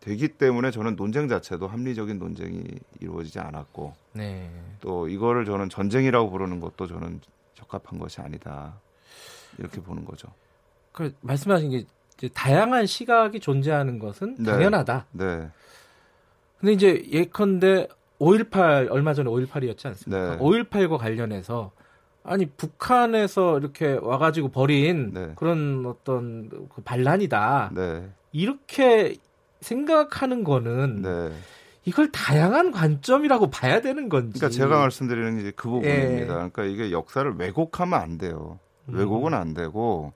[0.00, 2.64] 되기 때문에 저는 논쟁 자체도 합리적인 논쟁이
[2.98, 4.50] 이루어지지 않았고 네.
[4.80, 7.20] 또 이거를 저는 전쟁이라고 부르는 것도 저는
[7.58, 8.80] 적합한 것이 아니다.
[9.58, 10.28] 이렇게 보는 거죠.
[10.92, 11.84] 그 말씀하신 게
[12.16, 14.50] 이제 다양한 시각이 존재하는 것은 네.
[14.50, 15.06] 당연하다.
[15.12, 15.48] 네.
[16.58, 17.88] 근데 이제 예컨대
[18.18, 20.36] 5.18 얼마 전에 5.18이었지 않습니까?
[20.36, 20.38] 네.
[20.38, 21.70] 5.18과 관련해서
[22.24, 25.32] 아니 북한에서 이렇게 와가지고 벌인 네.
[25.36, 27.70] 그런 어떤 그 반란이다.
[27.74, 28.08] 네.
[28.32, 29.16] 이렇게
[29.60, 31.32] 생각하는 거는 네.
[31.88, 34.38] 이걸 다양한 관점이라고 봐야 되는 건지.
[34.38, 36.20] 그러니까 제가 말씀드리는 게그 부분입니다.
[36.20, 36.26] 예.
[36.26, 38.58] 그러니까 이게 역사를 왜곡하면 안 돼요.
[38.88, 38.94] 음.
[38.94, 40.12] 왜곡은 안 되고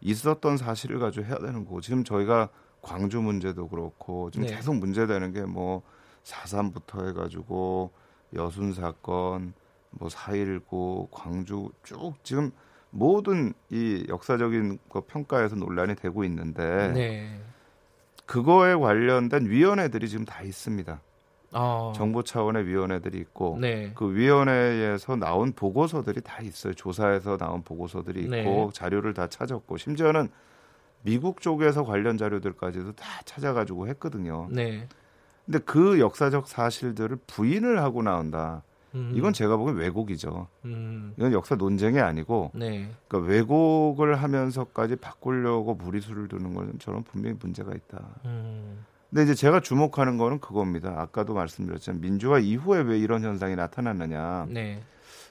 [0.00, 2.48] 있었던 사실을 가지고 해야 되는 거고 지금 저희가
[2.82, 4.54] 광주 문제도 그렇고 지금 네.
[4.54, 5.82] 계속 문제되는 게 뭐
[6.26, 7.92] 사삼부터 해가지고
[8.34, 9.54] 여순 사건,
[9.98, 12.50] 뭐4.19 광주 쭉 지금
[12.90, 17.40] 모든 이 역사적인 거 평가에서 논란이 되고 있는데 네.
[18.26, 21.00] 그거에 관련된 위원회들이 지금 다 있습니다.
[21.52, 21.92] 어.
[21.94, 23.92] 정부 차원의 위원회들이 있고 네.
[23.94, 26.74] 그 위원회에서 나온 보고서들이 다 있어요.
[26.74, 28.68] 조사에서 나온 보고서들이 있고 네.
[28.72, 30.28] 자료를 다 찾았고 심지어는
[31.02, 34.48] 미국 쪽에서 관련 자료들까지도 다 찾아가지고 했거든요.
[34.50, 34.88] 네.
[35.44, 38.62] 근데 그 역사적 사실들을 부인을 하고 나온다.
[38.96, 39.12] 음.
[39.14, 40.48] 이건 제가 보기엔 왜곡이죠.
[40.64, 41.12] 음.
[41.16, 42.90] 이건 역사 논쟁이 아니고 네.
[43.06, 48.02] 그러니까 왜곡을 하면서까지 바꾸려고 무리수를 두는 건 저는 분명히 문제가 있다.
[48.24, 48.84] 음.
[49.10, 50.94] 근데 이제 제가 주목하는 거는 그겁니다.
[51.00, 54.46] 아까도 말씀드렸지만 민주화 이후에 왜 이런 현상이 나타났느냐.
[54.50, 54.82] 네.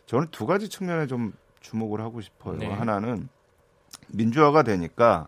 [0.06, 2.58] 저는 두 가지 측면에 좀 주목을 하고 싶어요.
[2.58, 2.68] 네.
[2.72, 3.28] 하나는
[4.08, 5.28] 민주화가 되니까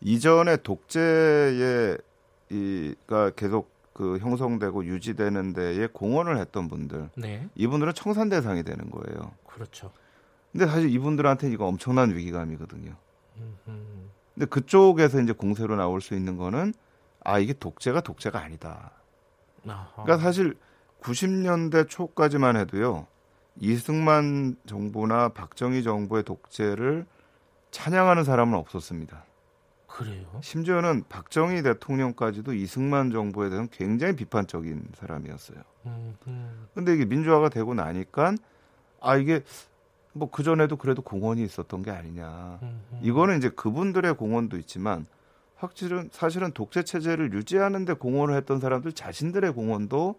[0.00, 1.98] 이전에 독재의
[2.50, 7.48] 이가 계속 그 형성되고 유지되는 데에 공헌을 했던 분들 네.
[7.56, 9.32] 이분들은 청산 대상이 되는 거예요.
[9.44, 9.90] 그렇죠.
[10.52, 12.94] 근데 사실 이분들한테 이거 엄청난 위기감이거든요.
[13.38, 13.78] 음흠.
[14.34, 16.74] 근데 그쪽에서 이제 공세로 나올 수 있는 거는
[17.24, 18.92] 아 이게 독재가 독재가 아니다.
[19.66, 20.04] 아하.
[20.04, 20.56] 그러니까 사실
[21.00, 23.08] 90년대 초까지만 해도요.
[23.56, 27.04] 이승만 정부나 박정희 정부의 독재를
[27.72, 29.24] 찬양하는 사람은 없었습니다.
[29.88, 30.26] 그래요?
[30.42, 35.58] 심지어는 박정희 대통령까지도 이승만 정부에 대한 굉장히 비판적인 사람이었어요.
[35.86, 36.66] 음, 음.
[36.74, 38.34] 근데 이게 민주화가 되고 나니까
[39.00, 39.42] 아 이게
[40.12, 42.58] 뭐 그전에도 그래도 공헌이 있었던 게 아니냐.
[42.62, 43.00] 음, 음.
[43.02, 45.06] 이거는 이제 그분들의 공헌도 있지만
[45.56, 50.16] 확실은 사실은 독재 체제를 유지하는 데 공헌을 했던 사람들 자신들의 공헌도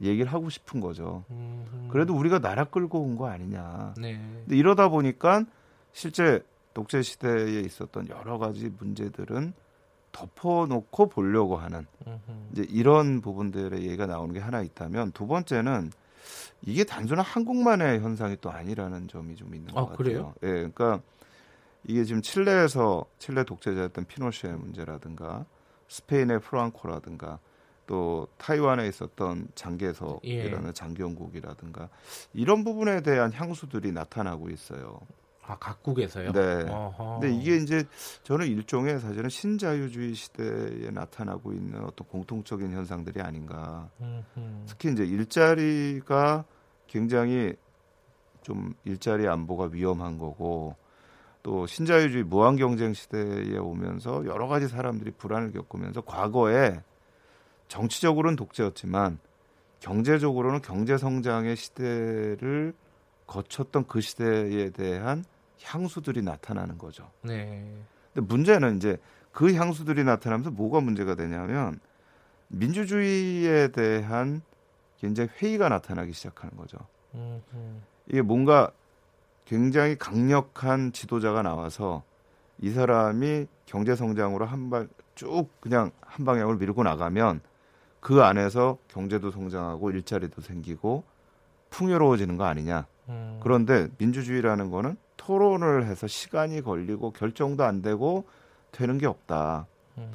[0.00, 1.24] 얘기를 하고 싶은 거죠.
[1.30, 1.88] 음, 음.
[1.90, 3.94] 그래도 우리가 나라 끌고 온 거 아니냐.
[3.98, 4.16] 네.
[4.44, 5.44] 근데 이러다 보니까
[5.92, 6.42] 실제
[6.78, 9.52] 독재 시대에 있었던 여러 가지 문제들은
[10.12, 11.86] 덮어놓고 보려고 하는
[12.52, 15.90] 이제 이런 부분들의 얘기가 나오는 게 하나 있다면 두 번째는
[16.62, 19.96] 이게 단순한 한국만의 현상이 또 아니라는 점이 좀 있는 것 아, 같아요.
[19.96, 20.34] 그래요?
[20.44, 21.00] 예, 그러니까
[21.82, 25.46] 이게 지금 칠레에서 칠레 독재자였던 피노시의 문제라든가
[25.88, 27.40] 스페인의 프랑코라든가
[27.88, 30.72] 또 타이완에 있었던 장개석이라는 예.
[30.72, 31.88] 장경국이라든가
[32.34, 35.00] 이런 부분에 대한 향수들이 나타나고 있어요.
[35.48, 36.32] 아 각국에서요?
[36.32, 36.66] 네.
[36.68, 37.20] 어허.
[37.20, 37.84] 근데 이게 이제
[38.22, 43.88] 저는 일종의 사실은 신자유주의 시대에 나타나고 있는 어떤 공통적인 현상들이 아닌가.
[44.00, 44.64] 음흠.
[44.66, 46.44] 특히 이제 일자리가
[46.86, 47.54] 굉장히
[48.42, 50.76] 좀 일자리 안보가 위험한 거고
[51.42, 56.82] 또 신자유주의 무한 경쟁 시대에 오면서 여러 가지 사람들이 불안을 겪으면서 과거에
[57.68, 59.18] 정치적으로는 독재였지만
[59.80, 62.74] 경제적으로는 경제 성장의 시대를
[63.26, 65.24] 거쳤던 그 시대에 대한
[65.62, 67.10] 향수들이 나타나는 거죠.
[67.22, 67.64] 네.
[68.14, 68.98] 근데 문제는 이제
[69.32, 71.80] 그 향수들이 나타나면서 뭐가 문제가 되냐면
[72.48, 74.42] 민주주의에 대한
[74.98, 76.78] 굉장히 회의가 나타나기 시작하는 거죠.
[78.08, 78.70] 이게 뭔가
[79.44, 82.02] 굉장히 강력한 지도자가 나와서
[82.60, 87.40] 이 사람이 경제 성장으로 한 발 쭉 그냥 한 방향을 밀고 나가면
[87.98, 91.02] 그 안에서 경제도 성장하고 일자리도 생기고
[91.70, 92.86] 풍요로워지는 거 아니냐.
[93.08, 93.40] 음.
[93.42, 94.96] 그런데 민주주의라는 거는
[95.28, 98.24] 토론을 해서 시간이 걸리고 결정도 안 되고
[98.72, 99.66] 되는 게 없다.
[99.98, 100.10] 음.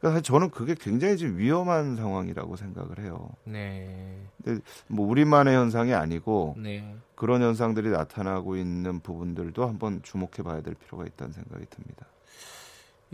[0.00, 3.30] 그래서 저는 그게 굉장히 좀 위험한 상황이라고 생각을 해요.
[3.44, 4.26] 네.
[4.42, 6.96] 근데 뭐 우리만의 현상이 아니고 네.
[7.14, 12.06] 그런 현상들이 나타나고 있는 부분들도 한번 주목해 봐야 될 필요가 있다는 생각이 듭니다.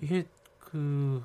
[0.01, 0.24] 이게
[0.59, 1.23] 그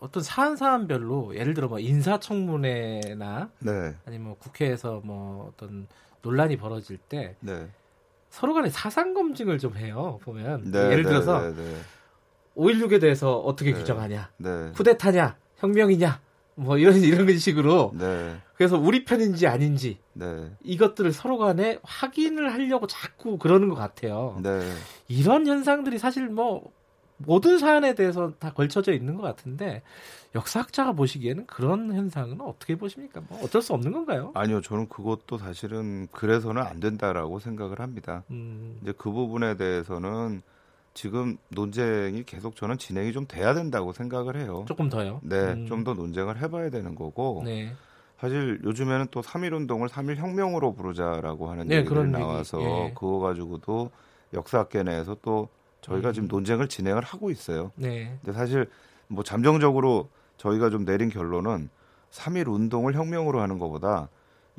[0.00, 3.94] 어떤 사안 사안별로 예를 들어 뭐 인사청문회나 네.
[4.04, 5.86] 아니면 뭐 국회에서 뭐 어떤
[6.22, 7.68] 논란이 벌어질 때 네.
[8.30, 10.18] 서로 간에 사상 검증을 좀 해요.
[10.22, 10.70] 보면.
[10.70, 11.76] 네, 예를 네, 들어서 네, 네.
[12.56, 14.30] 5.16에 대해서 어떻게 규정하냐,
[14.74, 16.20] 쿠데타냐, 혁명이냐,
[16.56, 17.92] 뭐 이런 이런 식으로.
[18.54, 19.98] 그래서 우리 편인지 아닌지
[20.62, 24.40] 이것들을 서로 간에 확인을 하려고 자꾸 그러는 것 같아요.
[25.08, 26.70] 이런 현상들이 사실 뭐
[27.26, 29.82] 모든 사안에 대해서 다 걸쳐져 있는 것 같은데
[30.34, 33.20] 역사학자가 보시기에는 그런 현상은 어떻게 보십니까?
[33.28, 34.30] 뭐 어쩔 수 없는 건가요?
[34.34, 38.22] 아니요, 저는 그것도 사실은 그래서는 안 된다라고 생각을 합니다.
[38.30, 38.78] 음.
[38.82, 40.42] 이제 그 부분에 대해서는
[40.94, 44.64] 지금 논쟁이 계속 저는 진행이 좀 돼야 된다고 생각을 해요.
[44.68, 45.20] 조금 더요?
[45.22, 45.66] 네, 음.
[45.66, 47.42] 좀더 논쟁을 해봐야 되는 거고.
[47.44, 47.72] 네.
[48.18, 52.68] 사실 요즘에는 또3.1 운동을 3.1 혁명으로 부르자라고 하는 네, 얘기들이 나와서 얘기.
[52.68, 52.92] 예.
[52.94, 53.90] 그거 가지고도
[54.34, 55.48] 역사학계 내에서 또
[55.80, 56.12] 저희가 음.
[56.12, 57.72] 지금 논쟁을 진행을 하고 있어요.
[57.76, 58.18] 네.
[58.22, 58.68] 근데 사실
[59.08, 61.68] 뭐 잠정적으로 저희가 좀 내린 결론은
[62.10, 64.08] 3.1 운동을 혁명으로 하는 것보다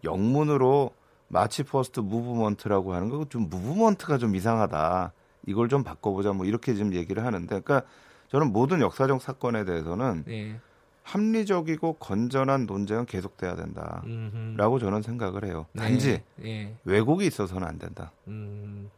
[0.03, 0.91] 영문으로
[1.27, 5.13] March First Movement라고 하는 거 좀 movement가 좀 이상하다.
[5.47, 7.81] 이걸 좀 바꿔보자 뭐 이렇게 지금 얘기를 하는데 그러니까
[8.29, 10.59] 저는 모든 역사적 사건에 대해서는 네.
[11.03, 14.79] 합리적이고 건전한 논쟁은 계속돼야 된다라고.
[14.79, 15.65] 저는 생각을 해요.
[15.73, 15.81] 네.
[15.81, 16.75] 단지 네.
[16.85, 18.11] 왜곡이 있어서는 안 된다.
[18.27, 18.89] 음.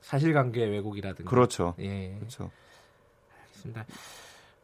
[0.00, 1.28] 사실관계 왜곡이라든가.
[1.28, 1.74] 그렇죠.
[1.78, 2.14] 예.
[2.18, 2.50] 그렇죠.
[3.44, 3.86] 알겠습니다.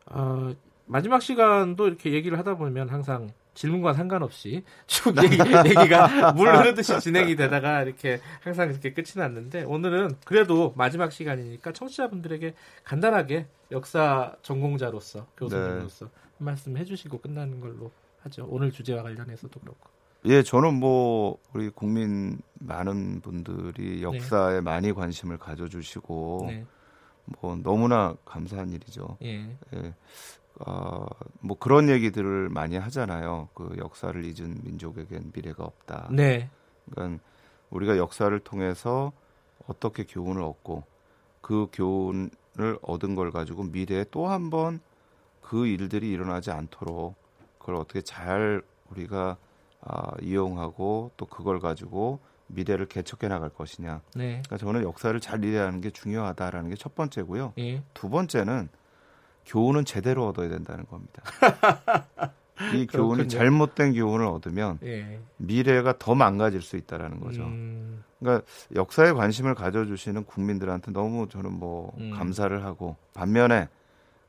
[0.07, 0.55] 어,
[0.87, 7.37] 마지막 시간도 이렇게 얘기를 하다 보면 항상 질문과 상관없이 쭉 얘기, 얘기가 물 흐르듯이 진행이
[7.37, 12.55] 되다가 이렇게 항상 이렇게 끝이 났는데 오늘은 그래도 마지막 시간이니까 청취자분들에게
[12.85, 16.11] 간단하게 역사 전공자로서 교수님으로서 네.
[16.39, 17.91] 한 말씀 해 주시고 끝나는 걸로
[18.21, 18.47] 하죠.
[18.49, 19.96] 오늘 주제와 관련해서도 그렇고.
[20.27, 24.03] 예, 저는 뭐 우리 국민 많은 분들이 네.
[24.03, 24.61] 역사에 네.
[24.61, 26.67] 많이 관심을 가져주시고 네.
[27.41, 29.19] 뭐 너무나 감사한 일이죠.
[29.23, 29.57] 예.
[29.75, 29.95] 예.
[30.67, 31.07] 어,
[31.41, 33.49] 뭐 그런 얘기들을 많이 하잖아요.
[33.55, 36.09] 그 역사를 잊은 민족에겐 미래가 없다.
[36.13, 36.51] 네.
[36.91, 37.23] 그러니까
[37.71, 39.13] 우리가 역사를 통해서
[39.69, 40.85] 어떻게 교훈을 얻고
[41.41, 42.31] 그 교훈을
[42.83, 44.81] 얻은 걸 가지고 미래에 또 한 번
[45.43, 47.15] 그 일들이 일어나지 않도록
[47.61, 49.37] 그걸 어떻게 잘 우리가
[49.83, 54.01] 아, 이용하고 또 그걸 가지고 미래를 개척해 나갈 것이냐.
[54.15, 54.43] 네.
[54.47, 57.53] 그러니까 저는 역사를 잘 이해하는 게 중요하다라는 게 첫 번째고요.
[57.59, 57.83] 예.
[57.95, 58.69] 두 번째는
[59.47, 61.23] 교훈은 제대로 얻어야 된다는 겁니다.
[62.75, 65.21] 이 교훈이 잘못된 교훈을 얻으면 예.
[65.37, 67.43] 미래가 더 망가질 수 있다라는 거죠.
[67.43, 68.03] 음.
[68.19, 72.13] 그러니까 역사에 관심을 가져주시는 국민들한테 너무 저는 뭐 음.
[72.17, 73.69] 감사를 하고 반면에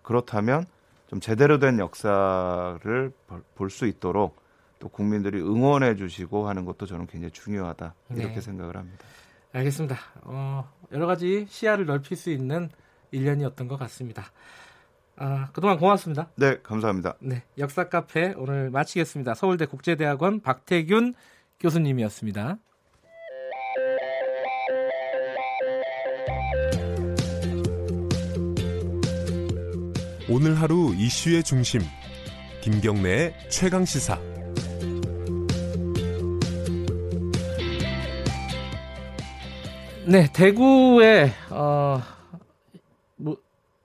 [0.02, 0.66] 그렇다면
[1.08, 3.12] 좀 제대로 된 역사를
[3.56, 4.36] 볼 수 있도록
[4.80, 8.42] 또 국민들이 응원해 주시고 하는 것도 저는 굉장히 중요하다 이렇게 네.
[8.42, 9.06] 생각을 합니다.
[9.54, 9.98] 알겠습니다.
[10.24, 12.70] 어, 여러 가지 시야를 넓힐 수 있는
[13.14, 14.32] 1년이었던 것 같습니다.
[15.16, 16.30] 아, 그동안 고맙습니다.
[16.36, 17.16] 네, 감사합니다.
[17.20, 19.34] 네, 역사 카페 오늘 마치겠습니다.
[19.34, 21.16] 서울대 국제대학원 박태균
[21.60, 22.58] 교수님이었습니다.
[30.30, 31.82] 오늘 하루 이슈의 중심
[32.62, 34.37] 김경래의 최강 시사.
[40.08, 42.02] 네, 대구에 어,
[43.18, 43.38] 뭐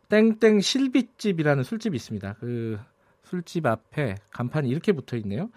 [0.09, 2.35] 땡땡 실비집이라는 술집이 있습니다.
[2.39, 2.79] 그
[3.25, 5.51] 술집 앞에 간판이 이렇게 붙어 있네요.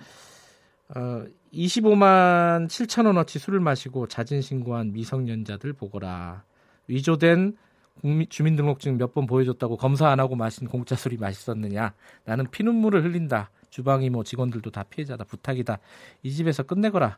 [0.89, 1.23] 어,
[1.53, 6.43] 25만 7천 원어치 술을 마시고 자진 신고한 미성년자들 보거라.
[6.87, 7.55] 위조된
[8.01, 11.93] 국민, 주민등록증 몇 번 보여줬다고 검사 안 하고 마신 공짜 술이 맛있었느냐?
[12.25, 13.51] 나는 피눈물을 흘린다.
[13.69, 15.25] 주방이 뭐 직원들도 다 피해자다.
[15.25, 15.79] 부탁이다.
[16.23, 17.17] 이 집에서 끝내거라.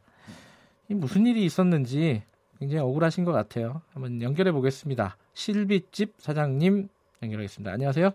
[0.89, 2.23] 이 무슨 일이 있었는지
[2.59, 3.81] 굉장히 억울하신 것 같아요.
[3.93, 5.15] 한번 연결해 보겠습니다.
[5.33, 6.89] 실비집 사장님
[7.21, 7.71] 연결하겠습니다.
[7.71, 8.11] 안녕하세요.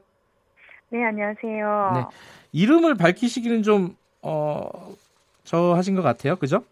[0.90, 1.92] 네, 안녕하세요.
[1.94, 2.16] 네.
[2.52, 4.94] 이름을 밝히시기는 좀, 어,
[5.44, 6.36] 저 하신 것 같아요.
[6.36, 6.64] 그죠?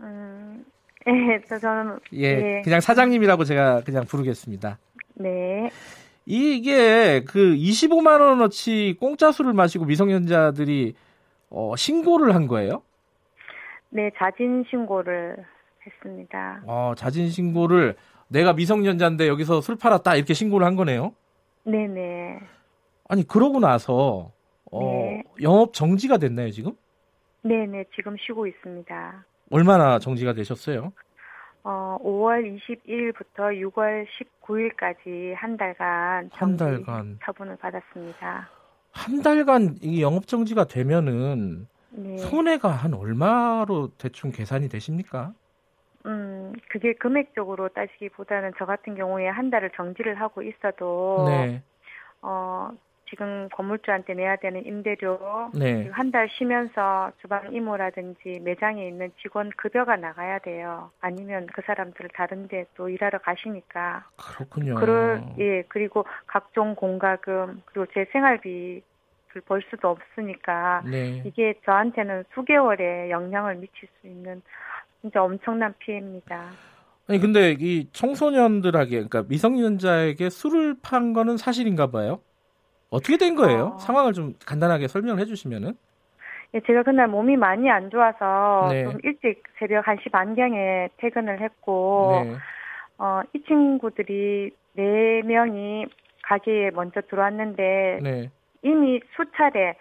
[0.00, 0.64] 음,
[1.06, 1.98] 네, 저, 저는.
[2.14, 4.78] 예, 예, 그냥 사장님이라고 제가 그냥 부르겠습니다.
[5.14, 5.70] 네.
[6.26, 10.94] 이게 그 25만 원어치 공짜 술을 마시고 미성년자들이
[11.50, 12.82] 어, 신고를 한 거예요?
[13.90, 15.36] 네, 자진 신고를
[15.86, 16.62] 했습니다.
[16.66, 17.96] 어, 자진 신고를
[18.28, 21.14] 내가 미성년자인데 여기서 술 팔았다 이렇게 신고를 한 거네요.
[21.64, 22.40] 네네.
[23.08, 24.32] 아니 그러고 나서
[24.70, 25.22] 어, 네.
[25.42, 26.72] 영업 정지가 됐나요 지금?
[27.42, 29.24] 네네 지금 쉬고 있습니다.
[29.50, 30.92] 얼마나 정지가 되셨어요?
[31.64, 34.06] 어, 5월 21일부터 6월
[34.46, 38.48] 19일까지 한 달간 한 달간 처분을 받았습니다.
[38.92, 42.16] 한 달간 이 영업 정지가 되면은 네.
[42.18, 45.34] 손해가 한 얼마로 대충 계산이 되십니까?
[46.06, 51.62] 음, 그게 금액적으로 따지기보다는 저 같은 경우에 한 달을 정지를 하고 있어도 네.
[52.22, 52.70] 어,
[53.10, 55.88] 지금 건물주한테 내야 되는 임대료 네.
[55.92, 60.90] 한 달 쉬면서 주방 이모라든지 매장에 있는 직원 급여가 나가야 돼요.
[61.00, 64.06] 아니면 그 사람들 다른 데 또 일하러 가시니까.
[64.16, 64.74] 그렇군요.
[64.76, 68.82] 그럴 예 그리고 각종 공과금 그리고 제 생활비
[69.34, 71.22] 를벌 수도 없으니까 네.
[71.24, 74.42] 이게 저한테는 수개월에 영향을 미칠 수 있는
[75.00, 76.50] 진짜 엄청난 피해입니다.
[77.08, 82.20] 아니 근데 이 청소년들에게 그러니까 미성년자에게 술을 판 거는 사실인가 봐요.
[82.90, 83.72] 어떻게 된 거예요?
[83.74, 83.78] 어...
[83.78, 85.74] 상황을 좀 간단하게 설명을 해주시면은.
[86.54, 88.84] 예, 제가 그날 몸이 많이 안 좋아서 네.
[88.84, 92.34] 좀 일찍 새벽 1시 반경에 퇴근을 했고 네.
[92.98, 95.86] 어, 이 친구들이 네 명이
[96.22, 98.30] 가게에 먼저 들어왔는데 네.
[98.62, 99.76] 이미 수차례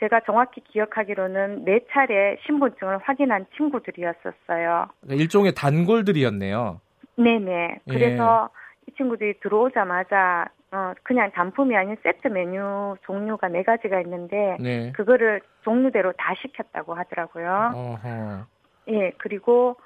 [0.00, 4.88] 제가 정확히 기억하기로는 네 차례 신분증을 확인한 친구들이었었어요.
[5.00, 6.80] 그러니까 일종의 단골들이었네요.
[7.16, 7.80] 네네.
[7.86, 7.92] 예.
[7.92, 8.48] 그래서
[8.88, 14.92] 이 친구들이 들어오자마자 어 그냥 단품이 아닌 세트 메뉴 종류가 네 가지가 있는데 네.
[14.92, 17.72] 그거를 종류대로 다 시켰다고 하더라고요.
[17.74, 18.46] 어허.
[18.88, 19.76] 예 그리고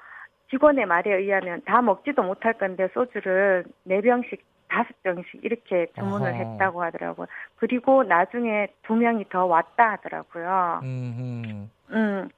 [0.49, 6.37] 직원의 말에 의하면 다 먹지도 못할 건데 소주를 네 병씩 다섯 병씩 이렇게 주문을 어허.
[6.37, 7.27] 했다고 하더라고요.
[7.57, 10.81] 그리고 나중에 두 명이 더 왔다 하더라고요.
[10.83, 11.67] 음흠.
[11.91, 12.29] 음.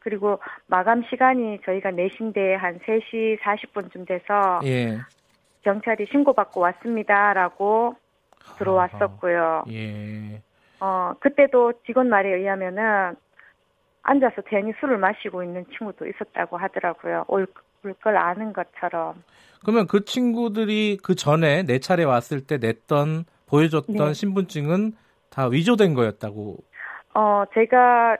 [0.00, 4.98] 그리고 마감 시간이 저희가 4시인데 한 3시 40분쯤 돼서 예.
[5.62, 7.96] 경찰이 신고받고 왔습니다라고
[8.58, 9.64] 들어왔었고요.
[9.68, 10.42] 예.
[10.80, 13.14] 어, 그때도 직원 말에 의하면은
[14.02, 17.24] 앉아서 괜히 술을 마시고 있는 친구도 있었다고 하더라고요.
[17.28, 17.46] 올
[18.02, 19.22] 걸 아는 것처럼.
[19.62, 24.12] 그러면 그 친구들이 그 전에 내 차례 왔을 때 냈던 보여줬던 네.
[24.12, 24.92] 신분증은
[25.30, 26.58] 다 위조된 거였다고?
[27.14, 28.16] 어, 제가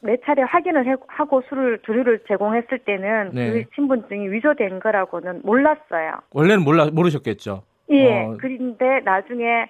[0.00, 3.50] 내 차례 확인을 하고 술을 두류를 제공했을 때는 네.
[3.50, 6.20] 그 신분증이 위조된 거라고는 몰랐어요.
[6.32, 7.62] 원래는 몰라 모르셨겠죠.
[7.90, 8.24] 예.
[8.24, 8.36] 어.
[8.40, 9.66] 그런데 나중에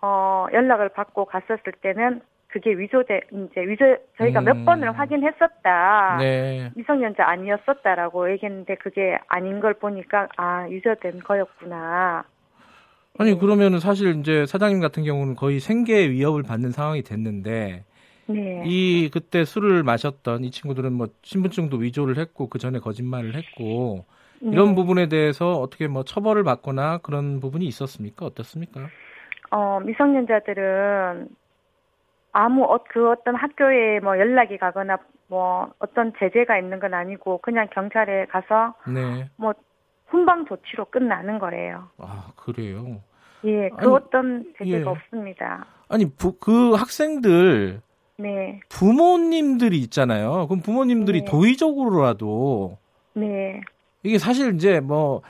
[0.00, 2.20] 어 연락을 받고 갔었을 때는
[2.54, 3.84] 그게 위조돼 이제 위조
[4.16, 4.44] 저희가 음.
[4.44, 6.18] 몇 번을 확인했었다.
[6.20, 6.70] 네.
[6.76, 12.22] 미성년자 아니었었다라고 얘기했는데 그게 아닌 걸 보니까 아 위조된 거였구나.
[13.18, 13.36] 아니 네.
[13.36, 17.82] 그러면은 사실 이제 사장님 같은 경우는 거의 생계 위협을 받는 상황이 됐는데
[18.28, 18.62] 네.
[18.64, 24.04] 이 그때 술을 마셨던 이 친구들은 뭐 신분증도 위조를 했고 그 전에 거짓말을 했고
[24.40, 24.74] 이런 네.
[24.76, 28.24] 부분에 대해서 어떻게 뭐 처벌을 받거나 그런 부분이 있었습니까?
[28.26, 28.86] 어떻습니까?
[29.50, 31.28] 어 미성년자들은
[32.34, 34.98] 아무 어, 그 어떤 학교에 뭐 연락이 가거나
[35.28, 39.30] 뭐 어떤 제재가 있는 건 아니고 그냥 경찰에 가서 네.
[39.36, 39.54] 뭐
[40.08, 41.88] 훈방 조치로 끝나는 거예요.
[41.98, 43.00] 아 그래요?
[43.44, 44.84] 예, 그 아니, 어떤 제재가 예.
[44.84, 45.64] 없습니다.
[45.88, 47.80] 아니 부, 그 학생들
[48.18, 48.60] 네.
[48.68, 50.46] 부모님들이 있잖아요.
[50.48, 51.30] 그럼 부모님들이 네.
[51.30, 52.76] 도의적으로라도
[53.14, 53.60] 네.
[54.02, 55.22] 이게 사실 이제 뭐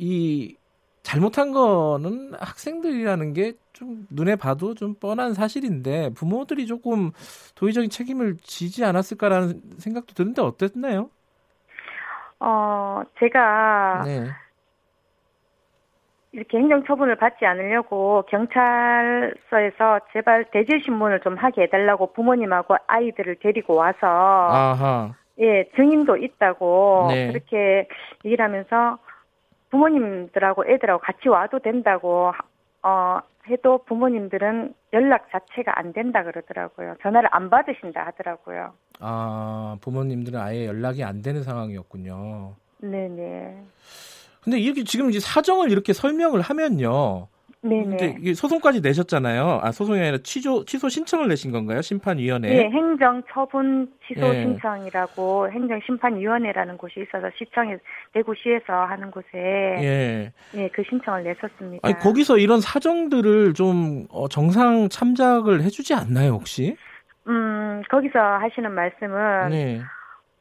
[0.00, 0.56] 이
[1.02, 7.10] 잘못한 거는 학생들이라는 게좀 눈에 봐도 좀 뻔한 사실인데 부모들이 조금
[7.54, 11.10] 도의적인 책임을 지지 않았을까라는 생각도 드는데 어땠나요?
[12.40, 14.26] 어, 제가 네.
[16.32, 25.14] 이렇게 행정처분을 받지 않으려고 경찰서에서 제발 대질신문을 좀 하게 해달라고 부모님하고 아이들을 데리고 와서 아하.
[25.40, 27.28] 예 증인도 있다고 네.
[27.28, 27.88] 그렇게
[28.24, 28.98] 얘기를 하면서
[29.70, 32.32] 부모님들하고 애들하고 같이 와도 된다고
[32.82, 36.94] 어 해도 부모님들은 연락 자체가 안 된다 그러더라고요.
[37.02, 38.74] 전화를 안 받으신다 하더라고요.
[38.98, 42.54] 아 부모님들은 아예 연락이 안 되는 상황이었군요.
[42.78, 43.62] 네네.
[44.42, 47.28] 근데 이렇게 지금 이제 사정을 이렇게 설명을 하면요.
[47.62, 48.16] 네네.
[48.20, 49.60] 이게 소송까지 내셨잖아요.
[49.62, 51.82] 아 소송이 아니라 취소 취소 신청을 내신 건가요?
[51.82, 52.48] 심판위원회?
[52.48, 54.42] 네, 행정처분 취소 네.
[54.42, 57.76] 신청이라고 행정심판위원회라는 곳이 있어서 시청에
[58.14, 61.86] 대구시에서 하는 곳에 예, 예, 그 신청을 냈었습니다.
[61.86, 66.76] 아니 거기서 이런 사정들을 좀 어, 정상 참작을 해주지 않나요 혹시?
[67.28, 69.82] 음 거기서 하시는 말씀은 네.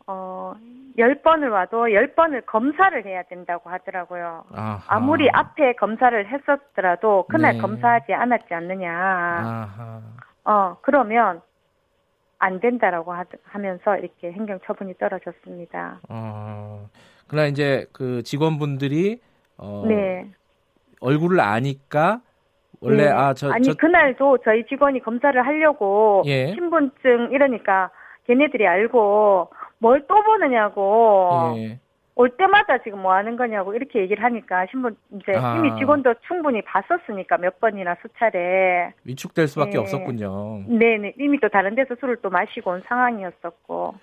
[0.10, 0.56] 어
[0.98, 4.44] 10번을 와도 10번을 검사를 해야 된다고 하더라고요.
[4.52, 4.82] 아하.
[4.88, 7.60] 아무리 앞에 검사를 했었더라도 그날 네.
[7.60, 8.92] 검사하지 않았지 않느냐.
[8.92, 10.02] 아하.
[10.46, 11.42] 어, 그러면
[12.40, 13.26] 안 된다라고 하,
[13.60, 16.00] 면서 이렇게 행정 처분이 떨어졌습니다.
[16.10, 16.90] 어,
[17.28, 19.22] 그러나 이제 그 직원분들이
[19.58, 20.26] 어, 네.
[21.02, 22.22] 얼굴을 아니까
[22.82, 23.10] 원래 네.
[23.10, 23.74] 아저 아니 저...
[23.76, 26.54] 그날도 저희 직원이 검사를 하려고 예.
[26.54, 27.92] 신분증 이러니까
[28.26, 31.80] 걔네들이 알고 뭘 또 보느냐고 예.
[32.20, 35.58] 올 때마다 지금 뭐 하는 거냐고 이렇게 얘기를 하니까 신분 이제 아.
[35.58, 39.78] 이미 직원도 충분히 봤었으니까 몇 번이나 수차례 위축될 수밖에 네.
[39.78, 40.64] 없었군요.
[40.68, 43.96] 네네 이미 또 다른 데서 술을 또 마시고 온 상황이었었고.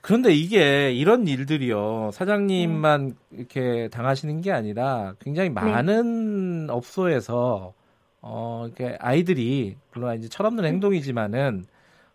[0.00, 3.14] 그런데 이게 이런 일들이요 사장님만 음.
[3.32, 5.54] 이렇게 당하시는 게 아니라 굉장히 네.
[5.54, 6.72] 많은 네.
[6.72, 7.74] 업소에서
[8.22, 10.68] 어 이렇게 아이들이 물론 이제 철없는 음.
[10.68, 11.64] 행동이지만은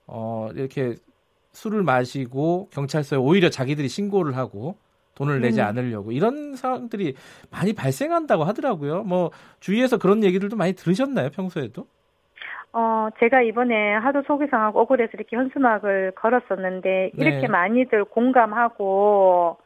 [0.08, 0.96] 어 이렇게
[1.54, 4.76] 술을 마시고 경찰서에 오히려 자기들이 신고를 하고
[5.16, 5.68] 돈을 내지 음.
[5.68, 7.16] 않으려고 이런 상황들이
[7.52, 9.04] 많이 발생한다고 하더라고요.
[9.04, 11.86] 뭐 주위에서 그런 얘기들도 많이 들으셨나요, 평소에도?
[12.74, 17.24] 어, 제가 이번에 하도 속이 상하고 억울해서 이렇게 현수막을 걸었었는데 네.
[17.24, 19.58] 이렇게 많이들 공감하고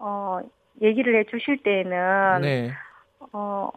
[0.00, 0.40] 어,
[0.82, 2.72] 얘기를 해 주실 때에는 네.
[3.32, 3.70] 어,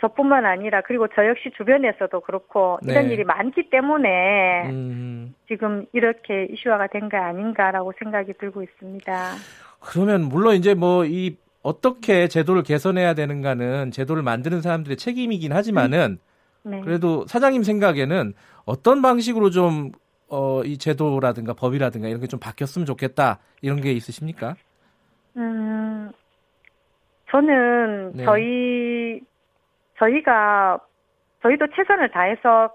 [0.00, 2.92] 저뿐만 아니라 그리고 저 역시 주변에서도 그렇고 네.
[2.92, 5.34] 이런 일이 많기 때문에 음.
[5.48, 9.32] 지금 이렇게 이슈화가 된 거 아닌가라고 생각이 들고 있습니다.
[9.80, 16.18] 그러면 물론 이제 뭐 이 어떻게 제도를 개선해야 되는가는 제도를 만드는 사람들의 책임이긴 하지만은
[16.62, 16.80] 네.
[16.82, 18.32] 그래도 사장님 생각에는
[18.64, 19.90] 어떤 방식으로 좀
[20.28, 24.54] 어, 이 제도라든가 법이라든가 이런 게 좀 바뀌었으면 좋겠다 이런 게 있으십니까?
[25.36, 26.10] 음,
[27.30, 28.24] 저는 네.
[28.24, 29.20] 저희
[29.98, 30.80] 저희가
[31.42, 32.74] 저희도 최선을 다해서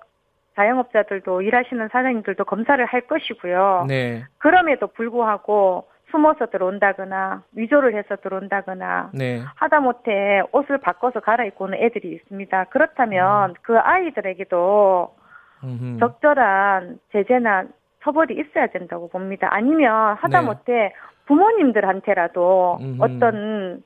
[0.55, 3.85] 자영업자들도 일하시는 사장님들도 검사를 할 것이고요.
[3.87, 4.23] 네.
[4.37, 9.41] 그럼에도 불구하고 숨어서 들어온다거나 위조를 해서 들어온다거나 네.
[9.55, 12.65] 하다못해 옷을 바꿔서 갈아입고 오는 애들이 있습니다.
[12.65, 13.53] 그렇다면 음.
[13.63, 15.15] 그 아이들에게도
[15.63, 15.99] 음흠.
[15.99, 17.65] 적절한 제재나
[18.03, 19.47] 처벌이 있어야 된다고 봅니다.
[19.49, 20.93] 아니면 하다못해 네.
[21.25, 23.01] 부모님들한테라도 음흠.
[23.01, 23.83] 어떤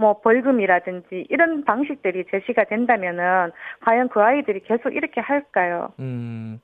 [0.00, 3.52] 뭐 벌금이라든지 이런 방식들이 제시가 된다면은
[3.82, 5.92] 과연 그 아이들이 계속 이렇게 할까요?
[6.00, 6.58] 음.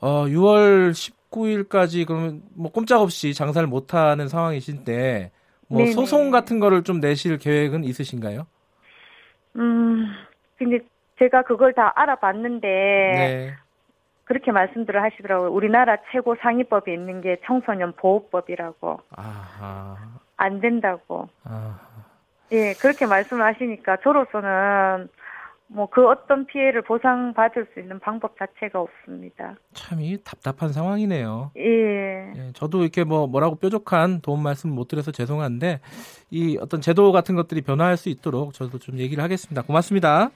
[0.00, 5.30] 어, 6월 19일까지 그러면 뭐 꼼짝없이 장사를 못 하는 상황이신데
[5.68, 5.92] 뭐 네네.
[5.92, 8.46] 소송 같은 거를 좀 내실 계획은 있으신가요?
[9.56, 10.06] 음.
[10.56, 10.80] 근데
[11.20, 13.54] 제가 그걸 다 알아봤는데 네.
[14.24, 15.50] 그렇게 말씀들을 하시더라고요.
[15.50, 19.00] 우리나라 최고 상위법이 있는 게 청소년 보호법이라고.
[19.16, 19.96] 아하.
[20.36, 21.28] 안 된다고.
[21.44, 21.87] 아하.
[22.52, 25.08] 예, 그렇게 말씀을 하시니까 저로서는
[25.70, 29.54] 뭐 그 어떤 피해를 보상받을 수 있는 방법 자체가 없습니다.
[29.74, 31.50] 참 이 답답한 상황이네요.
[31.58, 32.32] 예.
[32.34, 32.52] 예.
[32.54, 35.80] 저도 이렇게 뭐 뭐라고 뾰족한 도움 말씀 못 드려서 죄송한데
[36.30, 39.60] 이 어떤 제도 같은 것들이 변화할 수 있도록 저도 좀 얘기를 하겠습니다.
[39.62, 40.30] 고맙습니다.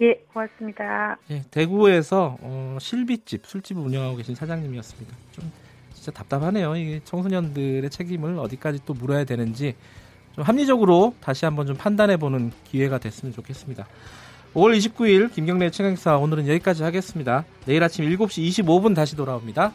[0.00, 1.16] 예, 고맙습니다.
[1.30, 5.16] 예, 대구에서 어, 실비집 술집을 운영하고 계신 사장님이었습니다.
[5.30, 5.52] 좀
[5.92, 6.74] 진짜 답답하네요.
[6.76, 9.76] 이 청소년들의 책임을 어디까지 또 물어야 되는지
[10.36, 13.86] 좀 합리적으로 다시 한번 좀 판단해보는 기회가 됐으면 좋겠습니다.
[14.54, 17.44] 5월 29일 김경래 최강사 오늘은 여기까지 하겠습니다.
[17.64, 19.72] 내일 아침 7시 25분 다시 돌아옵니다.